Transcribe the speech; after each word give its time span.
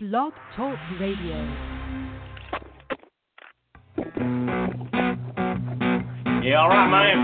Blog 0.00 0.32
Talk 0.54 0.78
Radio. 1.00 1.34
Yeah, 6.40 6.60
all 6.60 6.68
right, 6.68 6.88
man. 6.88 7.18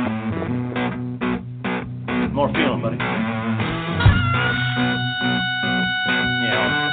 More 2.34 2.48
feeling, 2.52 2.82
buddy. 2.82 2.96
Yeah. 6.42 6.90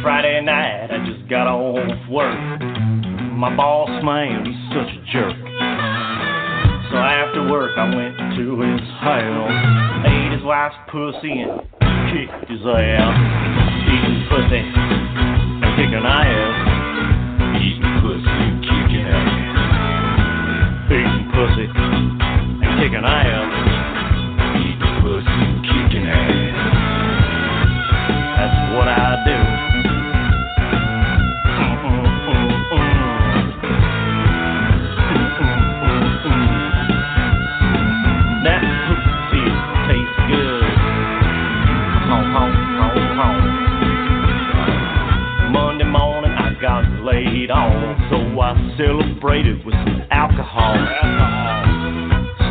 Friday 0.00 0.40
night, 0.40 0.90
I 0.90 1.04
just 1.04 1.28
got 1.28 1.46
off 1.46 2.08
work. 2.08 2.38
My 3.34 3.54
boss, 3.54 3.90
man, 4.02 4.46
he's 4.46 4.56
such 4.70 4.88
a 4.88 5.04
jerk. 5.12 5.36
So 6.90 6.96
after 6.96 7.50
work, 7.50 7.76
I 7.76 7.94
went 7.94 8.16
to 8.38 8.60
his 8.62 8.80
house, 9.02 9.83
wife's 10.44 10.76
pussy, 10.92 11.40
and 11.40 11.60
kicked 12.12 12.50
his 12.50 12.60
ass. 12.66 13.16
Eating 13.88 14.26
pussy 14.28 14.60
and 14.60 15.76
kicking 15.76 16.04
ass. 16.04 16.63
Celebrated 49.24 49.64
with 49.64 49.74
some 49.74 50.02
alcohol. 50.10 50.76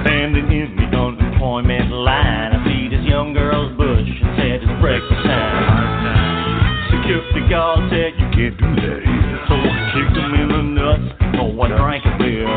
Standing 0.02 0.49
in 0.52 0.75
the 0.75 0.97
unemployment 0.97 1.91
line, 1.91 2.52
I 2.53 2.65
see 2.65 2.89
this 2.89 3.05
young 3.05 3.33
girl's 3.33 3.77
bush 3.77 4.09
and 4.09 4.33
said 4.38 4.63
it's 4.63 4.81
breakfast 4.81 5.21
time. 5.23 6.89
Security 6.89 7.49
guard 7.49 7.80
said 7.89 8.17
you 8.17 8.27
can't 8.33 8.57
do 8.57 8.69
that 8.81 8.99
here, 9.05 9.39
so 9.47 9.53
I 9.53 9.71
kicked 9.93 10.17
him 10.17 10.33
in 10.33 10.47
the 10.49 10.63
nuts. 10.73 11.07
Oh, 11.38 11.61
I 11.61 11.67
drank 11.77 12.05
a 12.05 12.17
beer. 12.17 12.49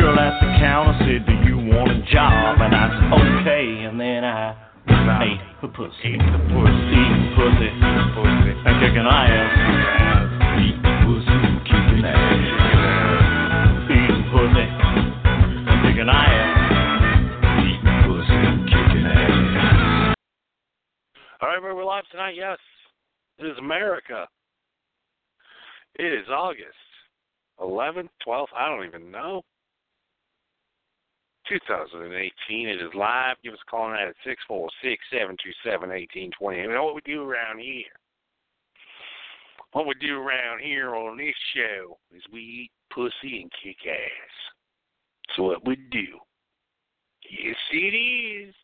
Girl 0.00 0.18
at 0.18 0.40
the 0.40 0.48
counter 0.56 0.96
said, 1.04 1.26
Do 1.28 1.34
you 1.44 1.56
want 1.58 1.92
a 1.92 2.00
job? 2.08 2.60
And 2.60 2.74
I 2.74 2.88
said, 2.88 3.44
Okay, 3.44 3.84
and 3.84 4.00
then 4.00 4.24
I 4.24 4.56
ate 5.28 5.40
the 5.60 5.68
pussy. 5.68 6.16
Ate 6.16 6.24
the 6.24 6.40
pussy, 6.56 7.04
pussy, 7.36 7.68
pussy, 8.16 8.52
and 8.64 8.74
kicking 8.80 9.04
ass. 9.04 10.08
Eat 10.14 10.17
Right, 21.60 21.74
we're 21.74 21.84
live 21.84 22.04
tonight. 22.12 22.36
Yes, 22.36 22.58
it 23.38 23.46
is 23.46 23.58
America. 23.58 24.28
It 25.96 26.12
is 26.12 26.28
August 26.28 26.62
11th, 27.58 28.10
12th. 28.24 28.46
I 28.56 28.68
don't 28.68 28.86
even 28.86 29.10
know. 29.10 29.42
2018. 31.48 32.68
It 32.68 32.74
is 32.74 32.94
live. 32.94 33.36
Give 33.42 33.52
us 33.52 33.58
a 33.66 33.70
call 33.70 33.88
tonight 33.88 34.06
at 34.06 34.14
six 34.24 34.40
four 34.46 34.68
six 34.84 35.02
seven 35.12 35.36
two 35.42 35.50
seven 35.68 35.90
eighteen 35.90 36.30
twenty. 36.38 36.60
You 36.60 36.68
know 36.68 36.84
what 36.84 36.94
we 36.94 37.00
do 37.04 37.28
around 37.28 37.58
here? 37.58 37.82
What 39.72 39.88
we 39.88 39.94
do 39.94 40.16
around 40.16 40.60
here 40.62 40.94
on 40.94 41.18
this 41.18 41.34
show 41.56 41.98
is 42.14 42.22
we 42.32 42.40
eat 42.40 42.70
pussy 42.94 43.42
and 43.42 43.50
kick 43.60 43.78
ass. 43.84 44.34
That's 45.26 45.38
what 45.40 45.66
we 45.66 45.74
do. 45.90 46.18
Yes, 47.28 47.56
it 47.72 47.96
is. 47.96 48.54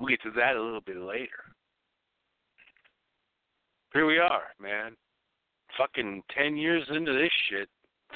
We'll 0.00 0.08
get 0.08 0.22
to 0.22 0.30
that 0.32 0.56
a 0.56 0.62
little 0.62 0.80
bit 0.80 0.96
later. 0.96 1.44
Here 3.92 4.06
we 4.06 4.18
are, 4.18 4.44
man. 4.58 4.96
Fucking 5.76 6.22
10 6.36 6.56
years 6.56 6.84
into 6.90 7.12
this 7.12 7.30
shit, 7.48 7.68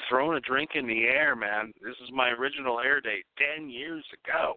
throwing 0.09 0.37
a 0.37 0.41
drink 0.41 0.71
in 0.73 0.87
the 0.87 1.03
air, 1.03 1.35
man. 1.35 1.71
This 1.81 1.95
is 2.03 2.09
my 2.11 2.29
original 2.29 2.79
air 2.79 3.01
date 3.01 3.25
10 3.57 3.69
years 3.69 4.03
ago. 4.25 4.55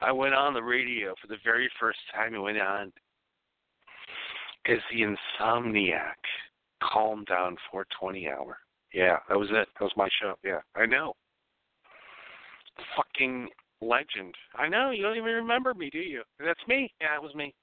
I 0.00 0.12
went 0.12 0.34
on 0.34 0.52
the 0.52 0.62
radio 0.62 1.14
for 1.20 1.28
the 1.28 1.38
very 1.42 1.70
first 1.80 1.98
time. 2.14 2.34
I 2.34 2.38
went 2.38 2.58
on 2.58 2.92
as 4.68 4.78
the 4.92 5.16
Insomniac 5.40 6.16
Calm 6.82 7.24
Down 7.24 7.56
420 7.70 8.28
Hour. 8.28 8.58
Yeah, 8.92 9.18
that 9.28 9.38
was 9.38 9.48
it. 9.50 9.68
That 9.78 9.84
was 9.84 9.92
my 9.96 10.08
show. 10.20 10.34
Yeah, 10.44 10.60
I 10.74 10.84
know. 10.84 11.14
Fucking 12.96 13.48
legend. 13.80 14.34
I 14.54 14.68
know. 14.68 14.90
You 14.90 15.02
don't 15.02 15.16
even 15.16 15.32
remember 15.32 15.74
me, 15.74 15.90
do 15.90 15.98
you? 15.98 16.22
That's 16.44 16.60
me. 16.68 16.92
Yeah, 17.00 17.16
it 17.16 17.22
was 17.22 17.34
me. 17.34 17.54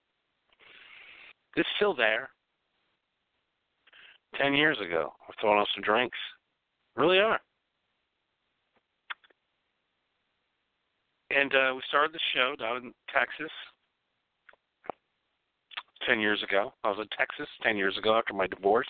It's 1.56 1.69
still 1.75 1.96
there. 1.96 2.29
Ten 4.40 4.53
years 4.53 4.78
ago, 4.79 5.13
we're 5.28 5.35
throwing 5.40 5.59
out 5.59 5.68
some 5.75 5.84
drinks. 5.84 6.18
Really 6.96 7.19
are. 7.19 7.40
And 11.29 11.53
uh, 11.53 11.74
we 11.75 11.81
started 11.88 12.13
the 12.13 12.19
show 12.34 12.56
down 12.59 12.78
in 12.78 12.94
Texas 13.13 13.51
ten 16.07 16.19
years 16.19 16.44
ago. 16.44 16.74
I 16.84 16.90
was 16.90 17.00
in 17.00 17.07
Texas 17.18 17.47
ten 17.62 17.78
years 17.78 17.97
ago 17.97 18.18
after 18.18 18.34
my 18.34 18.47
divorce. 18.47 18.88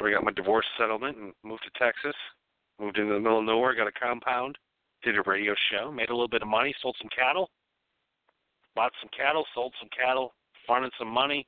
I 0.00 0.10
got 0.10 0.24
my 0.24 0.32
divorce 0.32 0.66
settlement 0.78 1.16
and 1.16 1.32
moved 1.44 1.62
to 1.64 1.78
Texas. 1.78 2.14
Moved 2.80 2.98
into 2.98 3.14
the 3.14 3.20
middle 3.20 3.38
of 3.38 3.44
nowhere, 3.44 3.74
got 3.74 3.86
a 3.86 3.92
compound, 3.92 4.58
did 5.02 5.16
a 5.16 5.22
radio 5.22 5.54
show, 5.70 5.92
made 5.92 6.08
a 6.08 6.12
little 6.12 6.28
bit 6.28 6.42
of 6.42 6.48
money, 6.48 6.74
sold 6.82 6.96
some 7.00 7.10
cattle, 7.16 7.50
bought 8.74 8.92
some 9.00 9.10
cattle, 9.16 9.44
sold 9.54 9.72
some 9.78 9.88
cattle, 9.96 10.34
farming 10.66 10.90
some 10.98 11.08
money. 11.08 11.46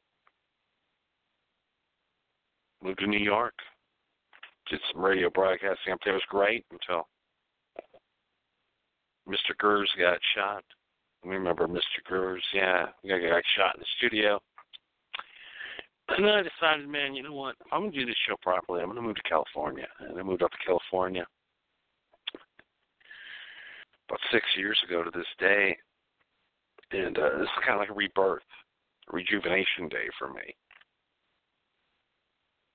Moved 2.83 3.01
to 3.01 3.07
New 3.07 3.19
York, 3.19 3.55
did 4.71 4.81
some 4.93 5.03
radio 5.03 5.31
broadcasting 5.31 5.93
up 5.93 5.99
there. 6.05 6.13
It 6.15 6.17
was 6.17 6.23
great 6.29 6.65
until 6.71 7.09
Mr. 9.29 9.57
Gers 9.59 9.91
got 9.99 10.19
shot. 10.37 10.63
Remember 11.25 11.67
Mr. 11.67 11.81
Gers? 12.09 12.45
Yeah, 12.55 12.87
he 13.03 13.09
got 13.09 13.43
shot 13.57 13.75
in 13.75 13.81
the 13.81 13.87
studio. 13.97 14.41
And 16.09 16.25
then 16.25 16.35
I 16.35 16.43
decided, 16.43 16.89
man, 16.89 17.15
you 17.15 17.23
know 17.23 17.35
what? 17.35 17.57
I'm 17.73 17.91
to 17.91 17.99
do 17.99 18.07
this 18.07 18.15
show 18.29 18.37
properly, 18.41 18.83
I'm 18.83 18.95
to 18.95 19.03
move 19.03 19.17
to 19.17 19.23
California. 19.23 19.87
And 20.01 20.19
I 20.19 20.23
moved 20.23 20.43
up 20.43 20.53
to 20.53 20.67
California 20.67 21.27
about 24.09 24.21
six 24.33 24.45
years 24.57 24.81
ago 24.87 25.03
to 25.03 25.11
this 25.11 25.27
day. 25.39 25.77
And 26.93 27.19
uh, 27.19 27.31
this 27.39 27.43
is 27.43 27.65
kind 27.67 27.75
of 27.75 27.81
like 27.81 27.91
a 27.91 27.95
rebirth, 27.95 28.43
a 29.13 29.17
rejuvenation 29.17 29.89
day 29.89 30.07
for 30.17 30.33
me. 30.33 30.55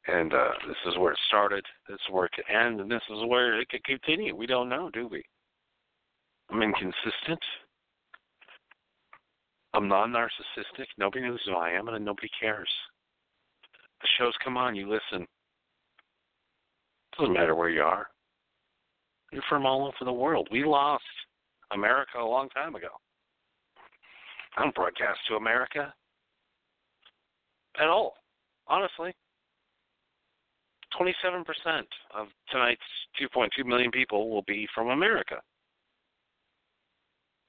And 0.07 0.33
uh, 0.33 0.51
this 0.67 0.75
is 0.87 0.97
where 0.97 1.13
it 1.13 1.19
started. 1.29 1.63
This 1.87 1.95
is 1.95 2.11
where 2.13 2.25
it 2.25 2.31
could 2.33 2.49
end, 2.53 2.81
and 2.81 2.91
this 2.91 3.03
is 3.09 3.23
where 3.27 3.61
it 3.61 3.69
could 3.69 3.83
continue. 3.83 4.35
We 4.35 4.47
don't 4.47 4.67
know, 4.67 4.89
do 4.89 5.07
we? 5.07 5.23
I'm 6.49 6.61
inconsistent. 6.61 7.39
I'm 9.73 9.87
non-narcissistic. 9.87 10.87
Nobody 10.97 11.25
knows 11.25 11.39
who 11.45 11.53
I 11.53 11.69
am, 11.69 11.87
and 11.87 12.03
nobody 12.03 12.29
cares. 12.41 12.69
The 14.01 14.07
shows 14.17 14.33
come 14.43 14.57
on, 14.57 14.75
you 14.75 14.89
listen. 14.89 15.27
Doesn't 17.17 17.33
matter 17.33 17.55
where 17.55 17.69
you 17.69 17.81
are. 17.81 18.07
You're 19.31 19.43
from 19.47 19.65
all 19.65 19.85
over 19.85 20.05
the 20.05 20.11
world. 20.11 20.47
We 20.51 20.63
lost 20.63 21.03
America 21.71 22.17
a 22.19 22.25
long 22.25 22.49
time 22.49 22.75
ago. 22.75 22.89
I 24.57 24.63
don't 24.63 24.75
broadcast 24.75 25.19
to 25.29 25.35
America 25.35 25.93
at 27.79 27.87
all, 27.87 28.15
honestly. 28.67 29.13
27% 30.99 31.45
of 32.13 32.27
tonight's 32.51 32.81
2.2 33.21 33.65
million 33.65 33.91
people 33.91 34.29
will 34.29 34.43
be 34.43 34.67
from 34.75 34.89
America. 34.89 35.35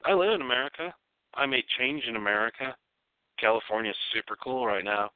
I 0.05 0.13
live 0.13 0.33
in 0.33 0.43
America. 0.43 0.95
I 1.35 1.47
made 1.47 1.65
change 1.79 2.05
in 2.09 2.17
America. 2.17 2.77
California's 3.41 3.97
super 4.15 4.37
cool 4.43 4.67
right 4.67 4.85
now. 4.85 5.11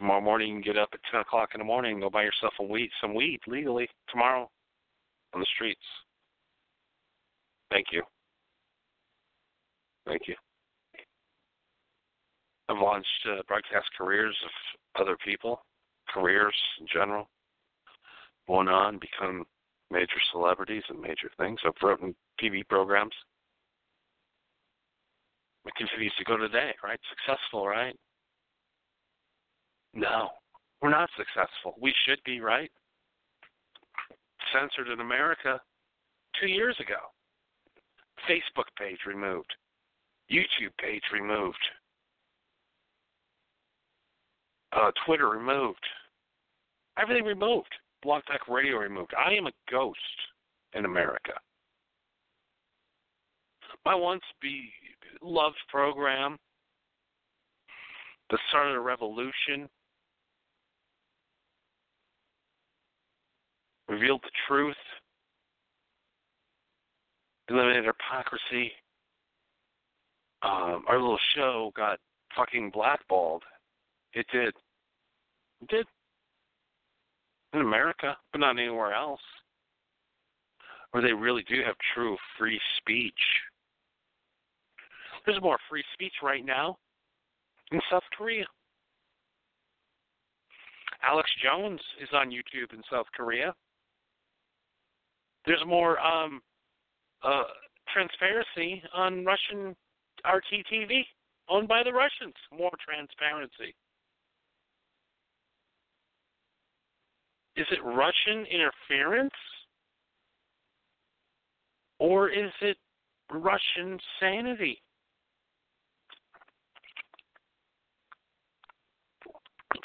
Tomorrow 0.00 0.22
morning 0.22 0.48
you 0.48 0.54
can 0.54 0.62
get 0.62 0.78
up 0.78 0.88
at 0.94 1.00
10 1.12 1.20
o'clock 1.20 1.50
in 1.54 1.58
the 1.58 1.64
morning 1.64 1.92
and 1.92 2.00
go 2.00 2.08
buy 2.08 2.22
yourself 2.22 2.54
a 2.58 2.62
weed, 2.62 2.88
some 3.02 3.14
weed 3.14 3.38
legally 3.46 3.86
tomorrow 4.08 4.48
on 5.34 5.40
the 5.40 5.46
streets. 5.54 5.84
Thank 7.70 7.88
you. 7.92 8.02
Thank 10.06 10.22
you. 10.26 10.34
I've 12.70 12.78
launched 12.78 13.08
uh, 13.28 13.42
broadcast 13.46 13.88
careers 13.98 14.34
of 14.42 15.02
other 15.02 15.18
people, 15.22 15.60
careers 16.08 16.54
in 16.80 16.86
general, 16.90 17.28
going 18.46 18.68
on, 18.68 18.98
become 18.98 19.44
major 19.90 20.20
celebrities 20.32 20.82
and 20.88 20.98
major 20.98 21.30
things. 21.38 21.60
I've 21.66 21.72
written 21.82 22.14
TV 22.42 22.66
programs. 22.66 23.12
It 25.66 25.74
continues 25.76 26.14
to 26.16 26.24
go 26.24 26.38
today, 26.38 26.70
right? 26.82 26.98
Successful, 27.10 27.68
right? 27.68 27.94
No, 29.94 30.28
we're 30.80 30.90
not 30.90 31.10
successful. 31.16 31.74
We 31.80 31.92
should 32.04 32.20
be, 32.24 32.40
right? 32.40 32.70
Censored 34.52 34.88
in 34.92 35.00
America 35.00 35.60
two 36.40 36.48
years 36.48 36.76
ago. 36.80 36.98
Facebook 38.28 38.66
page 38.78 38.98
removed. 39.06 39.52
YouTube 40.30 40.76
page 40.80 41.02
removed. 41.12 41.58
Uh, 44.72 44.90
Twitter 45.04 45.28
removed. 45.28 45.84
Everything 46.98 47.24
removed. 47.24 47.74
Blog 48.02 48.22
Talk 48.26 48.48
Radio 48.48 48.76
removed. 48.76 49.12
I 49.18 49.32
am 49.32 49.46
a 49.46 49.52
ghost 49.70 49.98
in 50.74 50.84
America. 50.84 51.32
My 53.84 53.94
once 53.94 54.22
be 54.40 54.70
loved 55.22 55.56
program, 55.68 56.36
the 58.30 58.38
start 58.48 58.68
of 58.68 58.74
the 58.74 58.80
revolution, 58.80 59.68
revealed 63.90 64.20
the 64.22 64.30
truth, 64.46 64.76
eliminated 67.48 67.86
hypocrisy. 67.86 68.72
Um, 70.42 70.84
our 70.88 70.98
little 70.98 71.18
show 71.34 71.72
got 71.76 71.98
fucking 72.36 72.70
blackballed. 72.72 73.42
It 74.14 74.26
did. 74.32 74.54
It 75.60 75.68
did. 75.68 75.86
In 77.52 77.60
America, 77.60 78.16
but 78.32 78.38
not 78.38 78.58
anywhere 78.58 78.94
else. 78.94 79.20
Where 80.92 81.02
they 81.02 81.12
really 81.12 81.44
do 81.48 81.56
have 81.66 81.74
true 81.94 82.16
free 82.38 82.60
speech. 82.78 83.12
There's 85.26 85.42
more 85.42 85.58
free 85.68 85.84
speech 85.92 86.14
right 86.22 86.44
now 86.44 86.78
in 87.72 87.80
South 87.90 88.04
Korea. 88.16 88.46
Alex 91.02 91.30
Jones 91.42 91.80
is 92.00 92.08
on 92.12 92.30
YouTube 92.30 92.72
in 92.72 92.82
South 92.90 93.06
Korea. 93.14 93.54
There's 95.46 95.62
more 95.66 95.98
um, 96.00 96.40
uh, 97.22 97.44
transparency 97.92 98.82
on 98.94 99.24
Russian 99.24 99.74
RT 100.24 100.66
TV, 100.72 101.02
owned 101.48 101.68
by 101.68 101.82
the 101.82 101.92
Russians. 101.92 102.34
More 102.56 102.70
transparency. 102.84 103.74
Is 107.56 107.66
it 107.70 107.82
Russian 107.84 108.46
interference? 108.46 109.34
Or 111.98 112.30
is 112.30 112.50
it 112.62 112.78
Russian 113.30 113.98
sanity? 114.18 114.80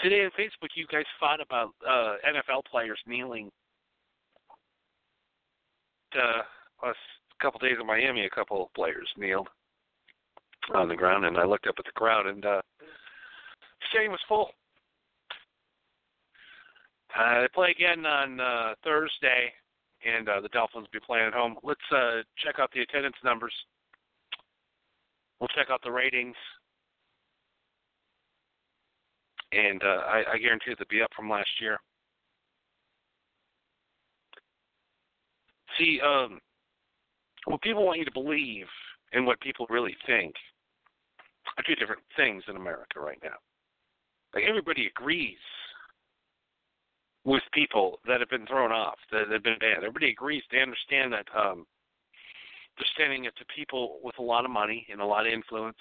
Today 0.01 0.24
on 0.24 0.31
Facebook, 0.31 0.69
you 0.75 0.86
guys 0.92 1.04
fought 1.19 1.42
about 1.42 1.72
uh, 1.88 2.16
NFL 2.25 2.63
players 2.69 3.00
kneeling. 3.08 3.50
Uh, 6.15 6.41
last 6.85 6.97
couple 7.41 7.59
days 7.59 7.77
in 7.79 7.85
Miami, 7.85 8.25
a 8.25 8.29
couple 8.29 8.63
of 8.63 8.73
players 8.73 9.07
kneeled 9.17 9.50
on 10.73 10.88
the 10.88 10.95
ground, 10.95 11.25
and 11.25 11.38
I 11.38 11.45
looked 11.45 11.67
up 11.67 11.75
at 11.77 11.85
the 11.85 11.91
crowd, 11.91 12.25
and 12.25 12.45
uh, 12.45 12.62
the 12.79 13.85
stadium 13.89 14.12
was 14.12 14.21
full. 14.27 14.51
Uh, 17.17 17.41
they 17.41 17.47
play 17.53 17.71
again 17.71 18.06
on 18.06 18.39
uh, 18.39 18.73
Thursday, 18.83 19.53
and 20.06 20.27
uh, 20.27 20.41
the 20.41 20.50
Dolphins 20.50 20.88
will 20.88 21.00
be 21.00 21.06
playing 21.06 21.27
at 21.27 21.33
home. 21.33 21.56
Let's 21.63 21.79
uh, 21.91 22.21
check 22.44 22.56
out 22.59 22.71
the 22.73 22.81
attendance 22.81 23.15
numbers. 23.23 23.53
We'll 25.39 25.47
check 25.50 25.67
out 25.69 25.81
the 25.83 25.91
ratings, 25.91 26.35
and 29.51 29.81
uh, 29.83 30.01
I, 30.07 30.23
I 30.33 30.38
guarantee 30.38 30.71
it'll 30.71 30.85
be 30.89 31.01
up 31.01 31.12
from 31.15 31.29
last 31.29 31.50
year. 31.62 31.79
See, 35.77 36.00
um, 36.01 36.39
what 37.45 37.62
people 37.62 37.86
want 37.86 38.00
you 38.00 38.06
to 38.06 38.12
believe 38.12 38.68
and 39.13 39.25
what 39.25 39.39
people 39.39 39.66
really 39.69 39.95
think 40.06 40.33
are 41.57 41.63
two 41.63 41.75
different 41.75 42.01
things 42.16 42.44
in 42.48 42.56
America 42.56 43.00
right 43.00 43.19
now. 43.24 43.38
Like 44.33 44.44
everybody 44.48 44.88
agrees 44.88 45.38
with 47.24 47.42
people 47.54 48.00
that 48.07 48.19
have 48.19 48.30
been 48.30 48.45
thrown 48.45 48.72
off, 48.72 48.98
that 49.12 49.30
have 49.31 49.44
been 49.44 49.60
banned. 49.60 49.77
Everybody 49.77 50.12
agrees. 50.12 50.44
They 50.51 50.62
understand 50.62 51.13
that 51.13 51.25
um, 51.36 51.66
they're 52.77 52.86
standing 52.94 53.27
up 53.27 53.36
to 53.36 53.45
people 53.56 54.00
with 54.04 54.16
a 54.19 54.22
lot 54.22 54.45
of 54.45 54.51
money 54.51 54.86
and 54.92 55.01
a 55.01 55.06
lot 55.06 55.25
of 55.25 55.33
influence. 55.33 55.77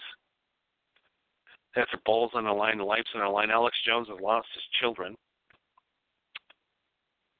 That's 1.74 1.90
their 1.90 2.00
balls 2.06 2.30
on 2.34 2.44
the 2.44 2.52
line, 2.52 2.78
lives 2.78 3.08
on 3.14 3.22
the 3.22 3.28
line. 3.28 3.50
Alex 3.50 3.76
Jones 3.84 4.08
has 4.08 4.20
lost 4.20 4.46
his 4.54 4.62
children 4.80 5.16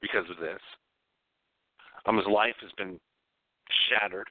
because 0.01 0.29
of 0.29 0.37
this. 0.37 0.59
Um, 2.05 2.17
his 2.17 2.27
life 2.27 2.55
has 2.61 2.71
been 2.77 2.99
shattered. 3.89 4.27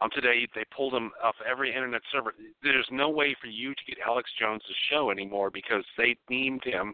Um, 0.00 0.10
today 0.14 0.46
they 0.54 0.64
pulled 0.76 0.94
him 0.94 1.10
off 1.24 1.34
every 1.50 1.74
internet 1.74 2.02
server. 2.12 2.34
There's 2.62 2.88
no 2.90 3.08
way 3.08 3.34
for 3.40 3.48
you 3.48 3.70
to 3.70 3.84
get 3.88 3.96
Alex 4.06 4.30
Jones' 4.38 4.62
show 4.90 5.10
anymore 5.10 5.50
because 5.50 5.84
they 5.96 6.16
deemed 6.28 6.62
him 6.64 6.92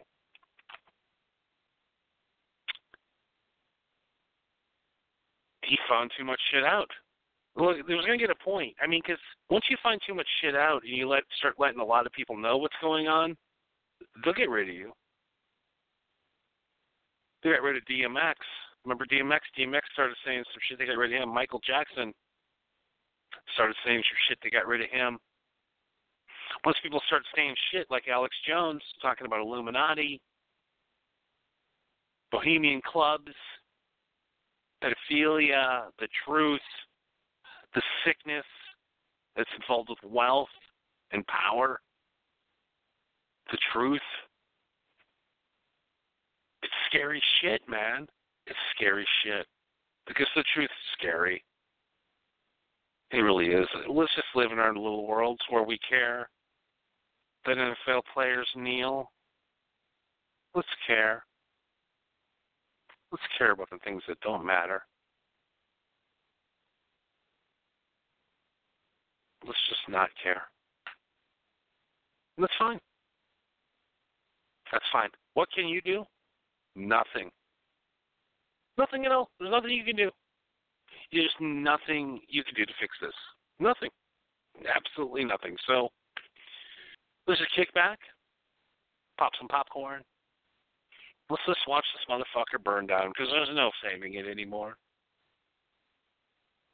he 5.72 5.78
found 5.88 6.10
too 6.18 6.24
much 6.24 6.40
shit 6.52 6.64
out. 6.64 6.88
Look, 7.56 7.76
there's 7.86 8.04
going 8.04 8.18
to 8.18 8.26
get 8.26 8.34
a 8.34 8.44
point. 8.44 8.74
I 8.82 8.86
mean, 8.86 9.00
because 9.04 9.20
once 9.50 9.64
you 9.70 9.76
find 9.82 10.00
too 10.06 10.14
much 10.14 10.26
shit 10.40 10.54
out 10.54 10.82
and 10.84 10.96
you 10.96 11.08
let 11.08 11.22
start 11.38 11.54
letting 11.58 11.80
a 11.80 11.84
lot 11.84 12.06
of 12.06 12.12
people 12.12 12.36
know 12.36 12.58
what's 12.58 12.76
going 12.80 13.08
on, 13.08 13.36
they'll 14.24 14.34
get 14.34 14.50
rid 14.50 14.68
of 14.68 14.74
you. 14.74 14.92
They 17.42 17.50
got 17.50 17.62
rid 17.62 17.76
of 17.76 17.82
DMX. 17.84 18.34
Remember 18.84 19.06
DMX? 19.06 19.40
DMX 19.58 19.82
started 19.92 20.16
saying 20.26 20.44
some 20.52 20.60
shit. 20.68 20.78
They 20.78 20.86
got 20.86 20.96
rid 20.96 21.12
of 21.12 21.22
him. 21.22 21.32
Michael 21.32 21.60
Jackson 21.66 22.12
started 23.54 23.76
saying 23.84 24.02
some 24.02 24.18
shit. 24.28 24.38
They 24.42 24.50
got 24.50 24.66
rid 24.66 24.80
of 24.80 24.90
him. 24.90 25.18
Once 26.64 26.76
people 26.82 27.00
start 27.06 27.22
saying 27.34 27.54
shit 27.70 27.86
like 27.90 28.04
Alex 28.08 28.34
Jones 28.46 28.82
talking 29.00 29.26
about 29.26 29.40
Illuminati, 29.40 30.20
bohemian 32.30 32.80
clubs, 32.84 33.32
pedophilia, 34.82 35.84
the 35.98 36.08
truth, 36.26 36.60
the 37.74 37.82
sickness 38.04 38.44
that's 39.36 39.50
involved 39.60 39.88
with 39.88 40.12
wealth 40.12 40.48
and 41.12 41.24
power, 41.26 41.80
the 43.50 43.58
truth. 43.72 44.00
It's 46.62 46.72
scary 46.88 47.22
shit, 47.40 47.62
man. 47.68 48.06
It's 48.46 48.58
scary 48.74 49.06
shit. 49.22 49.46
Because 50.06 50.26
the 50.34 50.44
truth 50.54 50.70
is 50.70 50.98
scary. 50.98 51.44
It 53.12 53.18
really 53.18 53.46
is. 53.46 53.66
Let's 53.88 54.14
just 54.14 54.26
live 54.34 54.52
in 54.52 54.58
our 54.58 54.74
little 54.74 55.06
worlds 55.06 55.40
where 55.50 55.62
we 55.62 55.78
care 55.88 56.28
that 57.44 57.56
NFL 57.56 58.02
players 58.14 58.48
kneel. 58.56 59.10
Let's 60.54 60.68
care. 60.86 61.24
Let's 63.10 63.22
care 63.36 63.52
about 63.52 63.68
the 63.70 63.78
things 63.84 64.02
that 64.08 64.18
don't 64.20 64.46
matter. 64.46 64.82
Let's 69.46 69.58
just 69.68 69.88
not 69.88 70.08
care. 70.22 70.42
that's 72.38 72.52
fine. 72.58 72.78
That's 74.70 74.84
fine. 74.92 75.10
What 75.34 75.48
can 75.54 75.68
you 75.68 75.80
do? 75.82 76.04
Nothing. 76.74 77.30
Nothing 78.78 79.04
at 79.04 79.12
all. 79.12 79.30
There's 79.38 79.52
nothing 79.52 79.70
you 79.70 79.84
can 79.84 79.96
do. 79.96 80.10
There's 81.12 81.34
nothing 81.40 82.20
you 82.28 82.42
can 82.42 82.54
do 82.54 82.64
to 82.64 82.72
fix 82.80 82.96
this. 83.00 83.12
Nothing. 83.60 83.90
Absolutely 84.64 85.24
nothing. 85.24 85.56
So 85.66 85.88
let's 87.26 87.40
just 87.40 87.54
kick 87.54 87.72
back, 87.74 87.98
pop 89.18 89.32
some 89.38 89.48
popcorn. 89.48 90.02
Let's 91.30 91.42
just 91.46 91.60
watch 91.68 91.84
this 91.94 92.04
motherfucker 92.10 92.62
burn 92.62 92.86
down 92.86 93.08
because 93.08 93.30
there's 93.30 93.48
no 93.54 93.70
saving 93.82 94.14
it 94.14 94.26
anymore. 94.26 94.76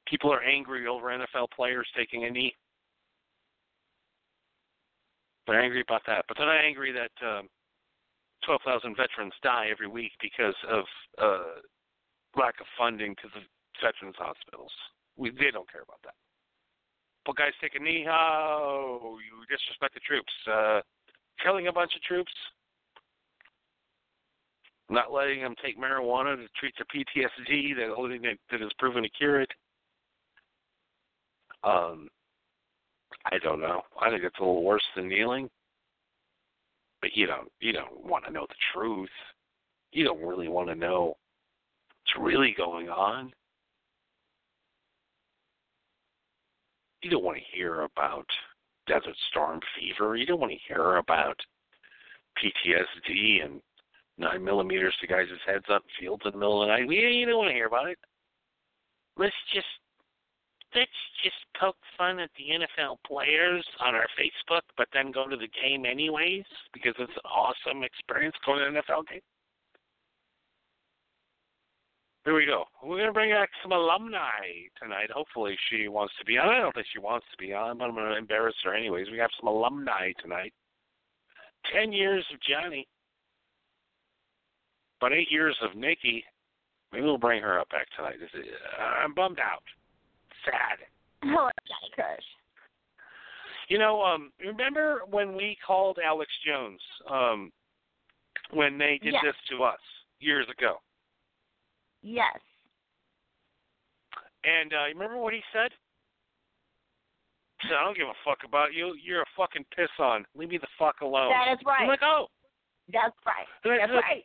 People 0.09 0.33
are 0.33 0.43
angry 0.43 0.87
over 0.87 1.07
NFL 1.07 1.51
players 1.55 1.87
taking 1.97 2.25
a 2.25 2.31
knee. 2.31 2.55
They're 5.47 5.61
angry 5.61 5.81
about 5.81 6.03
that, 6.07 6.25
but 6.29 6.37
they're 6.37 6.47
not 6.47 6.65
angry 6.65 6.93
that 6.93 7.27
um, 7.27 7.49
12,000 8.45 8.97
veterans 8.97 9.33
die 9.43 9.69
every 9.71 9.89
week 9.89 10.13
because 10.21 10.55
of 10.71 10.85
uh, 11.19 11.61
lack 12.59 12.61
of 12.61 12.67
funding 12.79 13.15
to 13.17 13.29
the 13.35 13.41
veterans 13.83 14.17
hospitals. 14.19 14.73
We 15.17 15.31
they 15.31 15.51
don't 15.53 15.71
care 15.71 15.83
about 15.83 16.01
that. 16.05 16.15
But 17.27 17.37
guys 17.37 17.53
take 17.61 17.75
a 17.75 17.83
knee, 17.83 18.07
oh, 18.09 19.19
you 19.19 19.45
disrespect 19.55 19.95
the 19.95 20.01
troops. 20.01 20.33
Uh, 20.51 20.81
killing 21.43 21.69
a 21.69 21.73
bunch 21.73 21.93
of 21.95 22.03
troops. 22.03 22.33
not 24.91 25.13
letting 25.13 25.43
them 25.43 25.55
take 25.63 25.79
marijuana 25.79 26.37
to 26.37 26.49
treat 26.59 26.75
their 26.79 26.87
PTSD, 26.87 27.77
the 27.77 27.95
only 27.95 28.19
thing 28.19 28.37
that, 28.51 28.63
is 28.63 28.73
proven 28.79 29.03
to 29.03 29.11
cure 29.11 29.43
it. 29.43 29.51
Um, 31.63 32.09
I 33.27 33.39
don't 33.43 33.61
know. 33.61 33.83
I 34.01 34.09
think 34.11 34.23
it's 34.25 34.39
a 34.39 34.43
little 34.43 34.65
worse 34.65 34.85
than 34.97 35.09
kneeling. 35.09 35.51
But 37.01 37.11
you 37.15 37.27
don't 37.27 37.49
you 37.61 37.73
don't 37.73 38.05
want 38.05 38.25
to 38.25 38.33
know 38.33 38.47
the 38.49 38.55
truth. 38.73 39.09
You 39.93 40.05
don't 40.05 40.21
really 40.21 40.49
want 40.49 40.69
to 40.69 40.75
know 40.75 41.17
what's 42.09 42.25
really 42.25 42.55
going 42.57 42.89
on. 42.89 43.33
You 47.03 47.11
don't 47.11 47.25
want 47.25 47.39
to 47.39 47.57
hear 47.57 47.83
about 47.83 48.27
Desert 48.87 49.17
Storm 49.31 49.61
fever. 49.79 50.17
You 50.17 50.27
don't 50.27 50.41
want 50.41 50.53
to 50.53 50.59
hear 50.67 50.97
about 50.97 51.37
PTSD 52.39 53.45
and 53.45 53.61
nine 54.17 54.45
millimeters 54.45 54.95
to 55.01 55.07
guys' 55.07 55.27
heads 55.47 55.65
up 55.73 55.83
fields 55.99 56.23
in 56.25 56.33
the 56.33 56.39
middle 56.39 56.63
of 56.63 56.69
the 56.69 56.73
night. 56.73 56.91
Yeah, 56.91 57.09
you 57.09 57.27
don't 57.27 57.39
want 57.39 57.51
to 57.51 57.55
hear 57.55 57.67
about 57.67 57.89
it. 57.89 57.99
Let's 59.17 59.35
just 59.55 59.67
let's 60.75 60.91
just 61.23 61.37
poke 61.59 61.77
fun 61.97 62.19
at 62.19 62.31
the 62.37 62.65
NFL 62.65 62.97
players 63.07 63.65
on 63.81 63.95
our 63.95 64.07
Facebook, 64.19 64.63
but 64.77 64.89
then 64.93 65.13
go 65.13 65.29
to 65.29 65.37
the 65.37 65.49
game 65.63 65.87
anyways 65.87 66.45
because 66.73 66.95
it's 66.99 67.13
an 67.13 67.31
awesome 67.31 67.83
experience 67.85 68.37
going 68.45 68.59
to 68.61 68.67
an 68.67 68.75
NFL 68.75 69.09
game. 69.09 69.21
Here 72.29 72.37
we 72.37 72.45
go. 72.45 72.65
We're 72.85 72.99
gonna 72.99 73.13
bring 73.15 73.31
back 73.31 73.49
some 73.63 73.73
alumni 73.73 74.45
tonight. 74.79 75.11
Hopefully 75.11 75.57
she 75.71 75.89
wants 75.89 76.13
to 76.19 76.27
be 76.27 76.37
on. 76.37 76.47
I 76.47 76.59
don't 76.59 76.75
think 76.75 76.87
she 76.93 76.99
wants 76.99 77.25
to 77.31 77.39
be 77.39 77.55
on, 77.55 77.79
but 77.79 77.87
I'm 77.87 77.95
gonna 77.95 78.17
embarrass 78.17 78.55
her 78.65 78.75
anyways. 78.75 79.07
We 79.11 79.17
have 79.17 79.31
some 79.41 79.49
alumni 79.49 80.13
tonight. 80.21 80.53
Ten 81.73 81.91
years 81.91 82.27
of 82.31 82.39
Johnny. 82.43 82.87
About 85.01 85.15
eight 85.15 85.29
years 85.31 85.57
of 85.63 85.75
Nikki. 85.75 86.23
Maybe 86.93 87.07
we'll 87.07 87.17
bring 87.17 87.41
her 87.41 87.59
up 87.59 87.71
back 87.71 87.87
tonight. 87.97 88.17
Is, 88.23 88.45
I'm 88.79 89.15
bummed 89.15 89.39
out. 89.39 89.63
Sad. 90.45 90.85
Oh, 91.25 91.49
Johnny 91.67 91.93
Crush. 91.95 92.19
You 93.69 93.79
know, 93.79 94.03
um, 94.03 94.33
remember 94.39 95.01
when 95.09 95.35
we 95.35 95.57
called 95.67 95.99
Alex 96.05 96.31
Jones, 96.47 96.81
um, 97.11 97.51
when 98.51 98.77
they 98.77 98.99
did 99.03 99.15
Yes. 99.15 99.25
this 99.25 99.37
to 99.49 99.65
us 99.65 99.81
years 100.21 100.47
ago? 100.51 100.83
Yes. 102.03 102.39
And 104.45 104.73
uh, 104.73 104.87
you 104.87 104.95
remember 104.95 105.19
what 105.19 105.35
he 105.35 105.41
said? 105.53 105.71
He 107.61 107.69
said, 107.69 107.77
I 107.81 107.85
don't 107.85 107.97
give 107.97 108.07
a 108.07 108.15
fuck 108.25 108.39
about 108.47 108.73
you. 108.73 108.95
You're 109.03 109.23
a 109.23 109.35
fucking 109.37 109.65
piss 109.75 109.91
on. 109.99 110.25
Leave 110.37 110.51
me 110.51 110.59
the 110.59 110.69
fuck 110.79 111.01
alone. 111.03 111.31
That 111.31 111.53
is 111.53 111.59
right. 111.67 111.83
I'm 111.83 111.89
like, 111.89 112.03
oh. 112.03 112.27
That's 112.93 113.17
right. 113.27 113.47
And 113.65 113.73
I 113.73 113.77
That's 113.79 113.93
said, 113.93 114.03
right. 114.09 114.25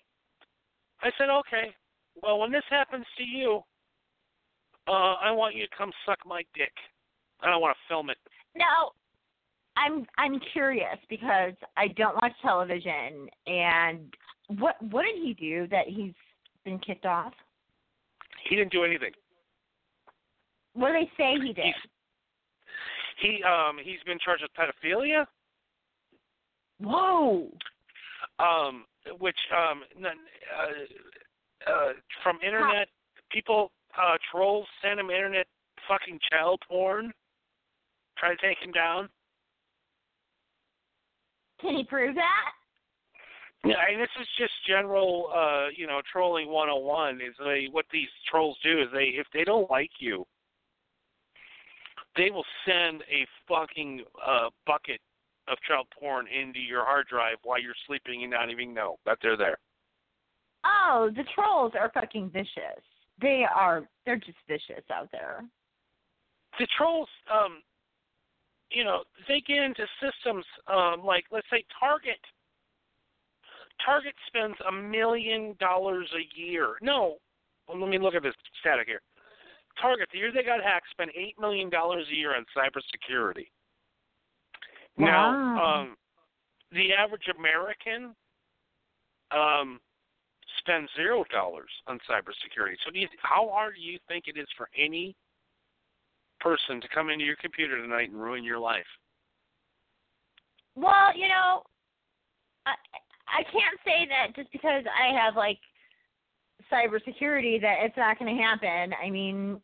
I 1.02 1.10
said, 1.18 1.30
okay. 1.30 1.76
Well, 2.22 2.40
when 2.40 2.52
this 2.52 2.64
happens 2.70 3.06
to 3.18 3.24
you, 3.24 3.62
uh, 4.88 5.16
I 5.22 5.32
want 5.32 5.56
you 5.56 5.64
to 5.66 5.76
come 5.76 5.92
suck 6.06 6.20
my 6.26 6.44
dick. 6.54 6.72
I 7.42 7.50
don't 7.50 7.62
want 7.62 7.76
to 7.76 7.94
film 7.94 8.10
it. 8.10 8.18
No, 8.56 8.92
I'm 9.76 10.06
I'm 10.18 10.40
curious 10.54 10.98
because 11.10 11.54
I 11.76 11.88
don't 11.90 12.16
watch 12.22 12.34
television, 12.42 13.28
and 13.48 14.14
what 14.60 14.76
what 14.92 15.04
did 15.04 15.22
he 15.22 15.34
do 15.34 15.68
that 15.68 15.88
he's 15.88 16.14
been 16.64 16.80
kicked 16.80 17.06
off? 17.06 17.34
He 18.50 18.56
didn't 18.56 18.72
do 18.72 18.84
anything. 18.84 19.12
What 20.74 20.88
do 20.88 20.94
they 20.94 21.12
say 21.18 21.36
he 21.42 21.54
did? 21.54 21.74
He 23.22 23.42
um 23.44 23.78
he's 23.82 24.02
been 24.06 24.18
charged 24.24 24.44
with 24.44 24.52
pedophilia. 24.58 25.26
Whoa! 26.80 27.50
um, 28.40 28.86
which 29.20 29.38
um, 29.56 29.84
uh, 30.04 31.72
uh, 31.72 31.94
from 32.24 32.40
internet 32.46 32.88
people 33.32 33.72
uh, 33.98 34.18
trolls 34.32 34.68
send 34.82 35.00
him 35.00 35.10
internet 35.10 35.48
fucking 35.88 36.20
child 36.32 36.60
porn, 36.68 37.12
try 38.18 38.30
to 38.36 38.42
take 38.42 38.58
him 38.64 38.72
down. 38.72 39.10
Can 41.62 41.76
he 41.76 41.84
prove 41.84 42.16
that? 42.16 42.52
Yeah, 43.66 43.76
and 43.90 44.02
this 44.02 44.10
is 44.20 44.28
just 44.38 44.52
general, 44.68 45.30
uh, 45.34 45.68
you 45.76 45.88
know, 45.88 46.02
trolling 46.12 46.48
101. 46.50 47.22
Is 47.22 47.36
they 47.40 47.68
what 47.72 47.86
these 47.94 48.10
trolls 48.30 48.58
do 48.64 48.82
is 48.82 48.88
they 48.94 49.14
if 49.16 49.28
they 49.34 49.44
don't 49.44 49.70
like 49.72 49.92
you, 50.00 50.26
they 52.18 52.30
will 52.30 52.46
send 52.66 53.04
a 53.10 53.26
fucking 53.48 54.04
uh, 54.26 54.50
bucket 54.68 55.00
of 55.48 55.58
child 55.68 55.88
porn 55.98 56.26
into 56.28 56.60
your 56.60 56.86
hard 56.86 57.08
drive 57.08 57.38
while 57.44 57.62
you're 57.62 57.74
sleeping 57.88 58.24
and 58.24 58.32
not 58.32 58.50
even 58.50 58.74
know 58.74 58.98
that 59.06 59.18
they're 59.22 59.38
there. 59.38 59.58
Oh, 60.66 61.10
the 61.16 61.24
trolls 61.36 61.74
are 61.80 61.92
fucking 61.94 62.30
vicious. 62.32 62.84
They 63.22 63.46
are. 63.54 63.88
They're 64.06 64.18
just 64.18 64.38
vicious 64.48 64.84
out 64.92 65.10
there. 65.12 65.44
the 66.60 66.68
trolls 66.78 67.10
um 67.34 67.62
you 68.72 68.84
know 68.84 69.04
they 69.28 69.42
get 69.48 69.58
into 69.64 69.86
systems 70.02 70.46
um 70.68 71.04
like 71.06 71.26
let's 71.32 71.48
say 71.52 71.64
target 71.80 72.20
target 73.84 74.14
spends 74.28 74.56
a 74.68 74.72
million 74.72 75.56
dollars 75.60 76.10
a 76.16 76.40
year 76.40 76.76
no 76.82 77.18
well, 77.68 77.80
let 77.80 77.90
me 77.90 77.98
look 77.98 78.16
at 78.16 78.24
this 78.24 78.34
static 78.60 78.88
here 78.88 79.02
target 79.82 80.08
the 80.12 80.20
year 80.20 80.32
they 80.34 80.44
got 80.44 80.64
hacked 80.64 80.90
spent 80.92 81.12
eight 81.16 81.36
million 81.40 81.70
dollars 81.70 82.06
a 82.12 82.16
year 82.16 82.36
on 82.36 82.46
cybersecurity 82.56 83.48
now 84.98 85.32
Wow. 85.32 85.82
um 85.82 85.96
the 86.72 86.94
average 86.94 87.28
american 87.38 88.16
um 89.32 89.80
spends 90.60 90.90
zero 90.96 91.24
dollars 91.32 91.70
on 91.88 92.00
cybersecurity 92.10 92.76
so 92.86 92.92
do 92.92 93.00
you, 93.00 93.08
how 93.22 93.50
hard 93.50 93.76
do 93.76 93.82
you 93.82 93.98
think 94.08 94.26
it 94.28 94.38
is 94.38 94.48
for 94.58 94.70
any 94.78 95.16
person 96.44 96.82
to 96.82 96.88
come 96.94 97.10
into 97.10 97.24
your 97.24 97.38
computer 97.38 97.82
tonight 97.82 98.10
and 98.12 98.22
ruin 98.22 98.44
your 98.44 98.60
life. 98.60 98.86
Well, 100.76 101.16
you 101.16 101.30
know, 101.30 101.64
I 102.66 102.74
I 103.28 103.44
can't 103.44 103.80
say 103.86 104.08
that 104.10 104.36
just 104.36 104.52
because 104.52 104.84
I 104.88 105.14
have 105.14 105.36
like 105.36 105.60
cybersecurity 106.72 107.60
that 107.62 107.78
it's 107.82 107.98
not 107.98 108.18
going 108.20 108.36
to 108.36 108.42
happen. 108.42 108.94
I 109.04 109.10
mean, 109.10 109.60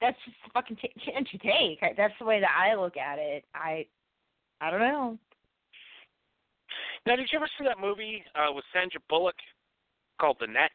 that's 0.00 0.16
just 0.24 0.36
a 0.46 0.50
fucking 0.52 0.76
t- 0.76 0.92
chance 1.04 1.28
you 1.32 1.38
take. 1.38 1.80
That's 1.96 2.14
the 2.18 2.24
way 2.24 2.40
that 2.40 2.50
I 2.56 2.74
look 2.74 2.96
at 2.96 3.18
it. 3.18 3.44
I 3.54 3.86
I 4.60 4.70
don't 4.70 4.80
know. 4.80 5.18
Now, 7.06 7.16
did 7.16 7.28
you 7.32 7.38
ever 7.38 7.48
see 7.58 7.64
that 7.64 7.80
movie 7.80 8.22
uh, 8.34 8.52
with 8.52 8.64
Sandra 8.72 9.00
Bullock 9.08 9.36
called 10.20 10.36
The 10.40 10.46
Net? 10.46 10.70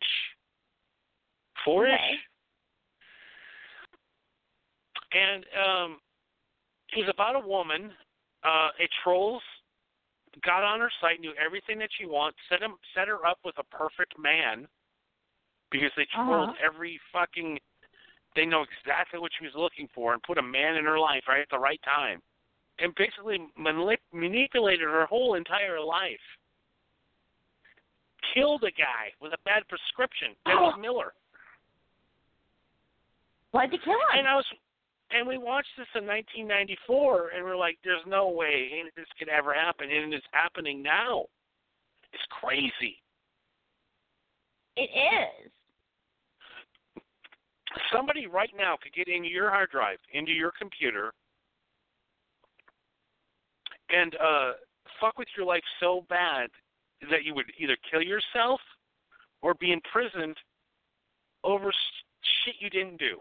four 1.63 1.87
ish, 1.87 1.93
Okay. 1.93 2.15
And 5.15 5.45
um, 5.65 5.97
it 6.95 6.99
was 6.99 7.09
about 7.13 7.35
a 7.35 7.47
woman. 7.47 7.91
Uh, 8.43 8.69
a 8.79 8.87
trolls 9.03 9.41
got 10.43 10.63
on 10.63 10.79
her 10.79 10.91
site, 11.01 11.19
knew 11.21 11.33
everything 11.43 11.79
that 11.79 11.89
she 11.97 12.05
wants, 12.05 12.37
set 12.49 12.61
him 12.61 12.73
set 12.93 13.07
her 13.07 13.25
up 13.25 13.39
with 13.45 13.55
a 13.57 13.63
perfect 13.75 14.13
man 14.19 14.67
because 15.71 15.89
they 15.97 16.05
trolled 16.13 16.49
Uh-huh. 16.49 16.65
every 16.73 16.99
fucking. 17.13 17.57
They 18.35 18.45
know 18.45 18.65
exactly 18.67 19.17
what 19.19 19.31
she 19.39 19.45
was 19.45 19.55
looking 19.55 19.87
for 19.95 20.11
and 20.13 20.21
put 20.23 20.37
a 20.37 20.43
man 20.43 20.75
in 20.75 20.83
her 20.83 20.99
life 20.99 21.23
right 21.27 21.39
at 21.39 21.47
the 21.49 21.57
right 21.57 21.79
time, 21.85 22.21
and 22.79 22.93
basically 22.95 23.39
manip- 23.57 24.03
manipulated 24.11 24.81
her 24.87 25.05
whole 25.05 25.35
entire 25.35 25.79
life. 25.79 26.19
Killed 28.33 28.63
a 28.63 28.71
guy 28.71 29.13
with 29.21 29.31
a 29.33 29.37
bad 29.45 29.63
prescription, 29.69 30.35
Dennis 30.45 30.73
Oh. 30.75 30.77
Miller. 30.81 31.13
Why'd 33.51 33.71
they 33.71 33.77
kill 33.77 33.93
him? 33.93 34.19
And 34.19 34.27
I 34.27 34.35
was, 34.35 34.45
and 35.11 35.27
we 35.27 35.37
watched 35.37 35.69
this 35.77 35.87
in 35.95 36.05
1994, 36.05 37.29
and 37.29 37.43
we're 37.43 37.55
like, 37.55 37.77
"There's 37.83 38.05
no 38.05 38.29
way 38.29 38.83
this 38.95 39.07
could 39.17 39.29
ever 39.29 39.53
happen," 39.53 39.91
and 39.91 40.13
it's 40.13 40.25
happening 40.31 40.81
now. 40.81 41.25
It's 42.11 42.25
crazy. 42.29 43.01
It 44.75 44.89
is. 44.89 45.51
Somebody 47.91 48.27
right 48.27 48.53
now 48.55 48.77
could 48.77 48.93
get 48.93 49.07
into 49.07 49.29
your 49.29 49.49
hard 49.49 49.69
drive, 49.69 49.99
into 50.11 50.31
your 50.31 50.51
computer, 50.51 51.13
and 53.89 54.15
uh 54.15 54.53
fuck 54.99 55.17
with 55.17 55.27
your 55.35 55.45
life 55.45 55.63
so 55.79 56.05
bad 56.09 56.49
that 57.09 57.23
you 57.23 57.33
would 57.35 57.51
either 57.57 57.77
kill 57.89 58.01
yourself 58.01 58.61
or 59.41 59.53
be 59.53 59.71
imprisoned 59.71 60.37
over 61.43 61.71
shit 62.43 62.55
you 62.59 62.69
didn't 62.69 62.97
do. 62.97 63.19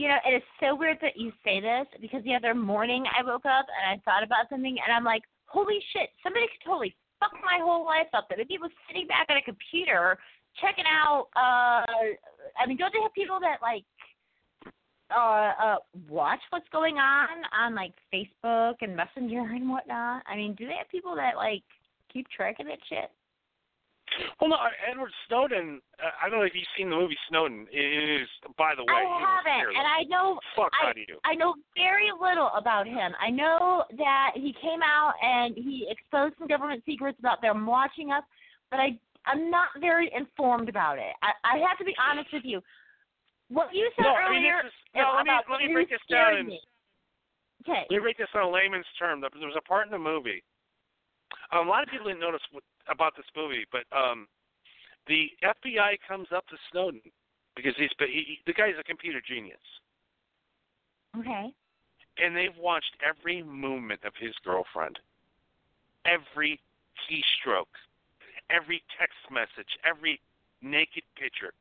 You 0.00 0.08
know, 0.08 0.16
it 0.24 0.32
is 0.32 0.42
so 0.60 0.74
weird 0.74 0.96
that 1.02 1.20
you 1.20 1.30
say 1.44 1.60
this 1.60 1.84
because 2.00 2.24
the 2.24 2.34
other 2.34 2.54
morning 2.54 3.04
I 3.04 3.22
woke 3.22 3.44
up 3.44 3.66
and 3.68 3.84
I 3.84 4.00
thought 4.02 4.24
about 4.24 4.48
something 4.48 4.78
and 4.80 4.90
I'm 4.90 5.04
like, 5.04 5.20
holy 5.44 5.76
shit, 5.92 6.08
somebody 6.24 6.46
could 6.48 6.64
totally 6.64 6.96
fuck 7.20 7.32
my 7.44 7.60
whole 7.60 7.84
life 7.84 8.08
up. 8.14 8.24
That 8.30 8.38
maybe 8.38 8.56
was 8.56 8.70
sitting 8.88 9.06
back 9.06 9.26
at 9.28 9.36
a 9.36 9.42
computer 9.42 10.16
checking 10.58 10.86
out. 10.88 11.28
uh 11.36 11.84
I 12.56 12.64
mean, 12.66 12.78
don't 12.78 12.90
they 12.94 13.02
have 13.02 13.12
people 13.12 13.40
that 13.40 13.60
like 13.60 13.84
uh, 15.14 15.52
uh, 15.60 15.76
watch 16.08 16.40
what's 16.48 16.68
going 16.72 16.96
on 16.96 17.28
on 17.52 17.74
like 17.74 17.92
Facebook 18.08 18.76
and 18.80 18.96
Messenger 18.96 19.52
and 19.52 19.68
whatnot? 19.68 20.22
I 20.26 20.34
mean, 20.34 20.54
do 20.54 20.64
they 20.66 20.80
have 20.80 20.88
people 20.88 21.14
that 21.16 21.36
like 21.36 21.62
keep 22.10 22.26
track 22.30 22.56
of 22.58 22.68
that 22.68 22.78
shit? 22.88 23.10
Well, 24.40 24.50
no, 24.50 24.56
Edward 24.90 25.12
Snowden. 25.28 25.80
Uh, 26.02 26.10
I 26.22 26.28
don't 26.28 26.40
know 26.40 26.44
if 26.44 26.54
you've 26.54 26.68
seen 26.76 26.90
the 26.90 26.96
movie 26.96 27.16
Snowden. 27.28 27.66
It 27.70 28.22
is, 28.22 28.28
by 28.58 28.74
the 28.74 28.82
way, 28.82 28.92
I 28.92 29.04
haven't, 29.20 29.76
and 29.76 29.86
I 29.86 30.02
know 30.08 30.40
fuck 30.56 30.72
I- 30.82 30.88
out 30.88 30.90
of 30.92 31.04
you. 31.08 31.18
I 31.24 31.34
know 31.34 31.54
very 31.76 32.10
little 32.10 32.50
about 32.56 32.86
him. 32.86 33.12
I 33.20 33.30
know 33.30 33.84
that 33.96 34.32
he 34.34 34.52
came 34.60 34.82
out 34.82 35.14
and 35.22 35.54
he 35.54 35.86
exposed 35.88 36.34
some 36.38 36.48
government 36.48 36.82
secrets 36.84 37.18
about 37.18 37.40
them 37.40 37.66
watching 37.66 38.10
us, 38.12 38.24
but 38.70 38.80
I 38.80 38.98
I'm 39.26 39.50
not 39.50 39.68
very 39.80 40.10
informed 40.16 40.68
about 40.68 40.98
it. 40.98 41.12
I, 41.22 41.32
I 41.44 41.58
have 41.68 41.76
to 41.78 41.84
be 41.84 41.94
honest 42.00 42.32
with 42.32 42.44
you. 42.44 42.60
What 43.48 43.68
you 43.74 43.90
said 43.96 44.04
No, 44.04 44.14
I 44.14 44.30
mean, 44.30 44.46
earlier 44.46 44.62
this 44.62 44.72
is, 44.72 44.78
no, 44.94 45.12
let 45.16 45.24
me 45.24 45.30
about 45.30 45.44
let 45.50 45.60
me 45.60 45.72
break 45.72 45.90
this 45.90 46.00
down. 46.08 46.38
In. 46.38 46.58
Okay. 47.66 47.84
let 47.90 47.96
me 47.96 47.98
break 48.00 48.16
this 48.16 48.30
on 48.34 48.42
a 48.42 48.50
layman's 48.50 48.86
term. 48.98 49.20
There 49.20 49.28
was 49.34 49.58
a 49.58 49.68
part 49.68 49.86
in 49.86 49.92
the 49.92 49.98
movie. 49.98 50.42
A 51.52 51.58
lot 51.58 51.82
of 51.82 51.90
people 51.90 52.06
didn't 52.06 52.20
notice 52.20 52.40
what, 52.50 52.64
about 52.88 53.16
this 53.16 53.26
movie, 53.36 53.66
but 53.72 53.84
um, 53.96 54.26
the 55.06 55.30
FBI 55.42 55.98
comes 56.06 56.28
up 56.34 56.46
to 56.48 56.56
Snowden 56.70 57.00
because 57.56 57.74
he's 57.76 57.90
he, 57.98 58.38
the 58.46 58.52
guy's 58.52 58.74
a 58.78 58.84
computer 58.84 59.20
genius, 59.26 59.58
Okay. 61.18 61.52
and 62.18 62.36
they've 62.36 62.56
watched 62.58 62.94
every 63.02 63.42
movement 63.42 64.00
of 64.04 64.12
his 64.18 64.34
girlfriend, 64.44 64.98
every 66.06 66.60
keystroke, 67.08 67.74
every 68.50 68.82
text 68.98 69.18
message, 69.30 69.68
every 69.84 70.20
naked 70.62 71.02
picture. 71.18 71.52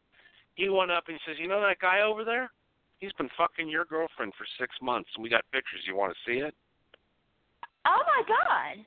He 0.56 0.70
went 0.70 0.92
up 0.92 1.06
and 1.08 1.18
he 1.18 1.32
says, 1.32 1.40
"You 1.40 1.48
know 1.48 1.62
that 1.62 1.80
guy 1.80 2.02
over 2.02 2.24
there? 2.24 2.52
He's 3.00 3.14
been 3.14 3.30
fucking 3.38 3.70
your 3.70 3.86
girlfriend 3.86 4.34
for 4.36 4.46
six 4.60 4.76
months, 4.82 5.10
and 5.16 5.24
we 5.24 5.30
got 5.30 5.46
pictures. 5.52 5.82
You 5.88 5.96
want 5.96 6.14
to 6.14 6.20
see 6.32 6.40
it?" 6.40 6.54
Oh 7.86 8.04
my 8.06 8.24
God. 8.28 8.86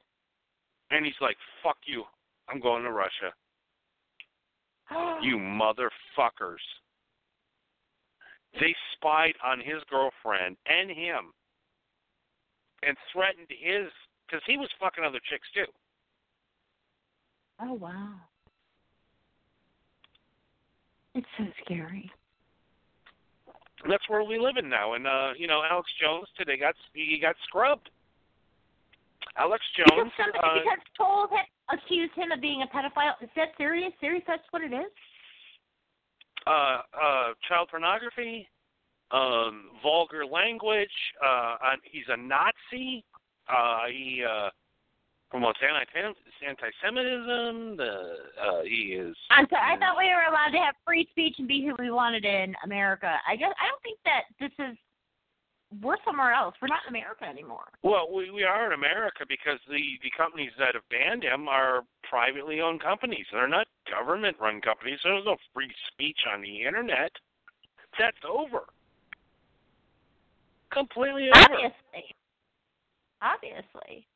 And 0.91 1.07
he's 1.07 1.19
like, 1.21 1.39
"Fuck 1.63 1.79
you! 1.87 2.05
I'm 2.53 2.61
going 2.61 2.85
to 2.85 2.93
Russia. 2.93 3.33
You 5.23 5.39
motherfuckers!" 5.39 6.65
They 8.61 8.75
spied 8.95 9.35
on 9.43 9.61
his 9.61 9.83
girlfriend 9.89 10.57
and 10.67 10.91
him, 10.91 11.33
and 12.83 12.97
threatened 13.13 13.47
his 13.49 13.91
because 14.27 14.43
he 14.47 14.57
was 14.57 14.69
fucking 14.81 15.05
other 15.05 15.21
chicks 15.31 15.49
too. 15.55 15.65
Oh 17.61 17.75
wow. 17.75 18.15
It's 21.15 21.27
so 21.39 21.45
scary. 21.65 22.11
That's 23.89 24.09
where 24.09 24.25
we 24.25 24.39
live 24.39 24.57
in 24.57 24.69
now. 24.69 24.95
And 24.95 25.07
uh, 25.07 25.31
you 25.37 25.47
know, 25.47 25.63
Alex 25.69 25.89
Jones 26.01 26.29
today 26.37 26.59
got 26.59 26.75
he 26.95 27.19
got 27.21 27.37
scrubbed. 27.45 27.91
Alex 29.37 29.65
Because 29.77 29.91
Jones. 29.97 30.13
somebody 30.17 30.39
uh, 30.39 30.55
because 30.63 30.85
told 30.97 31.31
him 31.31 31.45
accused 31.73 32.13
him 32.15 32.33
of 32.33 32.41
being 32.41 32.63
a 32.63 32.67
pedophile. 32.67 33.15
Is 33.23 33.31
that 33.37 33.49
serious? 33.57 33.93
Serious? 34.01 34.23
That's 34.27 34.43
what 34.51 34.63
it 34.63 34.73
is. 34.73 34.91
uh, 36.47 36.51
uh, 36.51 37.33
child 37.49 37.69
pornography, 37.71 38.49
um, 39.11 39.71
vulgar 39.83 40.27
language. 40.27 40.91
Uh, 41.25 41.57
he's 41.85 42.05
a 42.09 42.17
Nazi. 42.17 43.05
Uh, 43.49 43.87
he 43.89 44.23
uh, 44.29 44.51
promotes 45.31 45.59
anti 45.63 46.15
anti-Semitism. 46.47 47.77
The 47.77 48.17
uh, 48.43 48.63
he 48.65 48.95
is. 48.99 49.17
I'm 49.31 49.47
sorry, 49.49 49.75
I 49.75 49.79
thought 49.79 49.97
we 49.97 50.09
were 50.09 50.29
allowed 50.29 50.51
to 50.53 50.59
have 50.59 50.75
free 50.85 51.07
speech 51.11 51.37
and 51.39 51.49
be 51.49 51.65
who 51.65 51.75
we 51.83 51.91
wanted 51.91 52.25
in 52.25 52.55
America. 52.65 53.15
I 53.27 53.37
guess 53.37 53.53
I 53.61 53.67
don't 53.69 53.83
think 53.83 53.99
that 54.05 54.23
this 54.41 54.53
is. 54.67 54.77
We're 55.81 55.97
somewhere 56.05 56.33
else. 56.33 56.55
We're 56.61 56.69
not 56.69 56.81
in 56.87 56.95
America 56.95 57.25
anymore. 57.25 57.65
Well, 57.83 58.13
we 58.13 58.31
we 58.31 58.43
are 58.43 58.67
in 58.67 58.73
America 58.73 59.25
because 59.27 59.59
the 59.69 59.81
the 60.03 60.11
companies 60.17 60.51
that 60.59 60.75
have 60.75 60.87
banned 60.91 61.25
him 61.25 61.49
are 61.49 61.83
privately 62.09 62.61
owned 62.61 62.83
companies. 62.83 63.25
They're 63.33 63.49
not 63.49 63.67
government 63.89 64.37
run 64.41 64.61
companies. 64.61 64.99
There's 65.03 65.25
no 65.25 65.37
free 65.55 65.73
speech 65.93 66.19
on 66.33 66.43
the 66.43 66.63
internet. 66.63 67.13
That's 67.99 68.21
over. 68.29 68.65
Completely 70.73 71.29
over. 71.35 71.41
Obviously. 71.41 72.15
Obviously. 73.23 74.07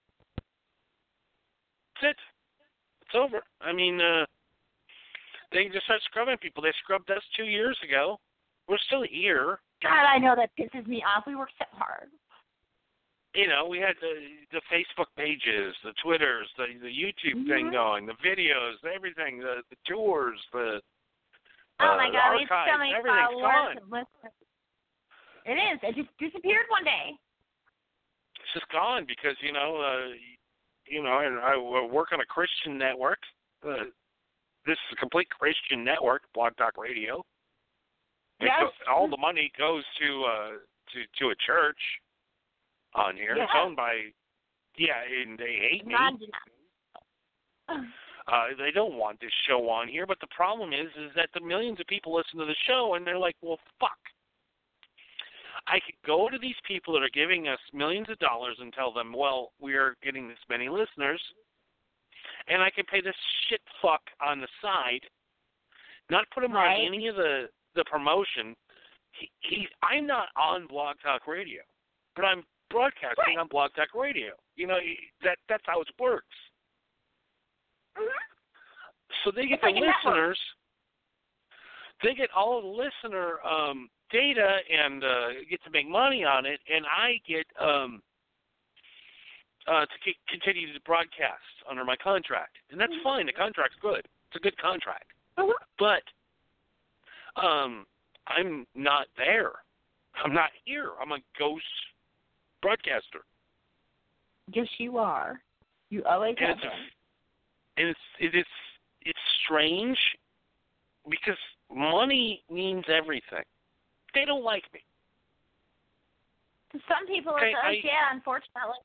That's 2.02 2.12
it. 2.12 2.16
It's 3.02 3.14
over. 3.14 3.42
I 3.62 3.72
mean, 3.72 4.00
uh 4.00 4.26
they 5.52 5.68
just 5.72 5.84
start 5.84 6.00
scrubbing 6.04 6.36
people. 6.38 6.62
They 6.62 6.74
scrubbed 6.82 7.10
us 7.10 7.22
two 7.36 7.44
years 7.44 7.78
ago. 7.86 8.18
We're 8.68 8.82
still 8.86 9.04
here. 9.08 9.60
God, 9.82 10.04
I 10.06 10.18
know 10.18 10.34
that 10.36 10.50
pisses 10.58 10.86
me 10.86 11.02
off. 11.04 11.24
We 11.26 11.36
work 11.36 11.50
so 11.58 11.64
hard. 11.72 12.08
You 13.34 13.48
know, 13.48 13.66
we 13.66 13.78
had 13.78 13.94
the 14.00 14.14
the 14.52 14.62
Facebook 14.72 15.06
pages, 15.16 15.74
the 15.84 15.92
Twitters, 16.02 16.48
the 16.56 16.66
the 16.80 16.88
YouTube 16.88 17.46
thing 17.46 17.66
Mhm. 17.68 17.72
going, 17.72 18.06
the 18.06 18.14
videos, 18.24 18.82
everything, 18.84 19.38
the 19.38 19.62
the 19.70 19.76
tours, 19.86 20.40
the 20.52 20.80
Oh 21.78 21.90
uh, 21.92 21.96
my 21.96 22.10
God, 22.10 22.36
we 22.36 22.40
have 22.42 22.50
archives, 22.50 22.72
so 22.72 22.78
many 22.78 22.94
followers. 22.94 23.42
gone. 23.42 23.76
and 23.76 23.90
listeners. 23.90 24.32
It 25.44 25.52
is. 25.60 25.78
It 25.82 25.94
just 25.96 26.16
disappeared 26.18 26.64
one 26.70 26.84
day. 26.84 27.12
It's 28.40 28.52
just 28.54 28.68
gone 28.70 29.04
because 29.04 29.36
you 29.42 29.52
know, 29.52 29.76
uh 29.76 30.14
you 30.86 31.02
know, 31.02 31.18
and 31.18 31.38
I 31.40 31.56
work 31.58 32.12
on 32.12 32.20
a 32.20 32.26
Christian 32.26 32.78
network. 32.78 33.18
Uh, 33.62 33.84
this 34.64 34.78
is 34.78 34.92
a 34.92 34.96
complete 34.96 35.28
Christian 35.30 35.82
network, 35.84 36.22
Blog 36.32 36.56
Talk 36.56 36.78
Radio. 36.78 37.24
Yes. 38.40 38.70
all 38.88 39.08
the 39.08 39.16
money 39.16 39.50
goes 39.58 39.84
to 40.00 40.24
uh 40.24 40.50
to 40.92 40.98
to 41.18 41.30
a 41.30 41.34
church 41.46 41.78
on 42.94 43.16
here. 43.16 43.34
It's 43.36 43.52
owned 43.54 43.76
by 43.76 44.12
yeah, 44.76 45.02
and 45.22 45.38
they 45.38 45.56
hate 45.70 45.86
me. 45.86 45.94
Uh 47.68 48.46
they 48.58 48.70
don't 48.72 48.94
want 48.94 49.20
this 49.20 49.30
show 49.48 49.68
on 49.70 49.88
here, 49.88 50.06
but 50.06 50.18
the 50.20 50.26
problem 50.34 50.72
is 50.72 50.88
is 50.98 51.12
that 51.16 51.28
the 51.34 51.40
millions 51.40 51.80
of 51.80 51.86
people 51.86 52.14
listen 52.14 52.38
to 52.38 52.44
the 52.44 52.56
show 52.66 52.94
and 52.94 53.06
they're 53.06 53.18
like, 53.18 53.36
"Well, 53.40 53.58
fuck." 53.80 53.98
I 55.68 55.80
could 55.80 55.96
go 56.06 56.28
to 56.28 56.38
these 56.38 56.54
people 56.66 56.92
that 56.94 57.02
are 57.02 57.10
giving 57.12 57.48
us 57.48 57.58
millions 57.72 58.08
of 58.08 58.18
dollars 58.20 58.56
and 58.60 58.72
tell 58.72 58.92
them, 58.92 59.12
"Well, 59.12 59.52
we 59.58 59.74
are 59.74 59.96
getting 60.02 60.28
this 60.28 60.38
many 60.48 60.68
listeners." 60.68 61.22
And 62.48 62.62
I 62.62 62.70
could 62.70 62.86
pay 62.86 63.00
this 63.00 63.16
shit 63.48 63.60
fuck 63.82 64.02
on 64.20 64.40
the 64.40 64.48
side, 64.62 65.04
not 66.10 66.28
put 66.30 66.44
him 66.44 66.52
Right. 66.52 66.78
on 66.80 66.84
any 66.86 67.08
of 67.08 67.16
the 67.16 67.50
the 67.76 67.84
promotion. 67.84 68.56
He, 69.12 69.30
he, 69.40 69.68
I'm 69.82 70.06
not 70.06 70.28
on 70.36 70.66
Blog 70.66 70.96
Talk 71.02 71.26
Radio, 71.26 71.62
but 72.16 72.24
I'm 72.24 72.42
broadcasting 72.70 73.16
Right. 73.36 73.38
on 73.38 73.48
Blog 73.48 73.70
Talk 73.74 73.94
Radio. 73.94 74.32
You 74.56 74.66
know 74.66 74.78
that 75.22 75.38
that's 75.48 75.62
how 75.66 75.80
it 75.80 75.88
works. 76.00 76.26
Mhm. 77.96 78.08
So 79.24 79.30
they 79.30 79.46
get 79.46 79.54
It's 79.54 79.62
the 79.62 79.80
like 79.80 79.94
listeners. 80.04 80.38
They 82.02 82.14
get 82.14 82.30
all 82.36 82.60
the 82.60 82.66
listener 82.68 83.40
um, 83.46 83.88
data 84.10 84.58
and 84.70 85.02
uh, 85.02 85.28
get 85.48 85.62
to 85.64 85.70
make 85.70 85.88
money 85.88 86.24
on 86.24 86.44
it, 86.44 86.60
and 86.72 86.84
I 86.86 87.18
get 87.26 87.46
um, 87.58 88.02
uh, 89.66 89.86
to 89.86 89.92
c- 90.04 90.16
continue 90.28 90.72
to 90.72 90.80
broadcast 90.82 91.42
under 91.68 91.84
my 91.84 91.96
contract, 91.96 92.56
and 92.70 92.78
that's 92.80 92.92
Mhm. 92.92 93.02
fine. 93.02 93.26
The 93.26 93.32
contract's 93.32 93.76
good. 93.80 94.06
It's 94.28 94.36
a 94.36 94.40
good 94.40 94.56
contract, 94.58 95.10
Mhm. 95.38 95.52
but 95.78 96.02
um, 97.42 97.86
I'm 98.26 98.66
not 98.74 99.06
there. 99.16 99.52
I'm 100.24 100.32
not 100.32 100.50
here. 100.64 100.90
I'm 101.00 101.12
a 101.12 101.18
ghost 101.38 101.64
broadcaster, 102.62 103.20
Yes, 104.52 104.66
you 104.78 104.96
are. 104.98 105.40
You 105.90 106.02
always 106.04 106.36
and 106.38 106.48
have 106.48 106.56
it's 106.58 106.62
been. 106.62 106.70
and 107.78 107.88
it's 107.88 108.00
it 108.34 108.38
is 108.38 108.46
it's 109.02 109.18
strange 109.44 109.98
because 111.08 111.38
money 111.72 112.42
means 112.50 112.84
everything. 112.88 113.44
They 114.14 114.24
don't 114.24 114.42
like 114.44 114.64
me. 114.72 114.80
To 116.72 116.78
some 116.88 117.06
people, 117.06 117.34
Okay, 117.34 117.50
it's, 117.50 117.58
I- 117.62 117.80
yeah, 117.84 118.10
unfortunately. 118.12 118.80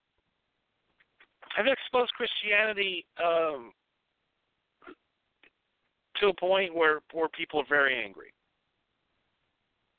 I've 1.58 1.68
exposed 1.68 2.12
Christianity 2.14 3.06
um, 3.24 3.72
to 6.20 6.28
a 6.30 6.34
point 6.34 6.74
where 6.74 7.02
where 7.14 7.28
people 7.30 7.60
are 7.62 7.66
very 7.70 8.02
angry. 8.04 8.32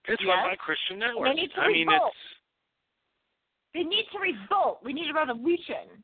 It's 0.08 0.22
run 0.24 0.38
Yes. 0.38 0.46
by 0.50 0.56
Christian 0.56 0.98
network. 0.98 1.28
They 1.28 1.34
need 1.34 1.52
to 1.54 1.60
I 1.60 1.68
mean, 1.68 1.88
it's 1.90 2.16
They 3.74 3.82
need 3.84 4.06
to 4.12 4.18
revolt. 4.18 4.82
We 4.82 4.92
need 4.92 5.10
a 5.10 5.14
revolution. 5.14 6.02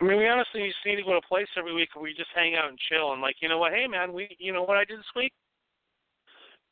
I 0.00 0.04
mean, 0.04 0.18
we 0.18 0.26
honestly 0.26 0.66
just 0.66 0.84
need 0.84 0.96
to 0.96 1.02
go 1.02 1.12
to 1.12 1.18
a 1.18 1.28
place 1.28 1.46
every 1.56 1.72
week 1.72 1.94
where 1.94 2.02
we 2.02 2.14
just 2.14 2.30
hang 2.34 2.56
out 2.56 2.68
and 2.68 2.78
chill 2.88 3.12
and 3.12 3.22
like, 3.22 3.36
you 3.40 3.48
know 3.48 3.58
what? 3.58 3.72
Hey, 3.72 3.86
man, 3.86 4.12
we, 4.12 4.34
you 4.38 4.52
know 4.52 4.64
what 4.64 4.76
I 4.76 4.84
did 4.84 4.98
this 4.98 5.14
week? 5.14 5.32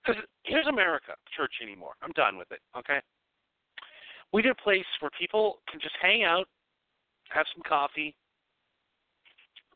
Because 0.02 0.20
here's 0.42 0.66
America, 0.66 1.14
church 1.36 1.52
anymore. 1.62 1.92
I'm 2.02 2.12
done 2.12 2.38
with 2.38 2.50
it. 2.50 2.60
Okay. 2.76 3.00
We 4.32 4.42
need 4.42 4.50
a 4.50 4.54
place 4.54 4.86
where 5.00 5.10
people 5.18 5.60
can 5.70 5.78
just 5.80 5.94
hang 6.00 6.24
out, 6.24 6.48
have 7.28 7.46
some 7.54 7.62
coffee, 7.62 8.16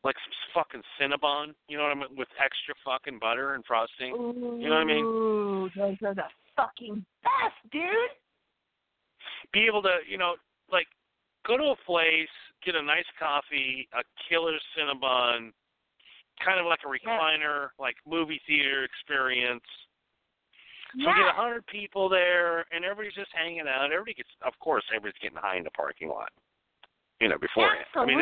like 0.05 0.15
some 0.21 0.37
fucking 0.53 0.83
Cinnabon, 1.01 1.55
you 1.67 1.77
know 1.77 1.83
what 1.83 1.97
I 1.97 1.99
mean, 1.99 2.15
with 2.15 2.29
extra 2.37 2.75
fucking 2.85 3.17
butter 3.19 3.55
and 3.55 3.65
frosting. 3.65 4.13
Ooh, 4.13 4.61
You 4.61 4.69
know 4.69 4.75
what 4.75 4.85
I 4.85 4.85
mean? 4.85 5.03
Ooh, 5.03 5.69
those 5.75 5.97
are 6.05 6.13
the 6.13 6.29
fucking 6.55 7.03
best, 7.23 7.57
dude. 7.71 8.13
Be 9.51 9.65
able 9.65 9.81
to, 9.81 9.97
you 10.07 10.19
know, 10.19 10.35
like 10.71 10.85
go 11.47 11.57
to 11.57 11.73
a 11.73 11.75
place, 11.85 12.29
get 12.63 12.75
a 12.75 12.81
nice 12.81 13.09
coffee, 13.17 13.89
a 13.97 14.05
killer 14.29 14.53
Cinnabon, 14.77 15.49
kind 16.37 16.59
of 16.59 16.67
like 16.67 16.85
a 16.85 16.87
recliner, 16.87 17.69
like 17.79 17.95
movie 18.07 18.41
theater 18.45 18.85
experience. 18.85 19.65
So 20.93 20.99
we 20.99 21.17
get 21.17 21.27
a 21.27 21.35
hundred 21.35 21.65
people 21.67 22.07
there, 22.07 22.63
and 22.71 22.85
everybody's 22.85 23.17
just 23.17 23.31
hanging 23.35 23.67
out. 23.67 23.91
Everybody 23.91 24.13
gets, 24.13 24.29
of 24.45 24.53
course, 24.61 24.83
everybody's 24.95 25.19
getting 25.19 25.37
high 25.37 25.57
in 25.57 25.65
the 25.65 25.71
parking 25.71 26.07
lot. 26.07 26.29
You 27.19 27.27
know, 27.27 27.37
beforehand. 27.37 27.83
I 27.95 28.05
mean, 28.05 28.19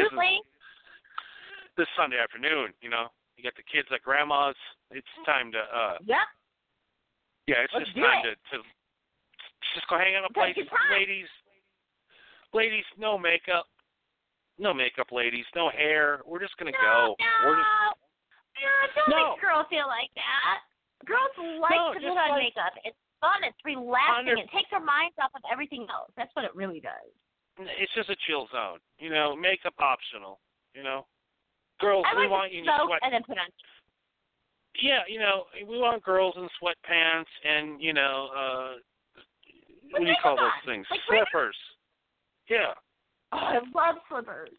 this 1.77 1.83
is 1.83 1.89
Absolutely. 1.89 1.89
this 1.89 1.89
Sunday 1.97 2.19
afternoon. 2.21 2.73
You 2.81 2.89
know, 2.89 3.07
you 3.37 3.43
got 3.43 3.55
the 3.55 3.63
kids 3.65 3.87
at 3.93 4.01
grandma's. 4.03 4.55
It's 4.91 5.07
time 5.25 5.51
to, 5.51 5.59
uh 5.59 5.97
Yep. 6.05 6.27
yeah, 7.47 7.63
it's 7.65 7.73
Let's 7.73 7.85
just 7.89 7.97
time 7.97 8.25
it. 8.25 8.37
to 8.51 8.57
to 8.57 8.63
just 9.75 9.87
go 9.87 9.97
hang 9.97 10.15
out 10.15 10.25
a 10.29 10.33
place. 10.33 10.55
Ladies, 10.91 11.27
ladies, 12.53 12.85
no 12.97 13.17
makeup, 13.17 13.65
no 14.59 14.73
makeup, 14.73 15.11
ladies, 15.11 15.45
no 15.55 15.69
hair. 15.69 16.21
We're 16.25 16.39
just 16.41 16.55
gonna 16.57 16.71
no, 16.77 16.81
go. 16.81 17.15
No. 17.19 17.47
We're 17.49 17.57
just 17.57 17.73
Yeah, 18.61 18.87
don't 18.95 19.09
No. 19.09 19.31
make 19.33 19.41
girls 19.41 19.65
feel 19.69 19.87
like 19.87 20.13
that. 20.15 20.61
Girls 21.05 21.31
like 21.59 21.73
No, 21.73 21.93
to 21.93 21.99
put 21.99 22.07
on 22.09 22.29
like- 22.29 22.43
makeup. 22.53 22.73
It's 22.85 22.97
fun. 23.19 23.43
It's 23.43 23.57
relaxing. 23.65 24.29
Under- 24.29 24.37
It 24.37 24.49
takes 24.51 24.71
our 24.71 24.79
minds 24.79 25.17
off 25.17 25.33
of 25.35 25.41
everything 25.51 25.89
else. 25.89 26.11
That's 26.15 26.33
what 26.35 26.45
it 26.45 26.53
really 26.55 26.79
does. 26.79 27.09
it's 27.57 27.93
just 27.93 28.09
a 28.09 28.15
chill 28.27 28.47
zone. 28.47 28.79
You 28.99 29.09
know, 29.09 29.35
makeup 29.35 29.73
optional. 29.79 30.39
You 30.73 30.81
know, 30.83 31.05
girls, 31.83 32.05
I 32.07 32.15
we 32.15 32.23
like 32.23 32.31
want 32.31 32.51
to 32.51 32.55
you 32.55 32.63
in 32.63 32.69
sweat. 32.87 32.99
and 33.03 33.13
then 33.13 33.23
put 33.27 33.37
on. 33.37 33.51
Yeah, 34.81 35.05
you 35.07 35.19
know, 35.19 35.45
we 35.67 35.77
want 35.77 36.01
girls 36.03 36.33
in 36.37 36.47
sweatpants 36.57 37.29
and 37.43 37.81
you 37.81 37.93
know, 37.93 38.29
uh 38.33 38.71
what 39.91 40.01
do 40.01 40.07
you 40.07 40.15
call 40.23 40.35
those 40.35 40.49
on, 40.49 40.65
things? 40.65 40.87
like. 40.89 40.99
Slippers. 41.05 41.55
Yeah. 42.49 42.73
Oh, 43.31 43.37
I 43.37 43.59
love 43.75 44.01
slippers. 44.09 44.49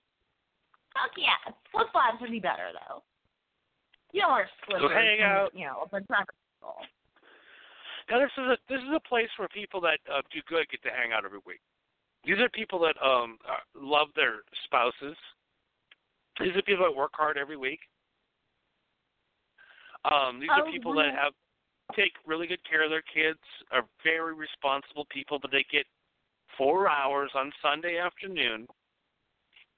Fuck 0.94 1.10
yeah, 1.18 1.42
flip 1.72 1.88
flops 1.90 2.20
would 2.20 2.30
be 2.30 2.38
better 2.38 2.70
though. 2.70 3.02
You 4.12 4.22
don't 4.22 4.32
wear 4.32 4.48
slippers. 4.68 4.94
hang 4.94 5.18
and, 5.18 5.32
out. 5.32 5.50
You 5.54 5.66
know, 5.66 5.86
but 5.90 6.02
not 6.08 6.28
cool. 6.62 6.78
Now 8.10 8.20
this 8.20 8.30
is 8.38 8.44
a 8.44 8.56
this 8.68 8.78
is 8.78 8.94
a 8.94 9.02
place 9.08 9.28
where 9.38 9.48
people 9.48 9.80
that 9.82 9.98
uh, 10.06 10.22
do 10.30 10.38
good 10.46 10.68
get 10.70 10.82
to 10.84 10.90
hang 10.94 11.12
out 11.12 11.24
every 11.24 11.40
week. 11.44 11.60
These 12.24 12.38
are 12.38 12.48
people 12.50 12.78
that 12.86 12.94
um 13.04 13.38
uh, 13.42 13.58
love 13.74 14.08
their 14.14 14.46
spouses. 14.64 15.16
These 16.40 16.56
are 16.56 16.62
people 16.62 16.84
that 16.84 16.94
work 16.94 17.12
hard 17.14 17.36
every 17.38 17.56
week. 17.56 17.80
Um, 20.04 20.40
these 20.40 20.50
Oh, 20.52 20.62
are 20.62 20.70
people 20.70 20.92
really? 20.92 21.10
that 21.10 21.14
have 21.14 21.32
take 21.94 22.12
really 22.26 22.46
good 22.46 22.62
care 22.68 22.82
of 22.82 22.90
their 22.90 23.02
kids, 23.02 23.38
are 23.70 23.84
very 24.02 24.34
responsible 24.34 25.04
people, 25.10 25.38
but 25.38 25.50
they 25.50 25.64
get 25.70 25.86
four 26.56 26.88
hours 26.88 27.30
on 27.34 27.52
Sunday 27.62 27.98
afternoon 27.98 28.66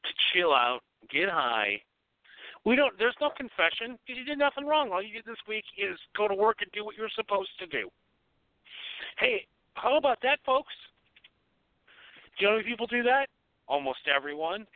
to 0.05 0.11
chill 0.33 0.55
out, 0.55 0.81
get 1.11 1.29
high. 1.29 1.81
We 2.65 2.75
don't. 2.75 2.99
There's 2.99 3.17
no 3.21 3.31
confession 3.31 3.99
because 4.07 4.19
you 4.19 4.25
did 4.25 4.39
nothing 4.39 4.67
wrong. 4.67 4.91
All 4.91 5.03
you 5.03 5.13
did 5.13 5.25
this 5.25 5.39
week 5.49 5.65
is 5.79 5.99
go 6.17 6.27
to 6.27 6.35
work 6.35 6.59
and 6.63 6.71
do 6.73 6.85
what 6.85 6.97
you're 6.97 7.11
supposed 7.15 7.51
to 7.61 7.67
do. 7.67 7.89
Hey, 9.19 9.47
how 9.75 9.97
about 9.97 10.19
that, 10.23 10.41
folks? 10.45 10.75
Do 12.39 12.45
you 12.45 12.47
know 12.47 12.53
how 12.55 12.57
many 12.59 12.69
people 12.69 12.87
do 12.87 13.03
that? 13.05 13.29
Almost 13.69 14.09
everyone. 14.15 14.67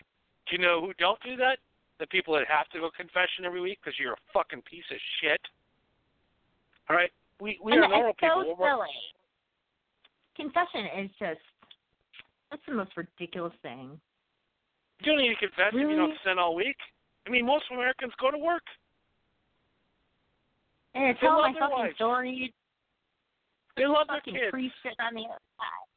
Do 0.46 0.56
you 0.56 0.58
know 0.58 0.80
who 0.80 0.92
don't 0.98 1.20
do 1.24 1.36
that? 1.36 1.58
The 2.00 2.06
people 2.08 2.32
that 2.34 2.48
have 2.48 2.66
to 2.70 2.80
go 2.80 2.88
confession 2.96 3.44
every 3.44 3.60
week 3.60 3.78
because 3.84 3.98
you're 4.00 4.14
a 4.14 4.24
fucking 4.32 4.62
piece 4.62 4.88
of 4.90 4.96
shit. 5.20 5.40
All 6.88 6.96
right, 6.96 7.10
we 7.40 7.60
we 7.62 7.72
and 7.72 7.84
are 7.84 7.88
normal 7.88 8.10
it's 8.10 8.20
so 8.20 8.40
people. 8.40 8.56
We're- 8.58 8.72
silly. 8.72 8.88
Confession 10.34 10.86
is 11.04 11.10
just 11.18 11.40
that's 12.50 12.62
the 12.66 12.72
most 12.74 12.96
ridiculous 12.96 13.52
thing. 13.62 14.00
You 15.00 15.12
don't 15.12 15.20
need 15.20 15.28
to 15.28 15.36
confess 15.36 15.68
if 15.68 15.74
you 15.74 15.94
don't 15.96 16.08
Really? 16.10 16.18
sin 16.24 16.38
all 16.38 16.54
week. 16.54 16.76
I 17.26 17.30
mean, 17.30 17.44
most 17.46 17.64
Americans 17.70 18.12
go 18.18 18.30
to 18.30 18.38
work. 18.38 18.64
And 20.94 21.04
I 21.04 21.12
They 21.12 21.18
tell 21.20 21.38
my 21.42 21.52
fucking 21.52 21.70
wives. 21.70 21.94
story. 21.96 22.54
They 23.76 23.86
love 23.86 24.08
their 24.08 24.16
Fucking 24.16 24.34
kids. 24.34 24.50
priest 24.50 24.74
sitting 24.82 25.00
on 25.00 25.14
the 25.14 25.24
other 25.28 25.38
side. 25.58 25.96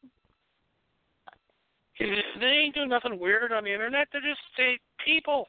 They 2.40 2.46
ain't 2.48 2.76
doing 2.76 2.90
nothing 2.90 3.18
weird 3.20 3.52
on 3.54 3.64
the 3.64 3.72
internet. 3.72 4.10
They're 4.12 4.22
just 4.22 4.42
they 4.58 4.80
people. 5.04 5.48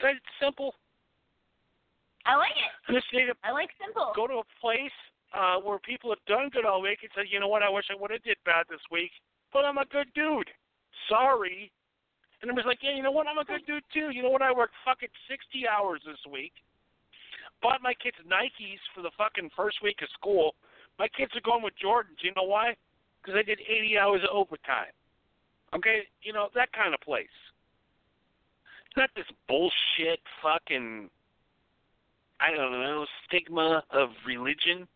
That's 0.00 0.18
simple. 0.40 0.74
I 2.26 2.36
like 2.36 2.54
it. 2.54 2.72
And 2.86 2.96
just 2.96 3.08
need 3.12 3.26
to 3.26 3.36
I 3.42 3.52
like 3.52 3.70
simple. 3.80 4.12
go 4.14 4.26
to 4.26 4.44
a 4.44 4.48
place 4.60 4.94
uh, 5.32 5.56
where 5.64 5.78
people 5.78 6.10
have 6.10 6.22
done 6.28 6.50
good 6.52 6.64
all 6.64 6.82
week 6.82 7.00
and 7.02 7.10
say, 7.16 7.24
you 7.28 7.40
know 7.40 7.48
what, 7.48 7.62
I 7.62 7.70
wish 7.70 7.88
I 7.90 7.96
would 7.96 8.10
have 8.10 8.22
did 8.22 8.36
bad 8.44 8.66
this 8.68 8.84
week, 8.92 9.10
but 9.52 9.64
I'm 9.64 9.78
a 9.78 9.88
good 9.88 10.08
dude. 10.14 10.48
Sorry. 11.08 11.72
And 12.40 12.50
I 12.50 12.54
was 12.54 12.68
like, 12.68 12.78
yeah, 12.82 12.94
you 12.94 13.02
know 13.02 13.10
what, 13.10 13.26
I'm 13.26 13.38
a 13.38 13.48
good 13.48 13.66
dude 13.66 13.82
too. 13.92 14.10
You 14.12 14.22
know 14.22 14.30
what, 14.30 14.42
I 14.42 14.52
worked 14.52 14.76
fucking 14.84 15.10
60 15.26 15.66
hours 15.66 16.00
this 16.06 16.20
week. 16.30 16.52
Bought 17.60 17.82
my 17.82 17.94
kids 17.94 18.16
Nikes 18.22 18.78
for 18.94 19.02
the 19.02 19.10
fucking 19.18 19.50
first 19.56 19.82
week 19.82 19.98
of 20.02 20.08
school. 20.14 20.54
My 20.98 21.08
kids 21.08 21.32
are 21.34 21.42
going 21.42 21.62
with 21.62 21.74
Jordans. 21.82 22.22
You 22.22 22.30
know 22.36 22.46
why? 22.46 22.76
Because 23.18 23.34
I 23.38 23.42
did 23.42 23.58
80 23.58 23.98
hours 23.98 24.22
of 24.22 24.30
overtime. 24.30 24.94
Okay, 25.74 26.06
you 26.22 26.32
know 26.32 26.48
that 26.54 26.72
kind 26.72 26.94
of 26.94 27.00
place. 27.00 27.34
Not 28.96 29.10
this 29.14 29.26
bullshit 29.46 30.20
fucking 30.42 31.08
I 32.40 32.54
don't 32.54 32.72
know, 32.72 33.04
stigma 33.26 33.82
of 33.90 34.10
religion. 34.26 34.86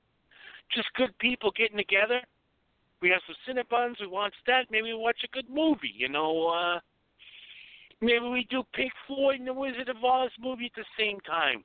Just 0.75 0.89
good 0.95 1.17
people 1.19 1.51
getting 1.57 1.77
together. 1.77 2.21
We 3.01 3.11
have 3.11 3.21
some 3.27 3.37
Cinnabons 3.47 4.01
We 4.01 4.07
watch 4.07 4.35
that. 4.47 4.67
Maybe 4.71 4.93
we 4.93 4.95
watch 4.95 5.19
a 5.25 5.29
good 5.35 5.51
movie, 5.51 5.93
you 5.97 6.09
know, 6.09 6.49
uh 6.49 6.81
maybe 8.01 8.27
we 8.27 8.47
do 8.51 8.63
Pink 8.75 8.93
Floyd 9.07 9.39
and 9.39 9.49
the 9.49 9.53
Wizard 9.53 9.89
of 9.89 10.03
Oz 10.05 10.31
movie 10.41 10.67
at 10.67 10.73
the 10.77 10.85
same 10.99 11.21
time. 11.21 11.65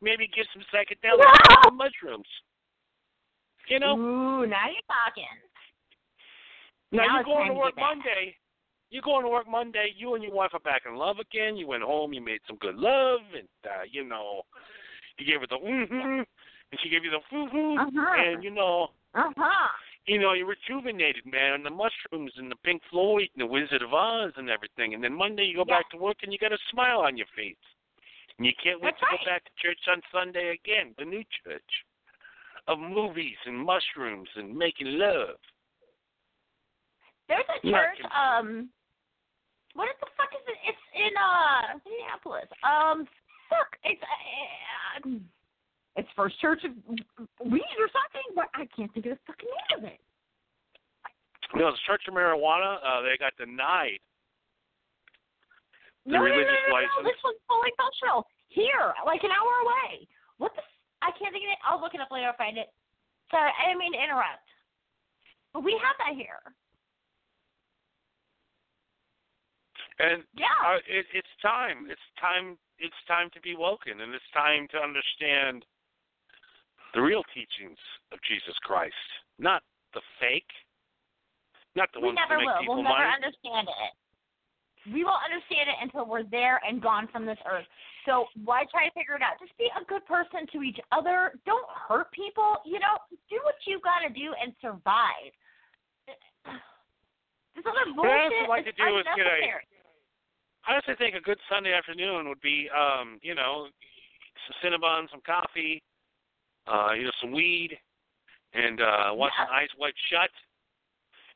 Maybe 0.00 0.28
get 0.34 0.46
some 0.52 0.62
psychedelics 0.72 1.48
and 1.48 1.58
some 1.64 1.76
mushrooms. 1.76 2.26
You 3.68 3.80
know? 3.80 3.96
Ooh, 3.96 4.46
now 4.46 4.66
you're 4.68 4.86
talking. 4.86 5.24
Now, 6.92 7.06
Now 7.06 7.14
you're 7.14 7.24
going 7.24 7.48
to 7.48 7.54
work. 7.54 7.74
Monday. 7.76 8.36
You 8.90 9.02
going 9.02 9.24
to 9.24 9.28
work 9.28 9.48
Monday. 9.48 9.92
You 9.96 10.14
and 10.14 10.22
your 10.22 10.32
wife 10.32 10.50
are 10.54 10.60
back 10.60 10.82
in 10.86 10.96
love 10.96 11.18
again. 11.18 11.56
You 11.56 11.66
went 11.66 11.82
home. 11.82 12.12
You 12.12 12.20
made 12.20 12.40
some 12.46 12.56
good 12.56 12.76
love, 12.76 13.20
and 13.36 13.48
uh, 13.64 13.82
you 13.90 14.04
know, 14.04 14.42
you 15.18 15.26
gave 15.26 15.40
her 15.40 15.46
the 15.46 15.56
mm-hmm, 15.56 16.20
and 16.22 16.80
she 16.82 16.88
gave 16.88 17.04
you 17.04 17.10
the 17.10 17.20
foo-hoo, 17.30 17.78
Uh-huh. 17.78 18.14
and 18.18 18.44
you 18.44 18.50
know, 18.50 18.88
Uh 19.14 19.30
huh. 19.36 19.68
you 20.06 20.18
know, 20.18 20.34
you're 20.34 20.46
rejuvenated, 20.46 21.26
man. 21.26 21.54
And 21.54 21.66
the 21.66 21.70
mushrooms 21.70 22.32
and 22.36 22.50
the 22.50 22.56
Pink 22.64 22.80
Floyd 22.90 23.28
and 23.34 23.42
the 23.42 23.46
Wizard 23.46 23.82
of 23.82 23.92
Oz 23.92 24.32
and 24.36 24.48
everything. 24.48 24.94
And 24.94 25.02
then 25.02 25.12
Monday 25.12 25.44
you 25.44 25.56
go 25.56 25.64
Yeah. 25.66 25.78
back 25.78 25.90
to 25.90 25.96
work 25.96 26.18
and 26.22 26.32
you 26.32 26.38
got 26.38 26.52
a 26.52 26.58
smile 26.70 27.00
on 27.00 27.16
your 27.16 27.26
face, 27.34 27.56
and 28.38 28.46
you 28.46 28.52
can't 28.62 28.80
wait 28.80 28.90
That's 28.90 29.00
to 29.00 29.06
right. 29.06 29.18
go 29.18 29.30
back 29.30 29.44
to 29.44 29.50
church 29.56 29.80
on 29.88 30.00
Sunday 30.12 30.50
again, 30.50 30.94
the 30.96 31.04
new 31.04 31.24
church 31.42 31.84
of 32.68 32.78
movies 32.78 33.36
and 33.46 33.56
mushrooms 33.58 34.28
and 34.36 34.56
making 34.56 34.98
love. 34.98 35.38
There's 37.28 37.44
a 37.48 37.66
church. 37.66 37.98
Um, 38.14 38.70
what 39.76 39.92
the 40.00 40.08
fuck 40.16 40.32
is 40.32 40.44
it? 40.48 40.58
It's 40.64 40.84
in 40.96 41.12
uh 41.14 41.76
Minneapolis. 41.84 42.48
Um, 42.64 43.04
fuck. 43.52 43.70
It's 43.84 44.00
uh, 44.02 45.20
it's 45.96 46.08
First 46.16 46.40
Church 46.40 46.64
of 46.64 46.72
Weed 47.44 47.76
or 47.80 47.88
something, 47.92 48.28
but 48.34 48.48
I 48.56 48.68
can't 48.72 48.92
think 48.92 49.06
of 49.06 49.16
the 49.16 49.22
fucking 49.28 49.48
name 49.48 49.72
of 49.80 49.84
it. 49.88 50.00
You 51.54 51.60
know, 51.64 51.72
the 51.72 51.84
Church 51.86 52.04
of 52.08 52.12
Marijuana, 52.12 52.82
uh, 52.84 53.00
they 53.00 53.16
got 53.16 53.32
denied 53.40 54.02
the 56.04 56.16
no, 56.16 56.22
no, 56.22 56.30
no, 56.30 56.42
no, 56.42 56.52
no, 56.68 56.74
license. 56.74 57.00
no. 57.00 57.06
This 57.06 57.20
one's 57.24 57.42
fully 57.50 57.72
functional 57.76 58.26
here, 58.48 58.94
like 59.04 59.22
an 59.24 59.32
hour 59.32 59.52
away. 59.66 60.06
What 60.38 60.52
the? 60.54 60.62
I 61.02 61.12
can't 61.18 61.32
think 61.34 61.44
of 61.44 61.52
it. 61.52 61.60
I'll 61.66 61.80
look 61.80 61.94
it 61.94 62.00
up 62.00 62.10
later. 62.10 62.30
I'll 62.30 62.40
find 62.40 62.56
it. 62.56 62.72
Sorry, 63.30 63.50
I 63.52 63.68
didn't 63.68 63.82
mean 63.82 63.92
to 63.92 64.00
interrupt. 64.00 64.46
But 65.52 65.64
we 65.64 65.74
have 65.80 65.96
that 65.98 66.14
here. 66.14 66.40
And 69.98 70.24
Yeah. 70.36 70.46
uh, 70.64 70.78
it, 70.86 71.06
it's 71.14 71.28
time. 71.40 71.88
It's 71.90 72.02
time. 72.20 72.58
It's 72.78 72.96
time 73.08 73.30
to 73.32 73.40
be 73.40 73.56
woken, 73.56 74.00
and 74.02 74.12
it's 74.14 74.28
time 74.34 74.68
to 74.72 74.78
understand 74.78 75.64
the 76.92 77.00
real 77.00 77.24
teachings 77.32 77.78
of 78.12 78.20
Jesus 78.28 78.52
Christ, 78.62 78.94
not 79.38 79.62
the 79.94 80.02
fake, 80.20 80.48
not 81.74 81.88
the 81.92 82.00
we 82.00 82.08
ones 82.12 82.18
never 82.20 82.36
that 82.36 82.44
make 82.44 82.48
will. 82.52 82.60
people 82.60 82.74
We'll 82.76 82.84
never 82.84 82.98
money. 83.00 83.16
understand 83.16 83.68
it. 83.68 83.92
We 84.92 85.02
won't 85.04 85.24
understand 85.24 85.66
it 85.72 85.76
until 85.82 86.04
we're 86.06 86.22
there 86.28 86.60
and 86.68 86.80
gone 86.80 87.08
from 87.08 87.24
this 87.26 87.38
earth. 87.48 87.66
So 88.04 88.28
why 88.44 88.64
try 88.70 88.86
to 88.86 88.94
figure 88.94 89.16
it 89.16 89.22
out? 89.24 89.34
Just 89.40 89.56
be 89.58 89.66
a 89.74 89.82
good 89.88 90.04
person 90.06 90.46
to 90.52 90.62
each 90.62 90.78
other. 90.92 91.32
Don't 91.44 91.66
hurt 91.68 92.12
people. 92.12 92.60
You 92.64 92.78
know, 92.78 93.00
do 93.28 93.40
what 93.42 93.56
you 93.66 93.80
got 93.80 94.06
to 94.06 94.12
do 94.12 94.32
and 94.36 94.52
survive. 94.60 95.32
This 97.56 97.64
other 97.64 97.88
What 97.96 98.04
I 98.12 98.28
bullshit 98.28 98.36
also 98.44 98.50
like 98.52 98.66
is 98.68 98.74
to 98.76 98.84
do 98.84 98.98
is 99.00 99.04
get 99.16 99.24
a- 99.24 99.32
unnecessary. 99.32 99.64
I 100.66 100.72
honestly 100.74 100.94
think 100.98 101.14
a 101.14 101.20
good 101.20 101.38
Sunday 101.50 101.72
afternoon 101.72 102.28
would 102.28 102.40
be, 102.40 102.68
um, 102.74 103.18
you 103.22 103.34
know, 103.34 103.68
some 104.46 104.56
Cinnabon, 104.72 105.08
some 105.10 105.20
coffee, 105.24 105.82
uh, 106.66 106.92
you 106.92 107.04
know, 107.04 107.10
some 107.20 107.32
weed, 107.32 107.78
and 108.54 108.80
uh, 108.80 109.10
watching 109.12 109.46
Yeah. 109.48 109.54
Eyes 109.56 109.68
Wide 109.78 109.94
Shut, 110.10 110.30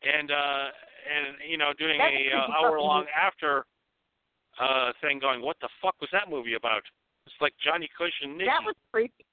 and 0.02 0.30
uh, 0.30 0.66
and 1.06 1.36
you 1.48 1.58
know, 1.58 1.72
doing 1.78 1.98
That's 1.98 2.12
a 2.12 2.36
uh, 2.36 2.58
hour 2.66 2.80
long 2.80 3.06
after 3.14 3.64
uh 4.60 4.92
thing, 5.00 5.18
going, 5.20 5.40
what 5.42 5.56
the 5.60 5.68
fuck 5.80 5.94
was 6.00 6.10
that 6.12 6.28
movie 6.28 6.54
about? 6.54 6.82
It's 7.26 7.34
like 7.40 7.52
Johnny 7.64 7.88
Cush 7.96 8.12
and 8.22 8.32
Nikki 8.36 8.46
That 8.46 8.64
was 8.64 8.74
creepy. 8.92 9.24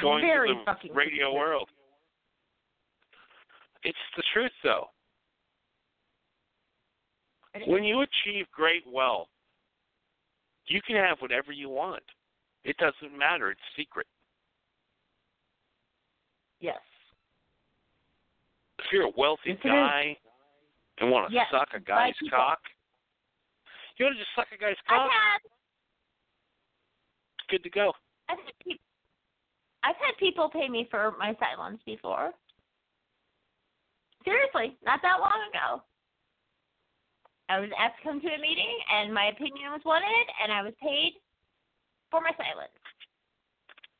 going 0.00 0.22
Very 0.22 0.48
to 0.54 0.76
the 0.88 0.94
radio 0.94 1.26
creepy. 1.30 1.36
world. 1.38 1.68
It's 3.84 3.98
the 4.16 4.22
truth, 4.32 4.50
though. 4.64 4.86
When 7.66 7.84
you 7.84 8.00
achieve 8.02 8.46
great 8.52 8.84
wealth, 8.90 9.28
you 10.66 10.80
can 10.82 10.96
have 10.96 11.18
whatever 11.20 11.52
you 11.52 11.68
want. 11.68 12.02
It 12.64 12.76
doesn't 12.76 13.16
matter. 13.16 13.50
It's 13.50 13.60
secret. 13.76 14.06
Yes. 16.60 16.78
If 18.78 18.86
you're 18.92 19.06
a 19.06 19.12
wealthy 19.16 19.50
Yes, 19.50 19.58
it 19.64 19.68
is. 19.68 19.72
guy 19.72 20.16
and 20.98 21.10
want 21.10 21.28
to 21.28 21.34
Yes, 21.34 21.46
suck 21.50 21.68
a 21.74 21.80
guy's 21.80 22.14
cock, 22.30 22.60
you 23.96 24.04
want 24.04 24.16
to 24.16 24.22
just 24.22 24.34
suck 24.36 24.46
a 24.54 24.58
guy's 24.58 24.76
cock. 24.88 25.10
had 25.10 25.40
It's 27.38 27.46
good 27.50 27.62
to 27.62 27.70
go. 27.70 27.92
I've 28.28 28.38
had 28.38 28.52
peop 28.64 28.80
I've 29.84 29.96
had 29.96 30.16
people 30.18 30.48
pay 30.50 30.68
me 30.68 30.86
for 30.90 31.14
my 31.18 31.34
silence 31.38 31.80
before. 31.86 32.32
Seriously, 34.24 34.76
not 34.84 35.00
that 35.02 35.20
long 35.20 35.40
ago. 35.48 35.82
I 37.48 37.60
was 37.60 37.70
asked 37.80 37.96
to 38.02 38.08
come 38.08 38.20
to 38.20 38.28
a 38.28 38.38
meeting, 38.38 38.78
and 38.92 39.12
my 39.12 39.26
opinion 39.26 39.72
was 39.72 39.80
wanted, 39.84 40.26
and 40.42 40.50
I 40.52 40.62
was 40.62 40.72
paid 40.82 41.14
for 42.10 42.20
my 42.20 42.30
silence. 42.36 42.72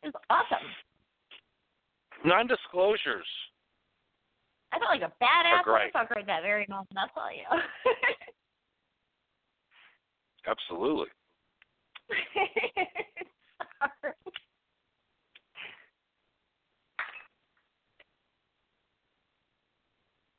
It 0.02 0.12
was 0.12 0.22
awesome. 0.28 0.66
Non-disclosures. 2.24 3.26
I 4.72 4.78
felt 4.78 4.90
like 4.90 5.02
a 5.02 5.12
badass 5.22 5.64
motherfucker 5.64 6.18
at 6.20 6.26
that 6.26 6.42
very 6.42 6.66
moment. 6.68 6.88
I'll 6.98 7.08
tell 7.08 7.32
you. 7.32 7.44
Absolutely. 10.46 11.08
Sorry. 13.78 14.14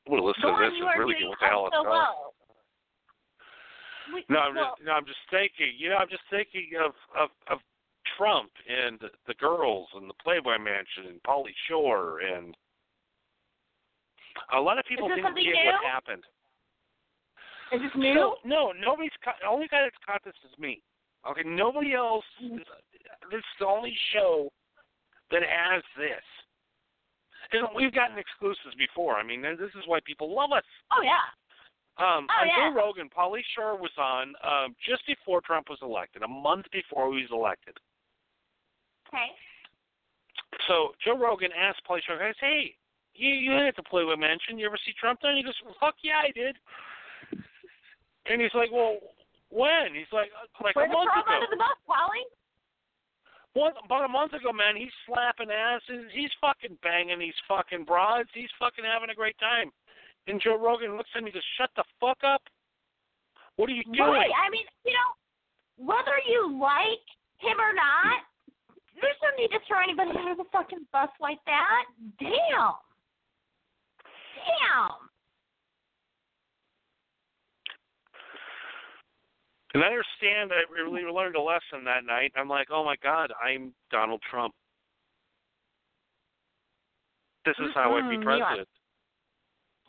Well, 0.08 0.26
listen 0.26 0.42
Go 0.42 0.58
to 0.58 0.64
this 0.66 0.74
really 0.98 1.16
get 1.20 1.30
what 1.30 1.40
the 1.40 1.46
hell 1.46 1.68
it's 1.68 1.76
so 1.76 1.84
well. 1.84 2.29
We- 4.14 4.26
No, 4.30 4.40
I'm 4.40 4.56
well, 4.56 4.76
just 4.78 4.86
no, 4.86 4.92
I'm 4.94 5.06
just 5.06 5.20
thinking. 5.30 5.74
You 5.78 5.90
know, 5.90 5.98
I'm 5.98 6.10
just 6.10 6.24
thinking 6.30 6.72
of 6.84 6.94
of 7.18 7.30
of 7.48 7.60
Trump 8.18 8.52
and 8.68 9.00
the, 9.28 9.34
girls 9.36 9.88
and 9.96 10.10
the 10.10 10.14
Playboy 10.22 10.58
Mansion 10.58 11.08
and 11.08 11.24
Pauly 11.24 11.54
Shore 11.68 12.20
and 12.20 12.56
a 14.54 14.60
lot 14.60 14.78
of 14.78 14.86
people 14.86 15.08
didn't 15.08 15.24
get 15.24 15.36
new? 15.36 15.54
what 15.66 15.86
happened. 15.86 16.24
is 17.72 17.82
this 17.82 17.92
new? 17.96 18.14
So, 18.14 18.36
no, 18.44 18.72
nobody's 18.72 19.12
caught. 19.24 19.36
The 19.42 19.48
only 19.48 19.68
guy 19.68 19.82
that's 19.84 19.98
caught 20.06 20.24
this 20.24 20.34
is 20.44 20.58
me. 20.60 20.82
Okay, 21.30 21.44
nobody 21.46 21.94
else. 21.94 22.26
Mhm. 22.42 22.60
This 23.30 23.40
is 23.40 23.56
the 23.60 23.68
only 23.68 23.96
show 24.12 24.52
that 25.32 25.44
has 25.44 25.84
this. 25.98 26.24
And 27.52 27.68
we've 27.76 27.94
gotten 27.94 28.18
exclusives 28.18 28.76
before. 28.76 29.16
I 29.16 29.24
mean, 29.24 29.42
this 29.42 29.74
is 29.76 29.88
why 29.88 30.00
people 30.02 30.34
love 30.34 30.52
us. 30.52 30.66
oh 30.92 31.02
yeah. 31.02 31.30
Um, 32.00 32.28
Oh, 32.32 32.42
on 32.42 32.48
yeah. 32.48 32.70
Joe 32.72 32.76
Rogan, 32.76 33.10
Pauly 33.12 33.42
Shore 33.56 33.76
was 33.78 33.92
on 34.00 34.34
um, 34.44 34.76
just 34.88 35.06
before 35.06 35.42
Trump 35.42 35.68
was 35.70 35.80
elected, 35.82 36.24
a 36.24 36.28
month 36.28 36.66
before 36.72 37.12
he 37.14 37.22
was 37.28 37.32
elected. 37.32 37.76
Okay. 39.08 39.36
So 40.68 40.96
Joe 41.04 41.18
Rogan 41.20 41.52
asked 41.52 41.82
Pauly 41.88 42.00
Shore, 42.08 42.18
guys, 42.18 42.36
hey, 42.40 42.74
you 43.16 43.30
you 43.30 43.52
didn't 43.52 43.66
have 43.76 43.84
to 43.84 43.90
play 43.92 44.04
with 44.06 44.18
Mansion. 44.18 44.58
You 44.58 44.66
ever 44.68 44.80
see 44.86 44.94
Trump 45.00 45.20
there? 45.22 45.32
And 45.32 45.38
he 45.38 45.44
goes, 45.44 45.58
well, 45.66 45.76
fuck 45.80 45.96
yeah, 46.04 46.24
I 46.24 46.32
did. 46.32 46.56
And 48.32 48.40
he's 48.42 48.54
like, 48.54 48.72
well, 48.72 48.98
when? 49.50 49.92
He's 49.98 50.08
like, 50.14 50.30
"Uh, 50.38 50.46
like 50.64 50.76
Where 50.78 50.86
a 50.86 50.88
the 50.88 50.94
month 50.94 51.10
ago. 51.12 51.26
under 51.34 51.50
the 51.50 51.58
bus, 51.58 51.76
Wally? 51.90 52.24
One, 53.58 53.74
about 53.84 54.06
a 54.06 54.08
month 54.08 54.34
ago, 54.38 54.54
man, 54.54 54.78
he's 54.78 54.94
slapping 55.10 55.50
asses. 55.50 56.06
He's 56.14 56.30
fucking 56.40 56.78
banging 56.86 57.18
these 57.18 57.36
fucking 57.50 57.84
broads. 57.84 58.30
He's 58.34 58.54
fucking 58.62 58.86
having 58.86 59.10
a 59.10 59.18
great 59.18 59.36
time. 59.42 59.74
And 60.30 60.40
Joe 60.40 60.62
Rogan 60.62 60.96
looks 60.96 61.10
at 61.16 61.24
me 61.24 61.30
and 61.30 61.34
goes, 61.34 61.44
shut 61.58 61.72
the 61.76 61.84
fuck 62.00 62.20
up. 62.24 62.42
What 63.56 63.68
are 63.68 63.74
you 63.74 63.84
doing? 63.84 63.98
Right. 63.98 64.30
I 64.30 64.50
mean, 64.52 64.64
you 64.86 64.94
know, 64.94 65.10
whether 65.90 66.22
you 66.30 66.54
like 66.62 67.04
him 67.40 67.58
or 67.60 67.74
not, 67.74 68.22
there's 69.02 69.18
no 69.24 69.30
need 69.42 69.50
to 69.50 69.60
throw 69.68 69.82
anybody 69.82 70.12
under 70.18 70.36
the 70.36 70.48
fucking 70.52 70.86
bus 70.94 71.10
like 71.20 71.40
that. 71.46 71.86
Damn. 72.20 72.78
Damn. 74.38 75.10
And 79.74 79.84
I 79.84 79.88
understand 79.88 80.52
I 80.54 80.72
really 80.72 81.04
learned 81.04 81.36
a 81.36 81.42
lesson 81.42 81.84
that 81.86 82.06
night. 82.06 82.32
I'm 82.36 82.50
like, 82.50 82.68
oh 82.72 82.84
my 82.86 82.96
God, 83.02 83.32
I'm 83.44 83.74
Donald 83.92 84.22
Trump. 84.30 84.54
This 87.46 87.56
is 87.60 87.70
how 87.74 87.96
I'd 87.96 88.10
be 88.10 88.18
mm-hmm, 88.18 88.24
president. 88.24 88.68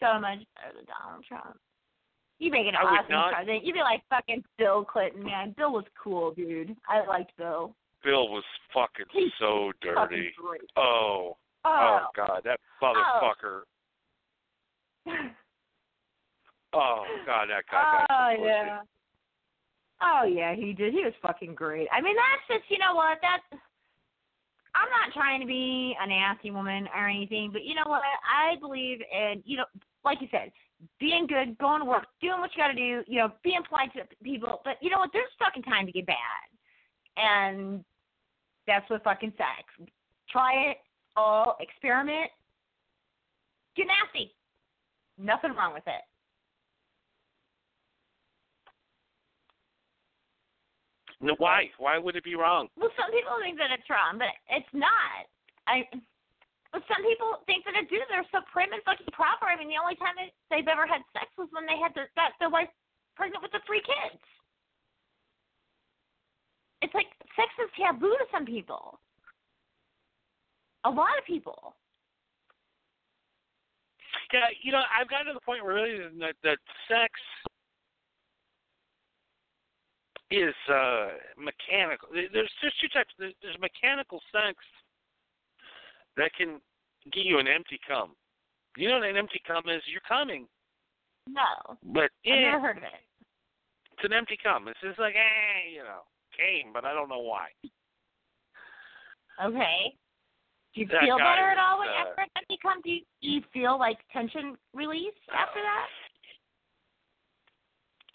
So 0.02 0.18
much 0.20 0.38
better 0.56 0.74
than 0.76 0.84
Donald 0.86 1.24
Trump. 1.28 1.56
You 2.38 2.50
make 2.50 2.66
an 2.66 2.74
I 2.74 2.82
awesome 2.82 3.10
not- 3.12 3.32
president. 3.34 3.64
You'd 3.64 3.74
be 3.74 3.80
like 3.80 4.02
fucking 4.08 4.42
Bill 4.58 4.84
Clinton, 4.84 5.24
man. 5.24 5.54
Bill 5.58 5.72
was 5.72 5.84
cool, 6.02 6.32
dude. 6.32 6.74
I 6.88 7.04
liked 7.06 7.36
Bill. 7.36 7.74
Bill 8.02 8.28
was 8.28 8.44
fucking 8.72 9.06
He's 9.12 9.30
so 9.38 9.72
dirty. 9.82 10.32
great. 10.40 10.62
Oh, 10.76 11.36
Oh. 11.66 12.00
oh 12.02 12.06
God, 12.16 12.40
that 12.44 12.58
motherfucker. 12.82 13.60
Oh, 15.06 15.12
oh 16.72 17.04
God, 17.26 17.48
that 17.50 17.64
guy 17.70 18.06
Oh 18.08 18.30
pussy. 18.36 18.46
yeah. 18.46 18.80
Oh 20.02 20.24
yeah, 20.24 20.54
he 20.54 20.72
did. 20.72 20.94
He 20.94 21.04
was 21.04 21.12
fucking 21.20 21.54
great. 21.54 21.88
I 21.92 22.00
mean, 22.00 22.16
that's 22.16 22.60
just 22.60 22.70
you 22.70 22.78
know 22.78 22.94
what 22.94 23.18
that's. 23.20 23.62
I'm 24.74 24.88
not 24.88 25.12
trying 25.12 25.40
to 25.40 25.46
be 25.46 25.94
a 26.00 26.06
nasty 26.06 26.50
woman 26.52 26.88
or 26.96 27.08
anything, 27.08 27.50
but 27.52 27.64
you 27.64 27.74
know 27.74 27.82
what? 27.86 28.02
I 28.24 28.54
believe 28.60 29.00
in 29.12 29.42
you 29.44 29.58
know, 29.58 29.64
like 30.04 30.20
you 30.20 30.28
said, 30.30 30.50
being 30.98 31.26
good, 31.26 31.58
going 31.58 31.80
to 31.80 31.84
work, 31.84 32.06
doing 32.20 32.40
what 32.40 32.50
you 32.56 32.62
got 32.62 32.68
to 32.68 32.74
do. 32.74 33.02
You 33.06 33.18
know, 33.18 33.32
being 33.44 33.60
polite 33.68 33.92
to 33.94 34.02
people. 34.22 34.60
But 34.64 34.76
you 34.80 34.90
know 34.90 34.98
what? 34.98 35.10
There's 35.12 35.28
fucking 35.38 35.62
time 35.64 35.86
to 35.86 35.92
get 35.92 36.06
bad, 36.06 36.16
and 37.16 37.84
that's 38.66 38.88
what 38.88 39.04
fucking 39.04 39.32
sex. 39.36 39.90
Try 40.30 40.70
it 40.70 40.76
all, 41.16 41.56
experiment, 41.60 42.30
get 43.76 43.86
nasty. 43.86 44.32
Nothing 45.18 45.52
wrong 45.52 45.74
with 45.74 45.86
it. 45.86 46.02
No, 51.20 51.34
why? 51.36 51.64
Why 51.76 51.98
would 51.98 52.16
it 52.16 52.24
be 52.24 52.34
wrong? 52.34 52.68
Well, 52.78 52.88
some 52.96 53.10
people 53.10 53.32
think 53.42 53.58
that 53.58 53.68
it's 53.70 53.90
wrong, 53.90 54.16
but 54.16 54.28
it's 54.48 54.72
not. 54.72 55.28
I. 55.66 55.84
But 56.72 56.86
some 56.86 57.02
people 57.02 57.42
think 57.50 57.66
that 57.66 57.74
it 57.74 57.90
do. 57.90 57.98
They're 58.06 58.26
so 58.30 58.46
prim 58.46 58.70
and 58.70 58.82
fucking 58.86 59.10
proper. 59.10 59.50
I 59.50 59.58
mean, 59.58 59.66
the 59.66 59.80
only 59.82 59.98
time 59.98 60.14
they've 60.50 60.70
ever 60.70 60.86
had 60.86 61.02
sex 61.10 61.26
was 61.34 61.50
when 61.50 61.66
they 61.66 61.74
had 61.74 61.90
their 61.98 62.10
got 62.14 62.30
their 62.38 62.50
wife 62.50 62.70
pregnant 63.18 63.42
with 63.42 63.50
the 63.50 63.62
three 63.66 63.82
kids. 63.82 64.22
It's 66.82 66.94
like 66.94 67.10
sex 67.34 67.50
is 67.58 67.70
taboo 67.74 68.14
to 68.14 68.26
some 68.30 68.46
people. 68.46 69.02
A 70.86 70.90
lot 70.90 71.18
of 71.18 71.26
people. 71.26 71.74
Yeah, 74.32 74.46
you 74.62 74.70
know, 74.70 74.80
I've 74.86 75.10
gotten 75.10 75.26
to 75.26 75.34
the 75.34 75.44
point 75.44 75.64
where 75.64 75.74
really 75.74 75.98
that, 76.22 76.38
that 76.46 76.58
sex 76.86 77.10
is 80.30 80.54
uh 80.70 81.18
mechanical. 81.34 82.08
There's 82.14 82.30
there's 82.30 82.76
two 82.80 82.88
types. 82.94 83.10
There's 83.18 83.58
mechanical 83.58 84.22
sex 84.30 84.54
that 86.16 86.32
can 86.36 86.60
give 87.12 87.24
you 87.24 87.38
an 87.38 87.48
empty 87.48 87.78
cum. 87.86 88.14
You 88.76 88.88
know 88.88 88.98
what 88.98 89.08
an 89.08 89.16
empty 89.16 89.40
cum 89.46 89.64
is? 89.68 89.82
You're 89.90 90.00
coming, 90.06 90.46
No, 91.26 91.76
but 91.92 92.10
I've 92.26 92.38
never 92.40 92.60
heard 92.60 92.76
of 92.78 92.82
it. 92.84 93.02
it's 93.92 94.04
an 94.04 94.12
empty 94.12 94.38
cum. 94.42 94.68
It's 94.68 94.80
just 94.80 94.98
like, 94.98 95.14
eh, 95.14 95.70
you 95.74 95.82
know, 95.82 96.02
came, 96.36 96.72
but 96.72 96.84
I 96.84 96.92
don't 96.92 97.08
know 97.08 97.20
why. 97.20 97.48
Okay. 99.42 99.94
Do 100.74 100.80
you 100.82 100.86
That 100.86 101.02
feel 101.02 101.18
better 101.18 101.50
at 101.50 101.58
all 101.58 101.80
when 101.80 101.88
uh, 101.88 101.92
after 102.06 102.24
that 102.34 102.44
become? 102.48 102.80
Do 102.84 102.90
you, 102.90 103.00
do 103.22 103.28
you 103.28 103.42
feel 103.52 103.76
like 103.78 103.98
tension 104.12 104.56
release 104.72 105.18
after 105.34 105.58
that? 105.60 105.86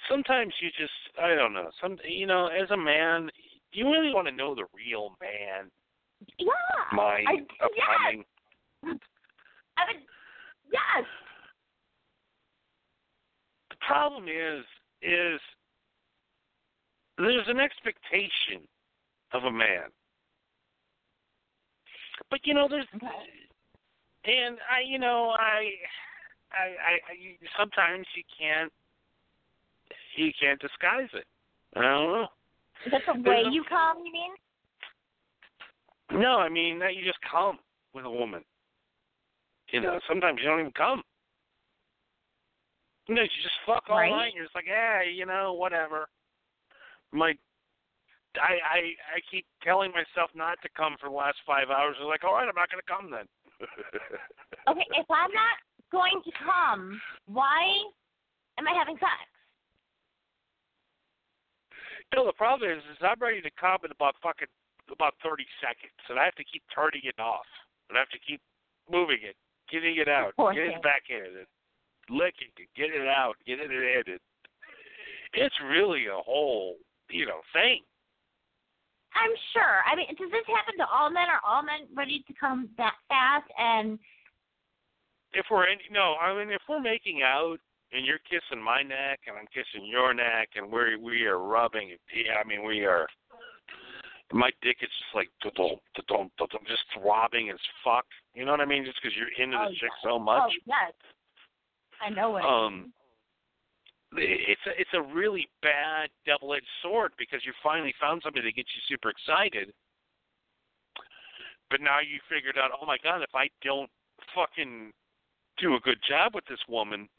Sometimes 0.10 0.54
you 0.62 0.70
just, 0.78 0.94
I 1.22 1.36
don't 1.36 1.52
know. 1.54 1.70
Some, 1.82 1.98
you 2.08 2.28
know, 2.28 2.48
as 2.48 2.70
a 2.72 2.78
man, 2.78 3.30
you 3.74 3.86
really 3.92 4.14
want 4.14 4.28
to 4.28 4.34
know 4.34 4.56
the 4.56 4.66
real 4.74 5.18
man 5.20 5.70
Yeah. 6.40 6.48
mind 6.94 7.28
I, 7.28 7.66
of 7.66 7.72
yes. 7.76 8.26
I 9.78 9.94
mean, 9.94 10.02
yes. 10.72 11.06
The 13.70 13.76
problem 13.86 14.26
is, 14.26 14.66
is 15.02 15.40
there's 17.18 17.48
an 17.48 17.60
expectation 17.60 18.68
of 19.34 19.44
a 19.44 19.52
man. 19.52 19.90
But 22.30 22.40
you 22.44 22.54
know, 22.54 22.68
there's 22.70 22.88
and 24.26 24.58
I, 24.72 24.82
you 24.86 24.98
know, 24.98 25.36
I, 25.38 25.70
I, 26.52 26.66
I, 26.66 26.94
I 27.12 27.48
sometimes 27.58 28.08
you 28.16 28.24
can't, 28.40 28.72
you 30.16 30.32
can't 30.40 30.60
disguise 30.60 31.10
it. 31.14 31.26
I 31.76 31.82
don't 31.82 32.12
know. 32.12 32.28
Is 32.86 32.92
that 32.92 33.02
the 33.06 33.30
way 33.30 33.44
you 33.52 33.64
come? 33.70 33.98
You 34.06 34.12
mean? 34.12 34.32
No, 36.12 36.38
I 36.40 36.50
mean 36.50 36.80
that 36.80 36.96
you 36.96 37.04
just 37.04 37.20
come 37.30 37.60
with 37.94 38.06
a 38.06 38.10
woman. 38.10 38.44
You 39.72 39.82
know, 39.82 40.00
sometimes 40.08 40.40
you 40.42 40.48
don't 40.48 40.60
even 40.60 40.72
come. 40.74 41.02
You 43.08 43.16
know, 43.16 43.22
you 43.22 43.30
just 43.42 43.56
fuck 43.66 43.84
all 43.90 43.98
Right. 43.98 44.12
night. 44.12 44.26
And 44.28 44.36
you're 44.36 44.46
just 44.46 44.56
like, 44.56 44.66
hey, 44.66 45.12
you 45.14 45.26
know, 45.26 45.54
whatever. 45.54 46.08
I'm 47.12 47.20
like, 47.20 47.40
I, 48.36 48.60
I, 48.62 48.80
I 49.16 49.20
keep 49.30 49.46
telling 49.64 49.92
myself 49.92 50.30
not 50.36 50.62
to 50.62 50.70
come 50.76 50.96
for 51.00 51.10
the 51.10 51.16
last 51.16 51.38
five 51.46 51.70
hours. 51.70 51.96
I'm 52.00 52.08
like, 52.08 52.24
all 52.24 52.34
right, 52.34 52.48
I'm 52.48 52.56
not 52.56 52.70
going 52.70 52.82
to 52.86 52.92
come 52.92 53.12
then. 53.12 53.28
Okay, 54.68 54.86
if 54.98 55.06
I'm 55.12 55.30
not 55.30 55.62
going 55.92 56.22
to 56.26 56.32
come, 56.42 57.00
why 57.28 57.62
am 58.58 58.68
I 58.68 58.74
having 58.74 58.96
sex? 58.96 59.30
No, 62.16 62.26
the 62.26 62.34
problem 62.34 62.72
is, 62.72 62.82
is 62.90 62.98
I'm 63.02 63.20
ready 63.20 63.42
to 63.42 63.52
come 63.60 63.78
in 63.86 63.92
about 63.92 64.16
fucking 64.24 64.48
about 64.92 65.14
30 65.24 65.46
seconds, 65.62 65.98
and 66.10 66.20
I 66.20 66.26
have 66.26 66.36
to 66.36 66.46
keep 66.46 66.64
turning 66.74 67.02
it 67.04 67.20
off, 67.20 67.48
and 67.90 67.98
I 67.98 68.02
have 68.02 68.14
to 68.14 68.22
keep 68.22 68.42
moving 68.92 69.20
it, 69.24 69.36
getting 69.72 69.98
it 69.98 70.08
out, 70.08 70.34
getting 70.54 70.78
thing. 70.78 70.86
back 70.86 71.10
in 71.10 71.26
it, 71.26 71.50
licking 72.10 72.54
it, 72.58 72.70
getting 72.78 73.02
it 73.02 73.10
out, 73.10 73.36
getting 73.46 73.72
it 73.72 73.74
in 73.74 74.04
it. 74.16 74.22
It's 75.34 75.56
really 75.68 76.08
a 76.08 76.22
whole, 76.22 76.76
you 77.10 77.26
know, 77.26 77.42
thing. 77.52 77.82
I'm 79.16 79.32
sure. 79.54 79.80
I 79.88 79.96
mean, 79.96 80.08
does 80.20 80.32
this 80.32 80.48
happen 80.48 80.76
to 80.78 80.88
all 80.92 81.10
men? 81.10 81.32
Are 81.32 81.42
all 81.48 81.64
men 81.64 81.88
ready 81.96 82.24
to 82.28 82.34
come 82.36 82.70
that 82.78 82.94
fast? 83.08 83.48
And 83.58 83.98
If 85.34 85.46
we're 85.50 85.68
in, 85.68 85.80
no, 85.92 86.16
I 86.22 86.36
mean, 86.38 86.52
if 86.52 86.62
we're 86.68 86.82
making 86.82 87.24
out 87.24 87.58
and 87.92 88.06
you're 88.06 88.20
kissing 88.28 88.62
my 88.62 88.84
neck 88.84 89.22
and 89.28 89.38
I'm 89.38 89.48
kissing 89.48 89.88
your 89.88 90.14
neck 90.14 90.50
and 90.56 90.72
we 90.72 90.98
we 90.98 91.24
are 91.26 91.40
rubbing, 91.40 91.96
yeah, 92.12 92.36
I 92.44 92.48
mean, 92.48 92.66
we 92.66 92.86
are. 92.86 93.08
My 94.36 94.52
dick 94.62 94.78
is 94.84 94.90
just 94.92 95.16
like 95.16 95.30
da-dum, 95.42 95.80
da-dum, 95.96 96.30
da-dum, 96.38 96.60
just 96.68 96.84
throbbing 96.94 97.50
as 97.52 97.60
fuck. 97.86 98.04
You 98.34 98.44
know 98.44 98.52
what 98.52 98.60
I 98.60 98.66
mean? 98.66 98.84
Just 98.84 99.00
because 99.02 99.16
you're 99.16 99.32
into 99.42 99.56
Oh, 99.56 99.70
the 99.70 99.76
chick 99.80 99.92
so 100.04 100.20
much. 100.20 100.52
oh 100.52 100.60
yes, 100.68 100.92
I 102.04 102.10
know 102.10 102.32
what. 102.32 102.44
um 102.44 102.92
it's 104.18 104.62
a 104.68 104.80
it's 104.80 104.94
a 104.94 105.02
really 105.02 105.48
bad 105.62 106.10
double 106.26 106.54
edged 106.54 106.68
sword 106.82 107.12
because 107.18 107.46
you 107.46 107.54
finally 107.64 107.94
found 108.00 108.22
somebody 108.24 108.44
that 108.46 108.56
gets 108.56 108.70
you 108.76 108.82
super 108.88 109.10
excited 109.10 109.74
but 111.70 111.82
now 111.82 112.00
you 112.00 112.20
figured 112.30 112.58
out 112.58 112.72
oh 112.80 112.86
my 112.86 112.96
god 113.04 113.22
if 113.22 113.34
i 113.36 113.50
don't 113.62 113.90
fucking 114.34 114.92
do 115.58 115.76
a 115.76 115.80
good 115.82 115.98
job 116.08 116.34
with 116.34 116.46
this 116.46 116.60
woman 116.70 117.10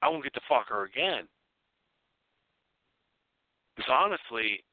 i 0.00 0.08
won't 0.08 0.22
get 0.22 0.32
to 0.32 0.40
fuck 0.48 0.66
her 0.68 0.84
again 0.84 1.28
because 3.76 3.90
honestly 3.92 4.64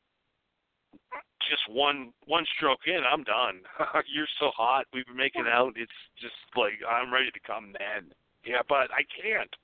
just 1.50 1.64
one 1.70 2.12
one 2.26 2.46
stroke 2.56 2.86
in 2.88 3.02
i'm 3.12 3.24
done 3.24 3.62
you're 4.14 4.30
so 4.40 4.52
hot 4.56 4.86
we've 4.94 5.06
been 5.06 5.18
making 5.18 5.46
out 5.48 5.74
it's 5.76 5.92
just 6.20 6.36
like 6.56 6.74
i'm 6.90 7.14
ready 7.14 7.32
to 7.32 7.40
come 7.46 7.74
then 7.80 8.12
yeah 8.46 8.62
but 8.68 8.92
i 8.92 9.04
can't 9.22 9.56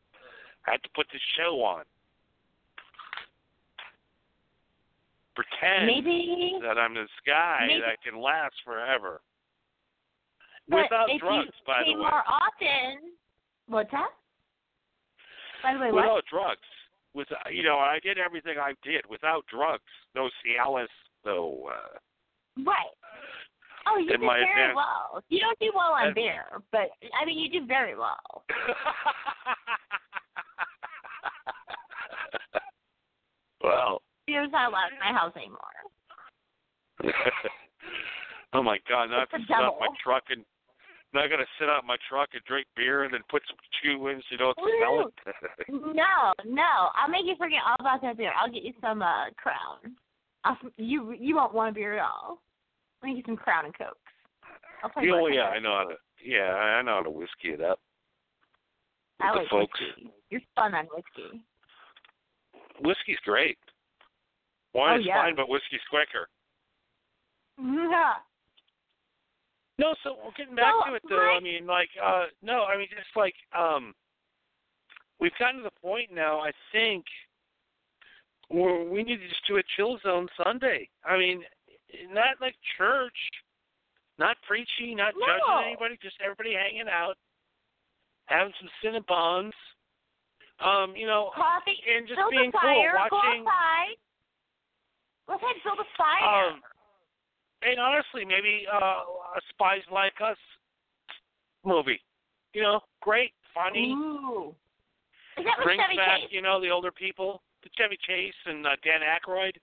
I 0.67 0.71
have 0.71 0.81
to 0.81 0.89
put 0.93 1.07
this 1.13 1.21
show 1.39 1.63
on. 1.63 1.83
Pretend 5.33 5.85
maybe 5.85 6.59
that 6.61 6.77
I'm 6.77 6.93
this 6.93 7.09
guy 7.25 7.65
maybe- 7.67 7.81
that 7.81 8.01
can 8.03 8.19
last 8.21 8.55
forever. 8.65 9.21
Without 10.69 11.07
drugs, 11.19 11.45
you 11.47 11.65
by 11.65 11.83
the 11.85 11.93
way. 11.93 11.99
more 11.99 12.23
often. 12.27 13.13
What's 13.67 13.91
that? 13.91 14.09
By 15.63 15.73
the 15.73 15.79
way, 15.79 15.91
what? 15.93 16.03
Without 16.03 16.23
drugs. 16.29 16.67
With 17.13 17.27
you 17.49 17.63
know, 17.63 17.77
I 17.77 17.99
did 18.03 18.17
everything 18.17 18.57
I 18.59 18.73
did 18.83 19.05
without 19.09 19.45
drugs. 19.47 19.87
No 20.13 20.29
Cialis, 20.43 20.91
no 21.27 21.69
uh 21.69 21.97
Right. 22.65 22.89
Oh, 23.87 23.99
you 23.99 24.09
do 24.09 24.17
very 24.17 24.41
advance- 24.49 24.75
well. 24.75 25.21
You 25.29 25.39
don't 25.39 25.59
do 25.59 25.71
well 25.75 25.91
on 25.93 26.07
And- 26.07 26.15
beer, 26.15 26.45
but 26.71 26.89
I 27.21 27.25
mean, 27.25 27.37
you 27.37 27.51
do 27.51 27.67
very 27.67 27.95
well. 27.95 28.43
well, 33.63 34.01
Beer's 34.25 34.49
not 34.51 34.69
allowed 34.69 34.91
in 34.91 34.99
my 34.99 35.17
house 35.17 35.33
anymore. 35.35 35.59
oh 38.53 38.63
my 38.63 38.79
god, 38.89 39.09
now 39.11 39.17
I 39.17 39.19
have 39.19 39.29
It's 39.33 39.47
to 39.47 39.53
sit 39.53 39.63
out 39.63 39.75
my 39.79 39.87
truck 40.03 40.23
and 40.29 40.43
now 41.13 41.21
I 41.21 41.27
gotta 41.27 41.45
sit 41.59 41.69
out 41.69 41.83
in 41.83 41.87
my 41.87 41.97
truck 42.09 42.29
and 42.33 42.43
drink 42.45 42.67
beer 42.75 43.03
and 43.03 43.13
then 43.13 43.21
put 43.29 43.41
some 43.47 43.57
chew 43.81 44.07
in 44.07 44.17
so 44.19 44.25
you 44.31 44.37
don't 44.37 44.57
smell 44.57 45.07
it. 45.07 45.13
No, 45.69 46.33
no. 46.45 46.89
I'll 46.95 47.09
make 47.09 47.25
you 47.25 47.35
forget 47.37 47.59
all 47.65 47.75
about 47.79 48.01
that 48.01 48.17
beer. 48.17 48.31
I'll 48.39 48.51
get 48.51 48.63
you 48.63 48.73
some 48.81 49.01
uh 49.01 49.29
Crown. 49.37 49.95
You 50.77 51.13
you 51.19 51.35
won't 51.35 51.53
want 51.53 51.69
a 51.71 51.73
beer 51.73 51.93
at 51.97 52.01
all. 52.03 52.39
Make 53.03 53.17
you 53.17 53.23
some 53.25 53.37
Crown 53.37 53.65
and 53.65 53.77
Cokes. 53.77 53.97
I'll 54.83 54.89
play 54.89 55.09
oh 55.11 55.27
yeah, 55.27 55.45
I 55.49 55.59
know 55.59 55.71
how 55.77 55.83
to 55.89 55.95
yeah, 56.23 56.53
I 56.53 56.81
know 56.81 56.95
how 56.95 57.03
to 57.03 57.09
whiskey 57.09 57.49
it 57.49 57.61
up. 57.61 57.79
I 59.19 59.33
the 59.33 59.39
like 59.39 59.49
folks. 59.49 59.79
whiskey. 59.79 60.11
You're 60.29 60.41
fun 60.55 60.73
on 60.75 60.85
whiskey. 60.85 61.41
Whiskey's 62.81 63.17
great. 63.25 63.57
Wine's 64.73 65.03
Oh, 65.05 65.07
yeah. 65.07 65.23
fine, 65.23 65.35
but 65.35 65.49
whiskey's 65.49 65.81
quicker. 65.89 66.27
Yeah. 67.59 68.13
No, 69.79 69.95
so 70.03 70.15
well, 70.21 70.33
getting 70.37 70.55
back 70.55 70.73
Well, 70.73 70.85
to 70.89 70.95
it 70.95 71.03
though, 71.09 71.35
I 71.35 71.39
mean, 71.39 71.65
like, 71.67 71.89
uh, 72.03 72.25
no, 72.41 72.63
I 72.63 72.77
mean, 72.77 72.87
just 72.89 73.15
like, 73.15 73.35
um, 73.57 73.93
we've 75.19 75.31
gotten 75.39 75.57
to 75.57 75.63
the 75.63 75.79
point 75.81 76.11
now. 76.13 76.39
I 76.39 76.51
think 76.71 77.05
where 78.49 78.83
we 78.83 79.03
need 79.03 79.17
to 79.17 79.27
just 79.27 79.45
do 79.47 79.57
a 79.57 79.63
chill 79.75 79.97
zone 80.03 80.27
Sunday. 80.41 80.89
I 81.05 81.17
mean, 81.17 81.43
not 82.11 82.39
like 82.41 82.55
church, 82.77 83.15
not 84.17 84.37
preachy, 84.47 84.95
not 84.95 85.13
No. 85.17 85.25
judging 85.25 85.67
anybody, 85.67 85.97
just 86.01 86.15
everybody 86.21 86.53
hanging 86.53 86.87
out, 86.89 87.17
having 88.25 88.53
some 88.59 88.69
cinnabons, 88.83 89.51
um, 90.59 90.95
you 90.95 91.05
know, 91.05 91.31
Coffee. 91.35 91.77
and 91.87 92.07
just 92.07 92.19
being 92.31 92.51
fire. 92.51 92.93
cool, 93.09 93.19
watching. 93.19 93.43
Go 95.27 95.35
ahead, 95.35 95.55
build 95.63 95.79
a 95.79 95.83
fire. 95.97 96.51
Um, 96.51 96.61
and 97.61 97.79
honestly, 97.79 98.23
maybe 98.23 98.65
uh, 98.71 98.77
a 98.77 99.41
Spies 99.49 99.81
Like 99.91 100.13
Us 100.21 100.37
movie. 101.65 101.99
You 102.53 102.61
know, 102.61 102.81
great, 103.01 103.33
funny, 103.53 103.91
Ooh. 103.91 104.55
Is 105.37 105.45
that 105.45 105.57
with 105.59 105.65
brings 105.65 105.83
back 105.97 106.21
you 106.31 106.41
know 106.41 106.59
the 106.61 106.69
older 106.71 106.91
people, 106.91 107.41
Chevy 107.77 107.97
Chase 108.05 108.37
and 108.45 108.65
uh, 108.65 108.75
Dan 108.83 109.01
Aykroyd. 109.01 109.57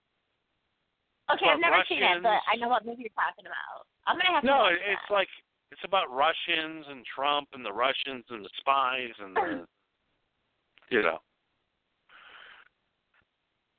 Okay, 1.33 1.49
I've 1.49 1.59
never 1.59 1.83
seen 1.89 2.03
it, 2.03 2.21
but 2.21 2.41
I 2.45 2.55
know 2.57 2.69
what 2.69 2.85
movie 2.85 3.09
you're 3.09 3.17
talking 3.17 3.49
about. 3.49 3.89
I'm 4.05 4.17
gonna 4.17 4.29
have 4.29 4.41
to 4.41 4.47
No, 4.47 4.69
it's 4.69 5.01
that. 5.09 5.13
like 5.13 5.29
it's 5.71 5.81
about 5.83 6.13
Russians 6.13 6.85
and 6.89 7.03
Trump 7.03 7.49
and 7.53 7.65
the 7.65 7.73
Russians 7.73 8.23
and 8.29 8.45
the 8.45 8.53
spies 8.59 9.13
and 9.17 9.35
the, 9.35 9.65
you 10.89 11.01
know. 11.01 11.17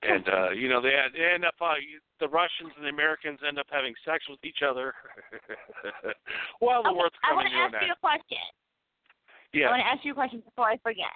And 0.03 0.27
uh, 0.29 0.51
you 0.59 0.69
know 0.69 0.83
they, 0.83 0.91
had, 0.91 1.15
they 1.15 1.23
end 1.23 1.45
up 1.45 1.55
uh, 1.61 1.79
the 2.19 2.29
Russians 2.29 2.75
and 2.77 2.85
the 2.85 2.91
Americans 2.91 3.39
end 3.47 3.59
up 3.59 3.67
having 3.71 3.95
sex 4.05 4.25
with 4.29 4.43
each 4.43 4.67
other 4.67 4.95
while 6.59 6.83
the 6.83 6.91
okay, 6.91 6.99
world's 6.99 7.17
I 7.23 7.31
coming 7.31 7.47
want 7.55 7.73
to 7.73 7.79
ask 7.79 7.87
you 7.87 7.95
a 7.95 8.03
question. 8.03 8.47
Yeah. 9.55 9.69
I 9.69 9.71
want 9.71 9.83
to 9.87 9.91
ask 9.95 10.05
you 10.05 10.13
a 10.13 10.19
question 10.19 10.43
before 10.43 10.67
I 10.67 10.77
forget. 10.83 11.15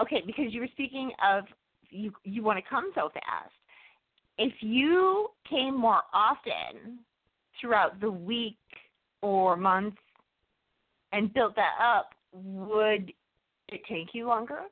Okay, 0.00 0.22
because 0.24 0.52
you 0.52 0.60
were 0.60 0.72
speaking 0.72 1.10
of 1.24 1.44
you 1.90 2.12
you 2.24 2.42
want 2.42 2.58
to 2.62 2.68
come 2.68 2.90
so 2.94 3.10
fast. 3.12 3.52
If 4.38 4.52
you 4.60 5.28
came 5.48 5.78
more 5.78 6.02
often 6.14 7.00
throughout 7.60 8.00
the 8.00 8.10
week 8.10 8.56
or 9.22 9.56
month 9.56 9.94
and 11.12 11.32
built 11.34 11.54
that 11.56 11.74
up, 11.82 12.10
would 12.32 13.12
it 13.68 13.80
take 13.88 14.14
you 14.14 14.26
longer? 14.26 14.62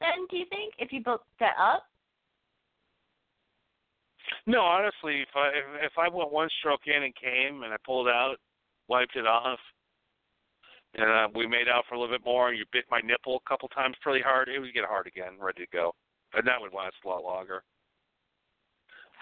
Then 0.00 0.26
do 0.30 0.36
you 0.36 0.46
think 0.48 0.74
if 0.78 0.92
you 0.92 1.02
built 1.02 1.22
that 1.38 1.54
up? 1.60 1.84
No, 4.46 4.60
honestly, 4.60 5.20
if 5.20 5.28
I 5.34 5.48
if, 5.48 5.92
if 5.92 5.92
I 5.98 6.08
went 6.08 6.32
one 6.32 6.48
stroke 6.58 6.86
in 6.86 7.02
and 7.02 7.14
came 7.14 7.62
and 7.62 7.72
I 7.72 7.76
pulled 7.84 8.08
out, 8.08 8.36
wiped 8.88 9.16
it 9.16 9.26
off, 9.26 9.58
and 10.94 11.04
uh, 11.04 11.28
we 11.34 11.46
made 11.46 11.68
out 11.68 11.84
for 11.88 11.94
a 11.94 12.00
little 12.00 12.14
bit 12.14 12.24
more, 12.24 12.48
and 12.48 12.58
you 12.58 12.64
bit 12.72 12.84
my 12.90 13.00
nipple 13.00 13.40
a 13.44 13.48
couple 13.48 13.68
times 13.68 13.96
pretty 14.02 14.22
hard, 14.22 14.48
it 14.48 14.58
would 14.58 14.74
get 14.74 14.84
hard 14.84 15.06
again, 15.06 15.38
ready 15.38 15.64
to 15.64 15.70
go, 15.72 15.92
and 16.34 16.46
that 16.46 16.60
would 16.60 16.72
last 16.72 16.96
a 17.04 17.08
lot 17.08 17.22
longer. 17.22 17.62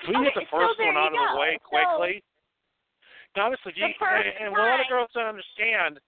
If 0.02 0.08
we 0.10 0.16
Okay, 0.16 0.24
get 0.30 0.34
the 0.34 0.46
first 0.50 0.78
there 0.78 0.86
one 0.92 0.96
out 0.96 1.12
you 1.12 1.18
of 1.20 1.28
the 1.28 1.34
go. 1.34 1.40
way 1.40 1.58
So- 1.62 1.68
quickly. 1.68 2.24
honestly, 3.36 3.72
you, 3.76 3.86
and, 3.86 4.26
and 4.40 4.52
what 4.52 4.60
a 4.60 4.70
lot 4.70 4.80
of 4.80 4.88
girls 4.88 5.10
don't 5.14 5.26
understand 5.26 6.00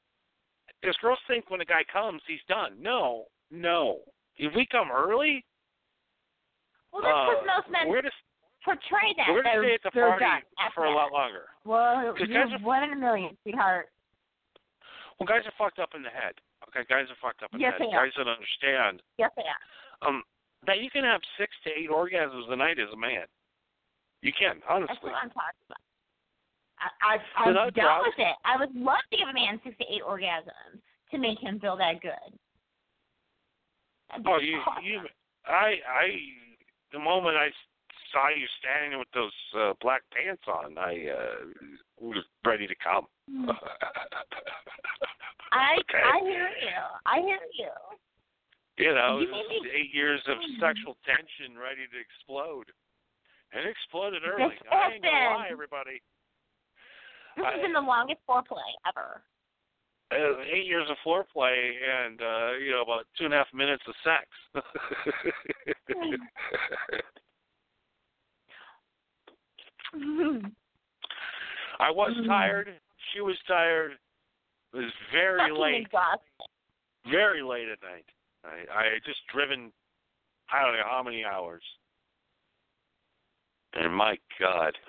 is 0.83 0.97
girls 0.99 1.19
think 1.29 1.49
when 1.51 1.61
a 1.61 1.65
guy 1.65 1.85
comes, 1.93 2.23
he's 2.27 2.43
done. 2.49 2.75
No, 2.81 3.27
no. 3.51 4.01
If 4.37 4.55
we 4.55 4.67
come 4.67 4.91
early, 4.91 5.45
Well, 6.93 7.03
that's 7.03 7.15
because 7.15 7.43
uh, 7.45 7.55
most 7.61 7.69
men 7.71 7.89
we're 7.89 8.03
just 8.03 8.17
portray 8.65 9.15
that. 9.17 9.29
We're 9.31 9.43
they're, 9.43 9.63
gonna 9.63 9.69
stay 9.69 9.75
at 9.75 9.83
the 9.85 9.91
they're 9.95 10.09
party 10.11 10.25
done 10.25 10.43
after 10.59 10.75
for 10.75 10.85
a 10.87 10.95
lot 10.95 11.13
longer. 11.13 11.47
Well, 11.65 12.13
'Cause 12.15 12.27
you're 12.29 12.45
guys 12.47 12.53
are- 12.55 12.65
one 12.65 12.83
in 12.83 12.93
a 12.93 12.97
million, 12.97 13.37
sweetheart. 13.43 13.89
Well, 15.19 15.27
guys 15.27 15.45
are 15.47 15.53
fucked 15.59 15.79
up 15.79 15.95
in 15.95 16.03
the 16.03 16.11
head. 16.11 16.35
Okay, 16.69 16.85
guys 16.89 17.07
are 17.11 17.17
fucked 17.21 17.43
up 17.43 17.53
in 17.53 17.61
Yes, 17.61 17.75
the 17.79 17.85
head. 17.85 17.93
they 17.93 17.97
are. 17.97 18.07
Guys 18.07 18.15
don't 18.17 18.29
understand 18.29 19.03
Yes, 19.19 19.31
I 19.37 19.43
am. 19.43 20.17
um 20.17 20.23
that 20.67 20.81
you 20.81 20.91
can 20.91 21.05
have 21.05 21.21
six 21.39 21.51
to 21.65 21.71
eight 21.71 21.91
orgasms 21.91 22.51
a 22.51 22.57
night 22.57 22.79
as 22.79 22.89
a 22.93 22.97
man. 22.97 23.25
You 24.23 24.33
can, 24.39 24.57
That's 24.61 24.67
honestly. 24.69 24.97
what 25.01 25.15
I'm 25.15 25.31
talking 25.31 25.65
about. 25.67 25.79
I, 26.81 27.17
I, 27.17 27.19
I'm 27.49 27.55
down 27.55 27.73
drugs? 27.73 28.05
with 28.07 28.19
it. 28.27 28.37
I 28.45 28.57
would 28.57 28.75
love 28.75 29.01
to 29.11 29.17
give 29.17 29.29
a 29.29 29.33
man 29.35 29.61
six 29.65 29.77
to 29.79 29.85
eight 29.85 30.03
orgasms 30.07 30.81
to 31.13 31.19
make 31.19 31.39
him 31.41 31.59
feel 31.61 31.77
that 31.77 32.01
good. 32.01 32.39
That'd 34.11 34.27
Oh, 34.27 34.39
you, 34.39 34.59
awesome. 34.67 34.85
you, 34.85 35.01
I, 35.47 35.77
I, 35.89 36.07
the 36.93 36.99
moment 36.99 37.37
I 37.37 37.49
saw 38.13 38.29
you 38.29 38.47
standing 38.61 38.99
with 38.99 39.09
those 39.15 39.33
uh, 39.57 39.73
black 39.81 40.03
pants 40.13 40.43
on, 40.49 40.77
I 40.79 41.07
uh, 41.09 41.45
was 42.01 42.25
ready 42.45 42.67
to 42.67 42.75
come. 42.83 43.07
Hmm. 43.31 43.51
I 45.53 45.75
okay. 45.81 46.03
I 46.05 46.21
hear 46.23 46.49
you. 46.49 46.81
I 47.07 47.21
hear 47.21 47.39
you. 47.59 47.71
You 48.81 48.95
know, 48.95 49.19
You 49.21 49.29
it 49.29 49.31
made 49.31 49.47
was 49.53 49.63
me- 49.63 49.71
eight 49.77 49.93
years 49.95 50.21
of 50.27 50.39
sexual 50.59 50.97
tension 51.05 51.57
ready 51.59 51.87
to 51.93 51.99
explode. 52.01 52.73
And 53.53 53.67
it 53.67 53.71
exploded 53.71 54.23
This 54.23 54.31
early. 54.33 54.57
I 54.73 54.93
ain't 54.95 55.03
gonna 55.05 55.37
lie, 55.37 55.49
everybody. 55.51 56.01
This 57.37 57.45
I- 57.45 57.53
has 57.53 57.61
been 57.61 57.75
the 57.75 57.81
longest 57.81 58.21
foreplay 58.27 58.73
ever. 58.87 59.23
Uh, 60.13 60.41
eight 60.43 60.67
years 60.67 60.89
of 60.91 60.97
foreplay 61.07 61.77
and, 61.87 62.21
uh, 62.23 62.53
you 62.59 62.73
know, 62.73 62.81
about 62.83 63.07
two 63.17 63.27
and 63.27 63.35
a 63.35 63.37
half 63.37 63.53
minutes 63.53 63.87
of 63.87 63.95
sex. 64.03 64.27
I 71.79 71.91
was 71.91 72.13
Mhm. 72.17 72.27
tired. 72.27 72.81
She 73.13 73.21
was 73.21 73.39
tired. 73.43 73.99
It 74.73 74.77
was 74.77 74.93
very 75.11 75.39
Fucking 75.39 75.55
late. 75.57 75.81
exhausted. 75.87 76.27
Very 77.07 77.43
late 77.43 77.69
at 77.69 77.81
night. 77.83 78.07
I, 78.45 78.73
I 78.73 78.85
just 79.05 79.21
driven, 79.33 79.73
I 80.53 80.65
don't 80.65 80.75
know 80.75 80.83
how 80.89 81.03
many 81.03 81.25
hours. 81.25 81.63
And 83.75 83.95
my 83.95 84.17
God. 84.39 84.77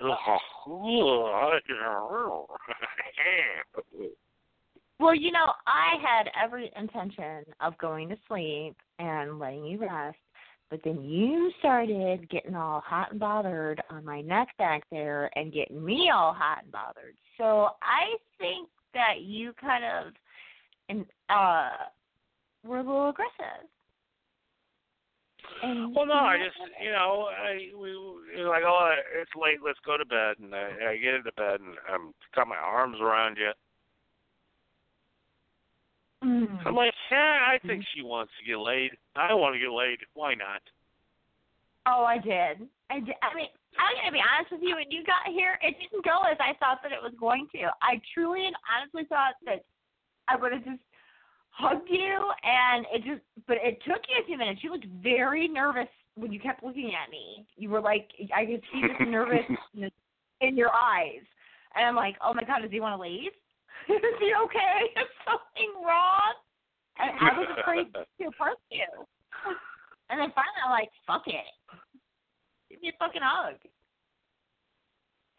Well, 4.98 5.16
you 5.16 5.32
know, 5.32 5.52
I 5.66 5.96
had 6.00 6.30
every 6.40 6.70
intention 6.76 7.42
of 7.60 7.76
going 7.78 8.08
to 8.10 8.16
sleep 8.28 8.76
and 9.00 9.40
letting 9.40 9.64
you 9.64 9.78
rest, 9.78 10.16
but 10.70 10.78
then 10.84 11.02
you 11.02 11.50
started 11.58 12.30
getting 12.30 12.54
all 12.54 12.80
hot 12.80 13.10
and 13.10 13.18
bothered 13.18 13.82
on 13.90 14.04
my 14.04 14.20
neck 14.20 14.48
back 14.58 14.84
there 14.92 15.28
and 15.34 15.52
getting 15.52 15.84
me 15.84 16.10
all 16.14 16.32
hot 16.32 16.62
and 16.62 16.70
bothered. 16.70 17.16
So 17.36 17.70
I 17.82 18.16
think 18.38 18.68
that 18.94 19.22
you 19.22 19.52
kind 19.60 19.84
of 19.84 20.12
and 20.88 21.04
uh 21.28 21.70
were 22.64 22.78
a 22.78 22.82
little 22.82 23.10
aggressive. 23.10 23.68
And 25.62 25.94
Well, 25.94 26.06
no, 26.06 26.14
I 26.14 26.38
just, 26.38 26.56
you 26.82 26.90
know, 26.90 27.28
I 27.30 27.70
we 27.76 27.90
you 27.90 28.44
know, 28.44 28.50
like, 28.50 28.62
oh, 28.66 28.94
it's 29.20 29.30
late, 29.36 29.58
let's 29.64 29.78
go 29.84 29.96
to 29.96 30.04
bed, 30.04 30.36
and 30.40 30.54
I, 30.54 30.92
I 30.92 30.96
get 30.96 31.14
into 31.14 31.32
bed 31.32 31.60
and 31.60 31.76
I'm 31.90 32.14
got 32.34 32.48
my 32.48 32.56
arms 32.56 32.98
around 33.00 33.36
you. 33.36 33.52
Mm. 36.24 36.66
I'm 36.66 36.74
like, 36.74 36.94
yeah, 37.10 37.50
I 37.50 37.58
think 37.66 37.84
she 37.94 38.02
wants 38.02 38.32
to 38.38 38.46
get 38.46 38.58
laid. 38.58 38.92
I 39.16 39.34
want 39.34 39.54
to 39.54 39.58
get 39.58 39.74
laid. 39.74 39.98
Why 40.14 40.34
not? 40.34 40.62
Oh, 41.86 42.06
I 42.06 42.18
did. 42.18 42.62
I 42.90 43.02
did. 43.02 43.18
I 43.22 43.34
mean, 43.34 43.50
I'm 43.74 43.98
gonna 43.98 44.14
be 44.14 44.22
honest 44.22 44.54
with 44.54 44.62
you. 44.62 44.78
When 44.78 44.90
you 44.90 45.02
got 45.02 45.26
here, 45.26 45.58
it 45.62 45.74
didn't 45.82 46.04
go 46.06 46.22
as 46.30 46.38
I 46.38 46.54
thought 46.62 46.78
that 46.86 46.94
it 46.94 47.02
was 47.02 47.12
going 47.18 47.48
to. 47.58 47.74
I 47.82 47.98
truly 48.14 48.46
and 48.46 48.54
honestly 48.70 49.02
thought 49.10 49.34
that 49.46 49.66
I 50.28 50.36
would 50.38 50.52
have 50.52 50.62
just 50.62 50.82
hugged 51.52 51.88
you, 51.88 52.30
and 52.42 52.86
it 52.92 53.04
just. 53.04 53.22
But 53.46 53.58
it 53.62 53.78
took 53.86 54.02
you 54.08 54.22
a 54.22 54.26
few 54.26 54.36
minutes. 54.36 54.60
You 54.62 54.72
looked 54.72 54.86
very 55.02 55.48
nervous 55.48 55.88
when 56.14 56.32
you 56.32 56.40
kept 56.40 56.62
looking 56.62 56.92
at 56.94 57.10
me. 57.10 57.46
You 57.56 57.70
were 57.70 57.80
like, 57.80 58.08
I 58.34 58.44
could 58.44 58.62
see 58.72 58.82
this 58.82 59.08
nervousness 59.08 59.92
in 60.40 60.56
your 60.56 60.72
eyes, 60.72 61.22
and 61.74 61.86
I'm 61.86 61.96
like, 61.96 62.16
oh 62.24 62.34
my 62.34 62.44
god, 62.44 62.60
does 62.62 62.70
he 62.70 62.80
want 62.80 62.98
to 62.98 63.02
leave? 63.02 63.32
Is 63.88 64.18
he 64.20 64.32
okay? 64.44 64.78
Is 65.00 65.10
something 65.24 65.72
wrong? 65.84 66.34
And 66.98 67.10
I 67.18 67.38
was 67.38 67.48
afraid 67.58 67.88
to 67.92 68.28
approach 68.28 68.60
you. 68.70 68.86
And 70.10 70.20
then 70.20 70.28
finally, 70.36 70.60
I'm 70.60 70.70
like, 70.70 70.92
fuck 71.06 71.24
it. 71.26 71.48
Give 72.68 72.82
me 72.82 72.92
a 72.92 72.96
fucking 73.00 73.24
hug. 73.24 73.56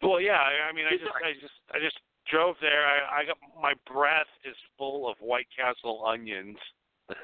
Well, 0.02 0.20
yeah. 0.20 0.42
I, 0.42 0.68
I 0.68 0.72
mean, 0.74 0.84
I 0.84 0.98
just, 0.98 1.14
I 1.14 1.32
just, 1.38 1.58
I 1.70 1.78
just 1.78 1.98
drove 2.30 2.56
there. 2.60 2.86
I, 2.86 3.20
I 3.20 3.24
got 3.24 3.36
my 3.60 3.74
breath 3.90 4.30
is 4.44 4.56
full 4.78 5.08
of 5.08 5.16
White 5.20 5.48
Castle 5.56 6.04
onions. 6.06 6.56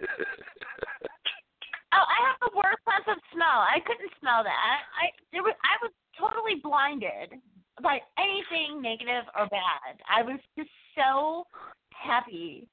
Oh, 1.93 2.07
I 2.07 2.19
have 2.31 2.39
the 2.39 2.55
worst 2.55 2.79
sense 2.87 3.07
of 3.11 3.19
smell. 3.35 3.67
I 3.67 3.83
couldn't 3.83 4.15
smell 4.21 4.45
that. 4.45 4.79
I 4.95 5.11
there 5.33 5.43
was 5.43 5.55
I 5.67 5.75
was 5.83 5.91
totally 6.15 6.63
blinded 6.63 7.35
by 7.83 7.99
anything 8.19 8.81
negative 8.81 9.27
or 9.35 9.49
bad. 9.49 9.99
I 10.09 10.23
was 10.23 10.39
just 10.57 10.71
so 10.95 11.47
happy 11.91 12.69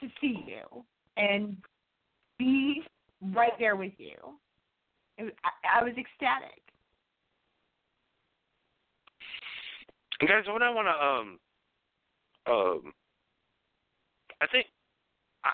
to 0.00 0.06
see 0.20 0.44
you 0.46 0.84
and 1.16 1.56
be 2.38 2.82
right 3.34 3.58
there 3.58 3.74
with 3.74 3.92
you. 3.98 4.38
It 5.18 5.24
was, 5.24 5.32
I, 5.42 5.80
I 5.80 5.82
was 5.82 5.94
ecstatic. 5.98 6.62
Guys, 10.26 10.44
what 10.48 10.62
I 10.62 10.70
want 10.70 10.88
to 10.88 11.04
um 11.04 11.38
um 12.56 12.92
I 14.40 14.46
think 14.48 14.66
I, 15.44 15.50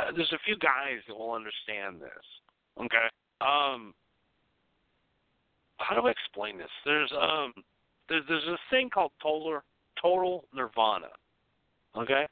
uh, 0.00 0.12
there's 0.14 0.32
a 0.32 0.38
few 0.44 0.56
guys 0.58 1.00
that 1.08 1.16
will 1.16 1.32
understand 1.32 2.00
this. 2.00 2.24
Okay. 2.78 3.08
Um 3.40 3.94
how 5.78 5.96
do 6.00 6.06
I 6.06 6.10
explain 6.10 6.58
this? 6.58 6.70
There's 6.84 7.10
um 7.12 7.52
there's 8.08 8.24
there's 8.28 8.44
this 8.44 8.60
thing 8.70 8.90
called 8.90 9.12
total 9.22 9.60
total 10.00 10.44
nirvana. 10.54 11.08
Okay? 11.96 12.26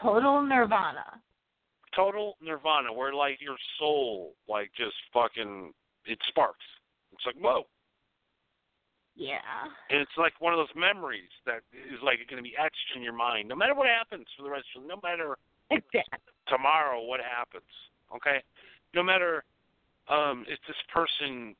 Total 0.00 0.42
nirvana. 0.42 1.20
Total 1.94 2.36
nirvana 2.42 2.92
where 2.92 3.14
like 3.14 3.38
your 3.40 3.56
soul 3.78 4.34
like 4.48 4.70
just 4.76 4.94
fucking 5.14 5.72
it 6.04 6.18
sparks. 6.28 6.64
It's 7.12 7.24
like 7.24 7.36
whoa. 7.36 7.66
Yeah. 9.16 9.40
And 9.90 10.00
it's 10.00 10.16
like 10.18 10.34
one 10.40 10.52
of 10.52 10.58
those 10.58 10.74
memories 10.76 11.32
that 11.46 11.64
is 11.72 11.98
like 12.04 12.18
going 12.28 12.36
to 12.36 12.46
be 12.48 12.54
etched 12.58 12.92
in 12.94 13.02
your 13.02 13.14
mind, 13.14 13.48
no 13.48 13.56
matter 13.56 13.74
what 13.74 13.88
happens 13.88 14.26
for 14.36 14.42
the 14.42 14.50
rest 14.50 14.66
of 14.76 14.84
no 14.84 15.00
matter 15.02 15.36
Exactly. 15.70 16.18
tomorrow 16.48 17.02
what 17.02 17.20
happens. 17.20 17.64
Okay, 18.14 18.42
no 18.94 19.02
matter 19.02 19.42
um, 20.08 20.44
if 20.48 20.58
this 20.68 20.76
person 20.92 21.56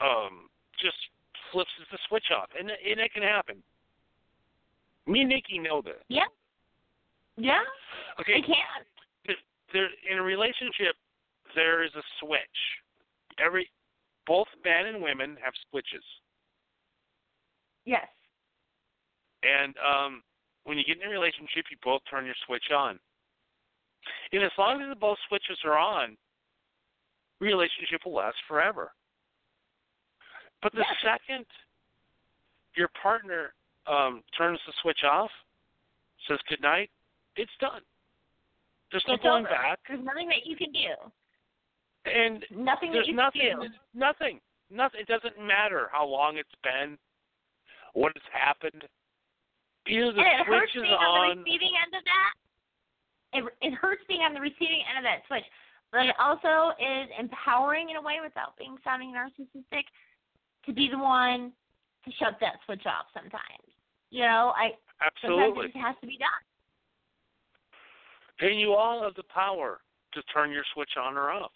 um, 0.00 0.48
just 0.80 0.96
flips 1.50 1.70
the 1.90 1.98
switch 2.08 2.30
off, 2.36 2.48
and 2.58 2.70
and 2.70 3.00
it 3.00 3.12
can 3.12 3.22
happen. 3.22 3.56
Me 5.06 5.20
and 5.20 5.28
Nikki 5.30 5.58
know 5.58 5.82
this. 5.82 5.98
Yeah. 6.08 6.28
Yeah. 7.36 7.60
Okay, 8.20 8.34
It 8.38 8.44
can. 8.46 9.36
there 9.72 9.88
in 10.10 10.18
a 10.18 10.22
relationship 10.22 10.94
there 11.54 11.82
is 11.82 11.90
a 11.96 12.02
switch. 12.20 12.38
Every 13.44 13.68
both 14.30 14.46
men 14.64 14.86
and 14.86 15.02
women 15.02 15.36
have 15.42 15.52
switches. 15.68 16.04
Yes. 17.84 18.06
And 19.42 19.74
um, 19.82 20.22
when 20.62 20.78
you 20.78 20.84
get 20.84 20.98
in 21.02 21.08
a 21.08 21.10
relationship, 21.10 21.64
you 21.68 21.76
both 21.82 22.00
turn 22.08 22.24
your 22.24 22.36
switch 22.46 22.70
on. 22.72 23.00
And 24.32 24.44
as 24.44 24.52
long 24.56 24.80
as 24.82 24.88
the 24.88 24.94
both 24.94 25.18
switches 25.26 25.58
are 25.64 25.76
on, 25.76 26.16
relationship 27.40 28.02
will 28.04 28.14
last 28.14 28.36
forever. 28.46 28.92
But 30.62 30.70
the 30.74 30.84
Yes. 30.86 31.18
second 31.26 31.46
your 32.76 32.88
partner 33.02 33.52
um, 33.88 34.22
turns 34.38 34.60
the 34.64 34.72
switch 34.80 35.02
off, 35.02 35.30
says 36.28 36.38
good 36.48 36.62
night, 36.62 36.88
it's 37.34 37.50
done. 37.60 37.82
There's 38.92 39.02
no 39.08 39.14
It's 39.14 39.22
going 39.24 39.44
over. 39.44 39.52
back, 39.54 39.80
There's 39.88 40.04
nothing 40.04 40.28
that 40.28 40.46
you 40.46 40.54
can 40.54 40.70
do. 40.70 40.94
And 42.04 42.44
Nothing 42.50 42.92
there's 42.92 43.08
nothing. 43.12 43.72
Nothing. 43.94 44.40
Nothing. 44.70 45.00
It 45.00 45.08
doesn't 45.08 45.38
matter 45.38 45.88
how 45.92 46.06
long 46.06 46.36
it's 46.36 46.48
been, 46.62 46.96
what 47.94 48.12
has 48.14 48.28
happened. 48.32 48.84
Either 49.88 50.12
the 50.12 50.20
and 50.20 50.40
it 50.40 50.46
hurts 50.46 50.72
switch 50.72 50.84
is 50.84 50.88
being 50.88 50.94
on 50.94 51.30
on. 51.30 51.36
the 51.38 51.42
receiving 51.44 51.74
end 51.74 51.92
of 51.96 52.04
that. 52.04 52.32
It 53.32 53.42
it 53.72 53.74
hurts 53.74 54.02
being 54.08 54.20
on 54.20 54.34
the 54.34 54.40
receiving 54.40 54.82
end 54.88 54.98
of 54.98 55.04
that 55.04 55.26
switch, 55.26 55.44
but 55.92 56.06
it 56.06 56.14
also 56.18 56.76
is 56.78 57.08
empowering 57.18 57.90
in 57.90 57.96
a 57.96 58.02
way 58.02 58.18
without 58.22 58.56
being 58.56 58.76
sounding 58.84 59.12
narcissistic 59.12 59.84
to 60.66 60.72
be 60.72 60.88
the 60.90 60.98
one 60.98 61.52
to 62.04 62.10
shut 62.18 62.36
that 62.40 62.60
switch 62.64 62.86
off 62.86 63.06
sometimes. 63.12 63.66
You 64.10 64.22
know, 64.22 64.52
I 64.56 64.76
sometimes 65.22 65.56
Absolutely. 65.56 65.66
it 65.74 65.76
has 65.80 65.96
to 66.00 66.06
be 66.06 66.18
done. 66.18 66.42
And 68.40 68.58
you 68.60 68.72
all 68.72 69.02
have 69.02 69.14
the 69.14 69.24
power 69.32 69.80
to 70.14 70.22
turn 70.32 70.50
your 70.50 70.64
switch 70.74 70.96
on 71.00 71.16
or 71.16 71.30
off. 71.30 71.52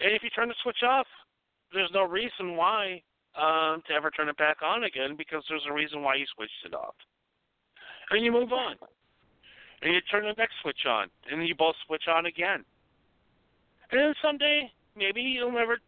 And 0.00 0.12
if 0.12 0.22
you 0.22 0.30
turn 0.30 0.48
the 0.48 0.54
switch 0.62 0.82
off, 0.86 1.06
there's 1.72 1.90
no 1.92 2.04
reason 2.04 2.56
why 2.56 3.02
um, 3.36 3.82
to 3.88 3.94
ever 3.94 4.10
turn 4.10 4.28
it 4.28 4.36
back 4.36 4.58
on 4.62 4.84
again 4.84 5.16
because 5.16 5.42
there's 5.48 5.66
a 5.68 5.72
reason 5.72 6.02
why 6.02 6.14
you 6.14 6.26
switched 6.34 6.64
it 6.64 6.74
off. 6.74 6.94
And 8.10 8.24
you 8.24 8.32
move 8.32 8.52
on. 8.52 8.76
And 9.82 9.92
you 9.92 10.00
turn 10.10 10.24
the 10.24 10.34
next 10.38 10.54
switch 10.62 10.86
on. 10.88 11.08
And 11.30 11.46
you 11.46 11.54
both 11.54 11.74
switch 11.86 12.04
on 12.08 12.26
again. 12.26 12.64
And 13.90 14.00
then 14.00 14.14
someday, 14.22 14.70
maybe 14.96 15.20
you'll 15.20 15.52
never 15.52 15.78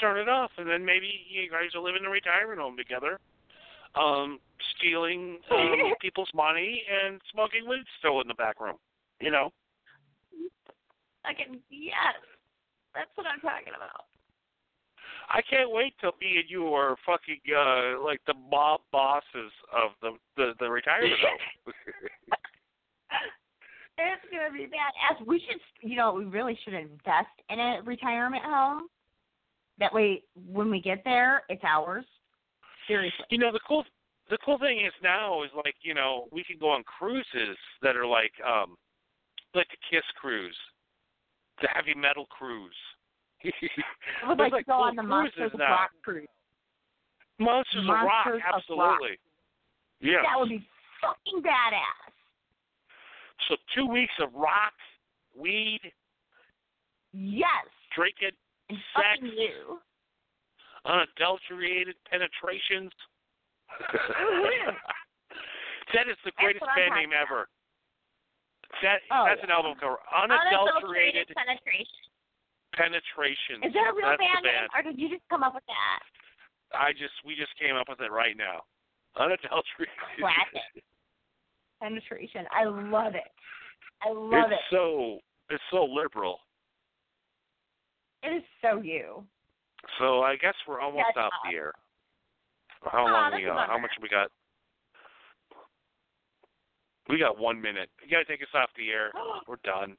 turn 0.00 0.18
it 0.18 0.28
off. 0.28 0.50
And 0.58 0.68
then 0.68 0.84
maybe 0.84 1.10
you 1.28 1.50
guys 1.50 1.70
will 1.74 1.84
live 1.84 1.96
in 1.96 2.06
a 2.06 2.10
retirement 2.10 2.60
home 2.60 2.76
together, 2.76 3.18
um, 3.94 4.38
stealing 4.76 5.38
um, 5.50 5.94
people's 6.00 6.30
money 6.34 6.82
and 6.88 7.20
smoking 7.32 7.68
weed 7.68 7.84
still 7.98 8.20
in 8.20 8.28
the 8.28 8.34
back 8.34 8.60
room. 8.60 8.76
You 9.20 9.30
know? 9.30 9.50
Fucking 11.24 11.60
yes. 11.70 12.14
That's 12.94 13.10
what 13.14 13.26
I'm 13.26 13.40
talking 13.40 13.74
about. 13.76 14.06
I 15.30 15.42
can't 15.42 15.70
wait 15.70 15.94
till 16.00 16.12
me 16.20 16.38
and 16.40 16.48
you 16.48 16.68
are 16.72 16.96
fucking 17.04 17.40
uh 17.52 18.02
like 18.02 18.20
the 18.26 18.34
mob 18.34 18.80
bosses 18.92 19.52
of 19.72 19.92
the 20.00 20.12
the, 20.36 20.52
the 20.58 20.70
retirement 20.70 21.20
home. 21.20 21.74
it's 23.98 24.24
gonna 24.32 24.52
be 24.52 24.66
badass. 24.66 25.26
We 25.26 25.40
should, 25.40 25.60
you 25.88 25.96
know, 25.96 26.12
we 26.14 26.24
really 26.24 26.58
should 26.64 26.74
invest 26.74 27.34
in 27.50 27.58
a 27.58 27.80
retirement 27.84 28.42
home. 28.44 28.88
That 29.78 29.92
way, 29.92 30.22
when 30.34 30.70
we 30.70 30.80
get 30.80 31.02
there, 31.04 31.42
it's 31.48 31.62
ours. 31.64 32.04
Seriously. 32.86 33.26
you 33.28 33.38
know 33.38 33.52
the 33.52 33.60
cool 33.68 33.84
the 34.30 34.38
cool 34.44 34.58
thing 34.58 34.80
is 34.80 34.94
now 35.02 35.42
is 35.42 35.50
like 35.54 35.74
you 35.82 35.92
know 35.92 36.26
we 36.32 36.42
can 36.42 36.56
go 36.58 36.70
on 36.70 36.82
cruises 36.84 37.56
that 37.82 37.96
are 37.96 38.06
like 38.06 38.32
um 38.46 38.76
like 39.54 39.68
the 39.68 39.76
Kiss 39.90 40.04
cruise, 40.20 40.56
the 41.62 41.68
heavy 41.74 41.94
metal 41.94 42.26
cruise. 42.26 42.74
I 43.44 44.28
would 44.28 44.38
There's, 44.38 44.52
like, 44.52 44.64
to 44.66 44.70
go 44.70 44.76
cool 44.76 44.82
on 44.84 44.96
the 44.96 45.02
Monsters 45.02 45.52
of. 45.54 45.60
Rock 45.60 45.90
cruise. 46.02 46.26
Monsters, 47.38 47.84
of 47.84 47.88
Rock, 47.88 48.26
Monsters 48.26 48.42
of 48.52 48.54
absolutely. 48.56 49.18
Yes. 50.00 50.24
That 50.26 50.40
would 50.40 50.48
be 50.48 50.66
fucking 51.00 51.42
badass. 51.42 52.12
So 53.48 53.56
two 53.74 53.86
weeks 53.86 54.12
of 54.20 54.34
rock, 54.34 54.74
weed, 55.36 55.80
Yes. 57.12 57.64
drinking, 57.94 58.36
And 58.68 58.78
sex, 58.94 59.06
fucking 59.20 59.38
you. 59.38 59.78
unadulterated 60.84 61.94
penetrations. 62.10 62.92
That 65.94 66.08
is 66.08 66.16
the 66.24 66.32
greatest 66.36 66.64
band 66.76 66.94
name 66.94 67.10
ever. 67.16 67.48
That 68.82 69.00
Oh, 69.10 69.24
that's 69.26 69.42
an 69.42 69.50
album 69.50 69.74
cover. 69.80 69.98
Unadulterated 70.12 71.26
Unadulterated 71.26 71.26
penetration. 71.34 72.04
penetrations. 72.76 73.62
Is 73.64 73.72
that 73.74 73.90
a 73.90 73.94
real 73.96 74.08
that's 74.08 74.20
band, 74.20 74.44
name, 74.44 74.54
band. 74.54 74.68
or 74.76 74.82
did 74.84 74.98
you 75.00 75.08
just 75.08 75.24
come 75.28 75.42
up 75.42 75.54
with 75.54 75.64
that? 75.66 76.00
I 76.76 76.92
just 76.92 77.14
we 77.24 77.34
just 77.34 77.56
came 77.58 77.76
up 77.76 77.88
with 77.88 78.00
it 78.00 78.12
right 78.12 78.36
now. 78.36 78.62
Unadulterated. 79.16 79.94
Classic. 80.20 80.84
Penetration. 81.80 82.44
I 82.52 82.64
love 82.64 83.14
it. 83.14 83.30
I 84.02 84.10
love 84.12 84.50
it's 84.52 84.60
it. 84.60 84.70
so 84.70 85.18
it's 85.50 85.62
so 85.70 85.84
liberal. 85.84 86.40
It 88.22 88.28
is 88.36 88.42
so 88.60 88.80
you. 88.82 89.24
So 89.98 90.22
I 90.22 90.36
guess 90.36 90.54
we're 90.66 90.80
almost 90.80 91.06
That's 91.14 91.24
off 91.26 91.32
the 91.44 91.48
awesome. 91.50 91.56
air. 91.56 91.72
How 92.82 93.06
Aw, 93.06 93.10
long 93.12 93.30
that's 93.30 93.40
we 93.40 93.46
got? 93.46 93.68
How 93.68 93.78
much 93.78 93.90
we 94.02 94.08
got? 94.08 94.30
We 97.08 97.18
got 97.18 97.38
one 97.38 97.60
minute. 97.60 97.88
You 98.04 98.10
gotta 98.10 98.28
take 98.28 98.42
us 98.42 98.52
off 98.54 98.68
the 98.76 98.90
air. 98.90 99.12
We're 99.48 99.62
done. 99.64 99.96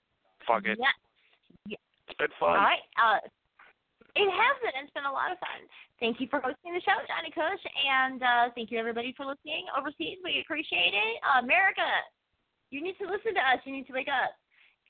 Fuck 0.47 0.65
it. 0.65 0.77
Yes. 0.79 1.79
It's 2.07 2.17
been 2.17 2.33
fun. 2.39 2.57
right. 2.57 2.85
Uh, 2.97 3.21
it 4.15 4.29
has 4.29 4.55
been. 4.61 4.73
It's 4.81 4.93
been 4.93 5.05
a 5.05 5.13
lot 5.13 5.31
of 5.31 5.37
fun. 5.37 5.61
Thank 5.99 6.19
you 6.19 6.27
for 6.29 6.41
hosting 6.41 6.73
the 6.73 6.81
show, 6.81 6.97
Johnny 7.05 7.29
Kush, 7.29 7.61
and 7.85 8.23
uh, 8.23 8.45
thank 8.55 8.71
you 8.71 8.79
everybody 8.79 9.13
for 9.15 9.25
listening 9.25 9.69
overseas. 9.77 10.17
We 10.23 10.41
appreciate 10.41 10.97
it. 10.97 11.15
Uh, 11.21 11.45
America, 11.45 11.85
you 12.71 12.81
need 12.81 12.97
to 12.97 13.05
listen 13.05 13.33
to 13.37 13.43
us. 13.53 13.61
You 13.65 13.73
need 13.73 13.85
to 13.87 13.93
wake 13.93 14.09
up. 14.09 14.33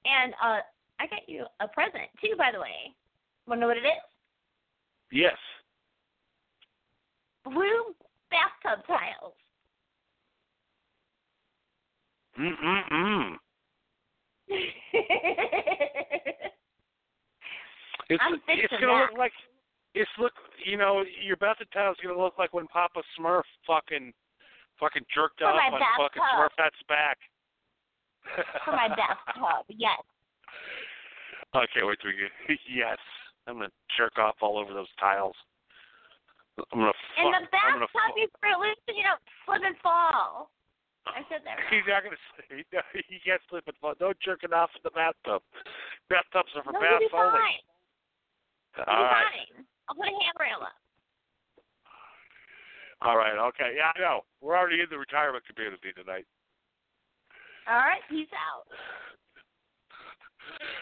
And 0.07 0.33
uh, 0.39 0.63
I 0.99 1.07
got 1.07 1.27
you 1.27 1.45
a 1.59 1.67
present 1.67 2.07
too, 2.23 2.35
by 2.37 2.51
the 2.53 2.59
way. 2.59 2.95
Want 3.47 3.59
to 3.59 3.61
know 3.61 3.67
what 3.67 3.77
it 3.77 3.87
is? 3.87 4.05
Yes. 5.11 5.37
Blue 7.43 7.95
bathtub 8.31 8.85
tiles. 8.87 9.35
Mm 12.39 12.55
mm 12.55 12.83
mm. 12.91 13.35
It's 18.09 18.23
I'm 18.25 18.41
it's 18.47 18.73
gonna 18.73 18.87
that. 18.87 19.11
look 19.11 19.19
like 19.19 19.31
it's 19.93 20.09
look 20.17 20.33
you 20.65 20.77
know 20.77 21.03
your 21.21 21.35
bathtub 21.37 21.67
tile's 21.73 21.97
gonna 22.01 22.17
look 22.17 22.39
like 22.39 22.53
when 22.53 22.65
Papa 22.67 23.03
Smurf 23.13 23.43
fucking 23.67 24.13
fucking 24.79 25.03
jerked 25.13 25.39
For 25.39 25.45
off 25.45 25.55
my 25.55 25.77
on 25.77 25.81
fucking 25.99 26.21
bathtub. 26.23 26.49
Smurfette's 26.57 26.83
back. 26.87 27.17
for 28.65 28.71
my 28.71 28.87
bathtub. 28.87 29.65
Yes. 29.69 30.01
Okay, 31.55 31.83
wait 31.83 31.99
till 32.01 32.11
we 32.11 32.17
get 32.17 32.59
yes. 32.73 32.97
I'm 33.47 33.55
gonna 33.61 33.69
jerk 33.97 34.17
off 34.17 34.35
all 34.41 34.57
over 34.57 34.73
those 34.73 34.89
tiles. 34.99 35.35
I'm 36.71 36.79
gonna 36.79 36.93
fuck. 37.15 37.25
In 37.25 37.31
the 37.31 37.47
bathtub, 37.51 37.89
you 38.15 38.27
really, 38.41 38.73
you 38.87 39.03
know, 39.03 39.19
slip 39.45 39.61
and 39.63 39.75
fall. 39.83 40.49
I 41.07 41.23
said 41.31 41.41
that. 41.47 41.57
He's 41.71 41.85
not 41.87 42.03
gonna. 42.03 42.19
He, 42.51 42.63
he 43.09 43.17
can't 43.23 43.41
slip 43.49 43.65
and 43.67 43.77
fall. 43.81 43.95
No 43.99 44.13
jerking 44.23 44.53
off 44.53 44.69
in 44.75 44.81
the 44.83 44.91
bathtub. 44.91 45.41
Bathtubs 46.09 46.51
are 46.55 46.63
for 46.63 46.73
No, 46.73 46.79
baths 46.79 47.07
only. 47.13 47.39
fine. 47.39 47.63
All 48.85 49.03
be 49.03 49.09
fine. 49.09 49.65
I'll 49.89 49.95
put 49.97 50.05
a 50.05 50.13
handrail 50.13 50.61
up. 50.61 50.77
All 53.01 53.17
right. 53.17 53.33
Okay. 53.55 53.73
Yeah, 53.79 53.91
I 53.95 53.99
know. 53.99 54.21
We're 54.41 54.57
already 54.57 54.81
in 54.83 54.87
the 54.91 54.99
retirement 54.99 55.43
community 55.47 55.89
tonight. 55.95 56.27
All 57.67 57.79
right, 57.79 58.01
peace 58.09 58.29
out. 58.35 58.67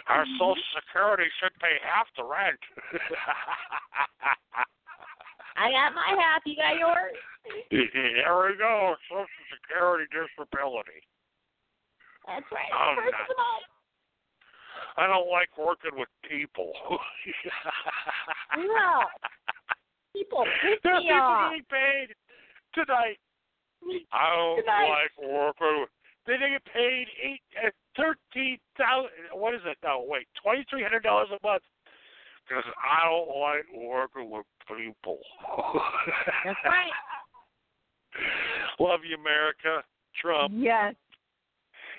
Our 0.07 0.23
Mm-hmm. 0.23 0.37
Social 0.39 0.63
Security 0.79 1.27
should 1.39 1.53
pay 1.59 1.75
half 1.83 2.07
the 2.15 2.23
rent. 2.23 2.59
I 5.57 5.71
got 5.71 5.93
my 5.93 6.15
half. 6.15 6.41
You 6.45 6.55
got 6.55 6.77
yours. 6.77 7.15
there 7.71 8.37
we 8.47 8.57
go. 8.57 8.95
Social 9.09 9.43
Security 9.67 10.05
disability. 10.11 11.03
That's 12.25 12.47
right. 12.51 12.71
Oh, 12.71 12.95
First 12.95 13.11
nice. 13.11 13.29
of 13.31 13.37
all, 13.39 13.61
I 14.97 15.07
don't 15.07 15.29
like 15.31 15.51
working 15.57 15.95
with 15.99 16.09
people. 16.27 16.71
No. 18.57 19.03
people 20.15 20.43
piss 20.63 20.79
There 20.83 20.93
are 20.95 20.99
me 20.99 21.07
people 21.07 21.19
off. 21.21 21.51
getting 21.51 21.67
paid 21.69 22.07
tonight. 22.73 23.19
I 24.11 24.35
don't 24.35 24.59
Tonight. 24.63 24.89
like 24.89 25.13
working 25.21 25.81
with. 25.85 25.89
They 26.25 26.35
get 26.39 26.65
paid 26.73 27.07
eight, 27.23 27.41
uh, 27.63 27.69
thirteen 27.95 28.57
thousand. 28.77 29.11
What 29.31 29.53
is 29.53 29.61
it? 29.65 29.77
No, 29.83 30.03
wait, 30.07 30.27
twenty 30.41 30.65
three 30.69 30.83
hundred 30.83 31.03
dollars 31.03 31.29
a 31.31 31.39
month. 31.45 31.63
Because 32.47 32.63
I 32.79 33.07
don't 33.07 33.27
like 33.39 33.67
working 33.75 34.29
with 34.31 34.45
people. 34.67 35.19
That's 36.43 36.59
right. 36.65 36.91
Love 38.79 39.01
you, 39.07 39.15
America. 39.15 39.83
Trump. 40.21 40.53
Yes. 40.55 40.95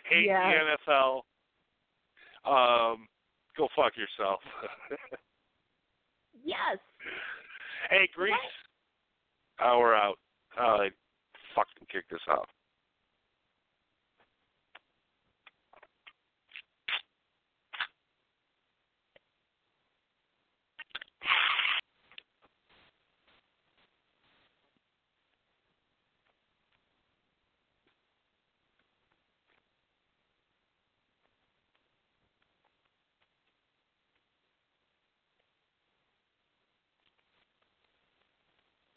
Hate 0.09 0.27
Yes. 0.27 0.55
the 0.87 0.93
NFL. 0.93 1.23
Um, 2.45 3.09
go 3.57 3.69
fuck 3.77 3.93
yourself. 3.97 4.41
Yes. 6.45 6.79
hey, 7.91 8.09
Greece. 8.15 8.33
Oh, 9.61 9.79
we're 9.81 9.95
out. 9.95 10.19
Uh, 10.59 10.85
fucking 11.55 11.87
kick 11.93 12.05
this 12.11 12.21
off. 12.31 12.49